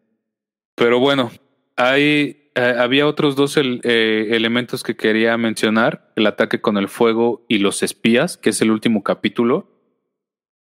Pero 0.74 0.98
bueno, 0.98 1.30
hay, 1.76 2.50
eh, 2.54 2.74
había 2.78 3.06
otros 3.06 3.36
dos 3.36 3.56
eh, 3.56 4.28
elementos 4.30 4.82
que 4.82 4.96
quería 4.96 5.36
mencionar, 5.36 6.12
el 6.16 6.26
ataque 6.26 6.60
con 6.60 6.76
el 6.76 6.88
fuego 6.88 7.44
y 7.48 7.58
los 7.58 7.82
espías, 7.82 8.36
que 8.36 8.50
es 8.50 8.60
el 8.62 8.70
último 8.70 9.02
capítulo 9.02 9.74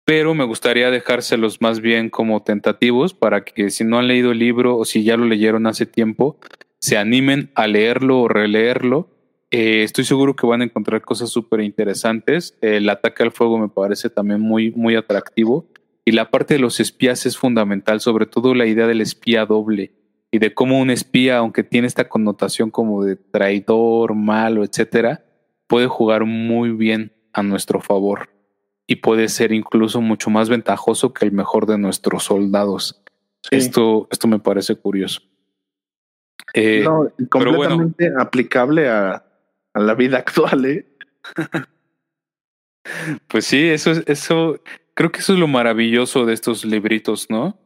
pero 0.04 0.34
me 0.34 0.44
gustaría 0.44 0.90
dejárselos 0.90 1.60
más 1.60 1.80
bien 1.80 2.10
como 2.10 2.42
tentativos 2.42 3.14
para 3.14 3.44
que 3.44 3.70
si 3.70 3.84
no 3.84 3.98
han 3.98 4.08
leído 4.08 4.32
el 4.32 4.38
libro 4.38 4.76
o 4.76 4.84
si 4.84 5.04
ya 5.04 5.16
lo 5.16 5.26
leyeron 5.26 5.66
hace 5.66 5.86
tiempo, 5.86 6.38
se 6.82 6.98
animen 6.98 7.52
a 7.54 7.68
leerlo 7.68 8.20
o 8.20 8.28
releerlo. 8.28 9.08
Eh, 9.52 9.84
estoy 9.84 10.04
seguro 10.04 10.34
que 10.34 10.48
van 10.48 10.62
a 10.62 10.64
encontrar 10.64 11.00
cosas 11.02 11.30
súper 11.30 11.60
interesantes. 11.60 12.58
El 12.60 12.88
ataque 12.88 13.22
al 13.22 13.30
fuego 13.30 13.56
me 13.56 13.68
parece 13.68 14.10
también 14.10 14.40
muy, 14.40 14.72
muy 14.72 14.96
atractivo. 14.96 15.68
Y 16.04 16.10
la 16.10 16.30
parte 16.30 16.54
de 16.54 16.60
los 16.60 16.80
espías 16.80 17.24
es 17.24 17.38
fundamental, 17.38 18.00
sobre 18.00 18.26
todo 18.26 18.54
la 18.56 18.66
idea 18.66 18.88
del 18.88 19.00
espía 19.00 19.46
doble 19.46 19.92
y 20.32 20.38
de 20.40 20.54
cómo 20.54 20.80
un 20.80 20.90
espía, 20.90 21.38
aunque 21.38 21.62
tiene 21.62 21.86
esta 21.86 22.08
connotación 22.08 22.70
como 22.70 23.04
de 23.04 23.14
traidor, 23.14 24.16
malo, 24.16 24.64
etcétera, 24.64 25.24
puede 25.68 25.86
jugar 25.86 26.24
muy 26.24 26.70
bien 26.70 27.12
a 27.32 27.44
nuestro 27.44 27.80
favor 27.80 28.30
y 28.88 28.96
puede 28.96 29.28
ser 29.28 29.52
incluso 29.52 30.00
mucho 30.00 30.30
más 30.30 30.48
ventajoso 30.48 31.12
que 31.12 31.26
el 31.26 31.30
mejor 31.30 31.66
de 31.66 31.78
nuestros 31.78 32.24
soldados. 32.24 33.04
Esto, 33.52 34.08
esto 34.10 34.26
me 34.26 34.40
parece 34.40 34.74
curioso. 34.74 35.20
Eh, 36.54 36.84
completamente 37.30 38.12
aplicable 38.18 38.88
a, 38.88 39.24
a, 39.74 39.80
la 39.80 39.94
vida 39.94 40.18
actual, 40.18 40.64
¿eh? 40.66 40.86
pues 43.28 43.46
sí, 43.46 43.68
eso 43.68 43.92
es, 43.92 44.04
eso, 44.06 44.60
creo 44.94 45.12
que 45.12 45.20
eso 45.20 45.32
es 45.32 45.38
lo 45.38 45.48
maravilloso 45.48 46.26
de 46.26 46.34
estos 46.34 46.64
libritos, 46.64 47.30
¿no? 47.30 47.58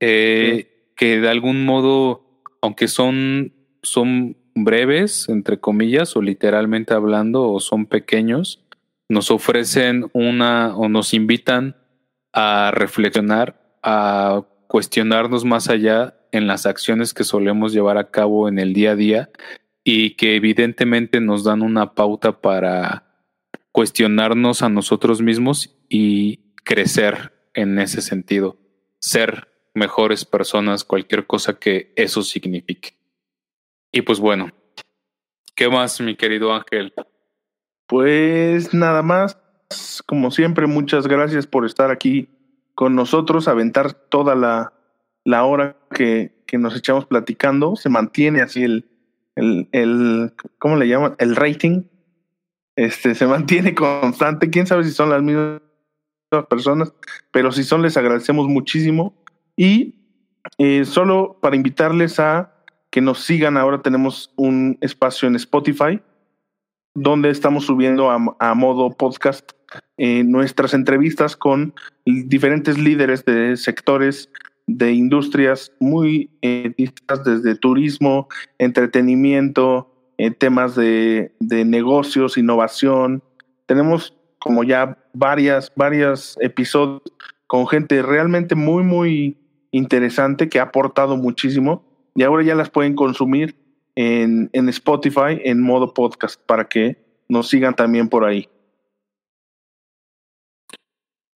Eh, 0.00 0.92
que 0.96 1.20
de 1.20 1.28
algún 1.28 1.64
modo, 1.64 2.42
aunque 2.62 2.88
son, 2.88 3.52
son 3.82 4.36
breves, 4.54 5.28
entre 5.28 5.60
comillas, 5.60 6.16
o 6.16 6.22
literalmente 6.22 6.94
hablando, 6.94 7.50
o 7.50 7.60
son 7.60 7.86
pequeños, 7.86 8.64
nos 9.08 9.30
ofrecen 9.30 10.08
una 10.12 10.76
o 10.76 10.88
nos 10.88 11.14
invitan 11.14 11.76
a 12.32 12.70
reflexionar, 12.72 13.60
a 13.82 14.42
cuestionarnos 14.68 15.44
más 15.44 15.68
allá 15.68 16.19
en 16.32 16.46
las 16.46 16.66
acciones 16.66 17.14
que 17.14 17.24
solemos 17.24 17.72
llevar 17.72 17.98
a 17.98 18.10
cabo 18.10 18.48
en 18.48 18.58
el 18.58 18.72
día 18.72 18.92
a 18.92 18.96
día 18.96 19.30
y 19.84 20.16
que 20.16 20.36
evidentemente 20.36 21.20
nos 21.20 21.44
dan 21.44 21.62
una 21.62 21.94
pauta 21.94 22.40
para 22.40 23.04
cuestionarnos 23.72 24.62
a 24.62 24.68
nosotros 24.68 25.22
mismos 25.22 25.76
y 25.88 26.54
crecer 26.64 27.32
en 27.54 27.78
ese 27.78 28.02
sentido, 28.02 28.58
ser 28.98 29.48
mejores 29.74 30.24
personas, 30.24 30.84
cualquier 30.84 31.26
cosa 31.26 31.58
que 31.58 31.92
eso 31.96 32.22
signifique. 32.22 32.96
Y 33.92 34.02
pues 34.02 34.20
bueno, 34.20 34.50
¿qué 35.54 35.68
más, 35.68 36.00
mi 36.00 36.16
querido 36.16 36.54
Ángel? 36.54 36.92
Pues 37.86 38.72
nada 38.72 39.02
más, 39.02 39.38
como 40.06 40.30
siempre, 40.30 40.66
muchas 40.66 41.06
gracias 41.06 41.46
por 41.46 41.64
estar 41.66 41.90
aquí 41.90 42.28
con 42.74 42.94
nosotros, 42.94 43.48
aventar 43.48 43.92
toda 43.92 44.34
la, 44.34 44.72
la 45.24 45.44
hora 45.44 45.76
que, 45.90 46.42
que, 46.46 46.58
nos 46.58 46.76
echamos 46.76 47.06
platicando. 47.06 47.76
Se 47.76 47.88
mantiene 47.88 48.42
así 48.42 48.64
el, 48.64 48.88
el, 49.36 49.68
el, 49.72 50.32
¿cómo 50.58 50.76
le 50.76 50.88
llaman? 50.88 51.14
El 51.18 51.36
rating. 51.36 51.84
Este 52.76 53.14
se 53.14 53.26
mantiene 53.26 53.74
constante. 53.74 54.50
Quién 54.50 54.66
sabe 54.66 54.84
si 54.84 54.90
son 54.90 55.10
las 55.10 55.22
mismas 55.22 55.60
personas, 56.48 56.92
pero 57.30 57.52
si 57.52 57.64
son, 57.64 57.82
les 57.82 57.96
agradecemos 57.96 58.46
muchísimo. 58.48 59.22
Y 59.56 59.96
eh, 60.58 60.84
solo 60.84 61.38
para 61.40 61.56
invitarles 61.56 62.18
a 62.20 62.54
que 62.90 63.00
nos 63.00 63.20
sigan, 63.20 63.56
ahora 63.56 63.82
tenemos 63.82 64.32
un 64.36 64.78
espacio 64.80 65.28
en 65.28 65.36
Spotify 65.36 66.00
donde 66.94 67.30
estamos 67.30 67.66
subiendo 67.66 68.10
a, 68.10 68.54
modo 68.54 68.90
podcast 68.90 69.52
eh, 69.96 70.24
nuestras 70.24 70.74
entrevistas 70.74 71.36
con 71.36 71.72
diferentes 72.04 72.78
líderes 72.78 73.24
de 73.24 73.56
sectores 73.56 74.28
de 74.76 74.92
industrias 74.92 75.72
muy 75.80 76.30
eh, 76.42 76.72
distintas, 76.76 77.24
desde 77.24 77.56
turismo, 77.56 78.28
entretenimiento, 78.58 79.92
eh, 80.16 80.30
temas 80.30 80.76
de, 80.76 81.32
de, 81.40 81.64
negocios, 81.64 82.38
innovación. 82.38 83.22
Tenemos 83.66 84.16
como 84.38 84.62
ya 84.62 84.98
varias, 85.12 85.72
varias 85.74 86.36
episodios 86.40 87.02
con 87.46 87.66
gente 87.66 88.00
realmente 88.02 88.54
muy, 88.54 88.84
muy 88.84 89.36
interesante 89.72 90.48
que 90.48 90.60
ha 90.60 90.64
aportado 90.64 91.16
muchísimo 91.16 91.84
y 92.14 92.22
ahora 92.22 92.44
ya 92.44 92.54
las 92.54 92.70
pueden 92.70 92.94
consumir 92.94 93.56
en, 93.96 94.50
en 94.52 94.68
Spotify 94.68 95.40
en 95.44 95.60
modo 95.60 95.92
podcast 95.94 96.40
para 96.46 96.68
que 96.68 96.96
nos 97.28 97.48
sigan 97.48 97.74
también 97.74 98.08
por 98.08 98.24
ahí. 98.24 98.48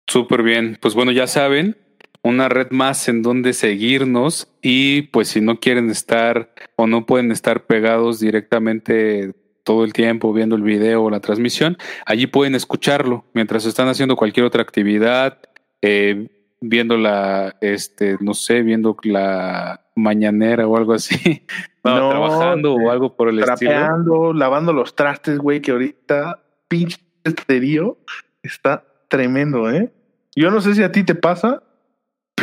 Súper 0.06 0.42
bien. 0.42 0.78
Pues 0.80 0.94
bueno, 0.94 1.12
ya 1.12 1.26
saben, 1.26 1.76
una 2.22 2.48
red 2.48 2.70
más 2.70 3.08
en 3.08 3.22
donde 3.22 3.52
seguirnos 3.52 4.48
y 4.62 5.02
pues 5.02 5.28
si 5.28 5.40
no 5.40 5.58
quieren 5.58 5.90
estar 5.90 6.52
o 6.76 6.86
no 6.86 7.04
pueden 7.04 7.32
estar 7.32 7.66
pegados 7.66 8.20
directamente 8.20 9.34
todo 9.64 9.84
el 9.84 9.92
tiempo 9.92 10.32
viendo 10.32 10.56
el 10.56 10.62
video 10.62 11.04
o 11.04 11.10
la 11.10 11.20
transmisión, 11.20 11.76
allí 12.06 12.26
pueden 12.26 12.54
escucharlo 12.54 13.24
mientras 13.32 13.64
están 13.64 13.88
haciendo 13.88 14.16
cualquier 14.16 14.46
otra 14.46 14.62
actividad, 14.62 15.38
eh, 15.80 16.28
viendo 16.60 16.96
la, 16.96 17.56
este, 17.60 18.16
no 18.20 18.34
sé, 18.34 18.62
viendo 18.62 18.96
la 19.02 19.84
mañanera 19.94 20.66
o 20.66 20.76
algo 20.76 20.94
así, 20.94 21.44
no, 21.84 22.10
trabajando 22.10 22.74
o 22.74 22.90
algo 22.90 23.16
por 23.16 23.28
el 23.28 23.40
estilo. 23.40 24.32
lavando 24.32 24.72
los 24.72 24.94
trastes, 24.94 25.38
güey, 25.38 25.60
que 25.60 25.72
ahorita 25.72 26.40
pinche 26.68 26.98
esterío 27.24 27.98
está 28.42 28.84
tremendo, 29.08 29.70
¿eh? 29.70 29.92
Yo 30.34 30.50
no 30.50 30.60
sé 30.60 30.74
si 30.74 30.82
a 30.82 30.90
ti 30.90 31.04
te 31.04 31.14
pasa, 31.14 31.62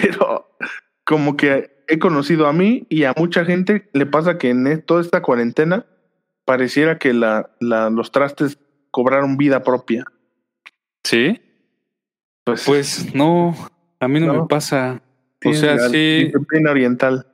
pero 0.02 0.56
como 1.04 1.38
que 1.38 1.84
he 1.88 2.00
conocido 2.00 2.48
a 2.48 2.54
mí 2.54 2.86
y 2.90 3.04
a 3.04 3.14
mucha 3.18 3.46
gente 3.46 3.90
le 3.94 4.06
pasa 4.06 4.38
que 4.38 4.50
en 4.50 4.68
e, 4.68 4.78
toda 4.78 5.02
esta 5.02 5.22
cuarentena 5.22 5.86
pareciera 6.46 7.00
que 7.00 7.14
la, 7.14 7.52
la, 7.60 7.90
los 7.90 8.12
trastes 8.12 8.60
cobraron 8.92 9.38
vida 9.38 9.64
propia. 9.64 10.06
¿Sí? 11.04 11.42
Pues, 12.44 12.64
pues 12.66 13.16
no, 13.16 13.56
a 14.00 14.08
mí 14.08 14.20
no, 14.20 14.34
me 14.34 14.48
pasa. 14.48 15.02
O 15.46 15.54
sea, 15.54 15.78
sí. 15.90 16.26
Disciplina 16.26 16.72
oriental. 16.72 17.28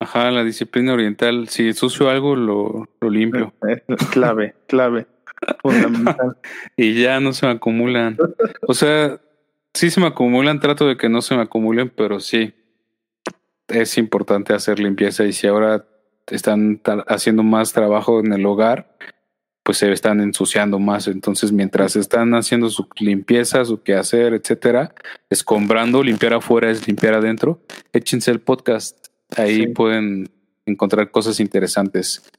Ajá, 0.00 0.30
la 0.30 0.44
disciplina 0.44 0.92
oriental. 0.92 1.48
Si 1.48 1.72
sucio 1.72 2.10
algo, 2.10 2.36
lo, 2.36 2.88
lo 3.00 3.10
limpio. 3.10 3.54
clave, 4.12 4.54
clave. 4.66 5.06
Fundamental. 5.62 6.36
y 6.76 7.00
ya 7.00 7.20
no 7.20 7.32
se 7.32 7.46
acumulan. 7.46 8.16
O 8.66 8.74
sea, 8.74 9.20
sí 9.74 9.90
se 9.90 10.00
me 10.00 10.06
acumulan, 10.06 10.60
trato 10.60 10.86
de 10.86 10.96
que 10.96 11.08
no 11.08 11.20
se 11.20 11.36
me 11.36 11.42
acumulen, 11.42 11.90
pero 11.90 12.20
sí. 12.20 12.54
Es 13.66 13.96
importante 13.98 14.52
hacer 14.52 14.78
limpieza 14.78 15.24
y 15.24 15.32
si 15.32 15.46
ahora 15.46 15.86
están 16.26 16.80
haciendo 17.06 17.42
más 17.42 17.72
trabajo 17.72 18.20
en 18.20 18.32
el 18.32 18.44
hogar, 18.46 18.96
pues 19.62 19.78
se 19.78 19.90
están 19.90 20.20
ensuciando 20.20 20.78
más. 20.78 21.08
Entonces, 21.08 21.50
mientras 21.50 21.96
están 21.96 22.34
haciendo 22.34 22.68
su 22.68 22.86
limpieza, 22.98 23.64
su 23.64 23.82
quehacer, 23.82 24.34
etcétera, 24.34 24.94
escombrando, 25.30 26.02
limpiar 26.02 26.34
afuera 26.34 26.70
es 26.70 26.86
limpiar 26.86 27.14
adentro, 27.14 27.62
échense 27.92 28.30
el 28.30 28.40
podcast. 28.40 29.08
Ahí 29.36 29.66
pueden 29.68 30.28
encontrar 30.66 31.10
cosas 31.10 31.40
interesantes. 31.40 32.30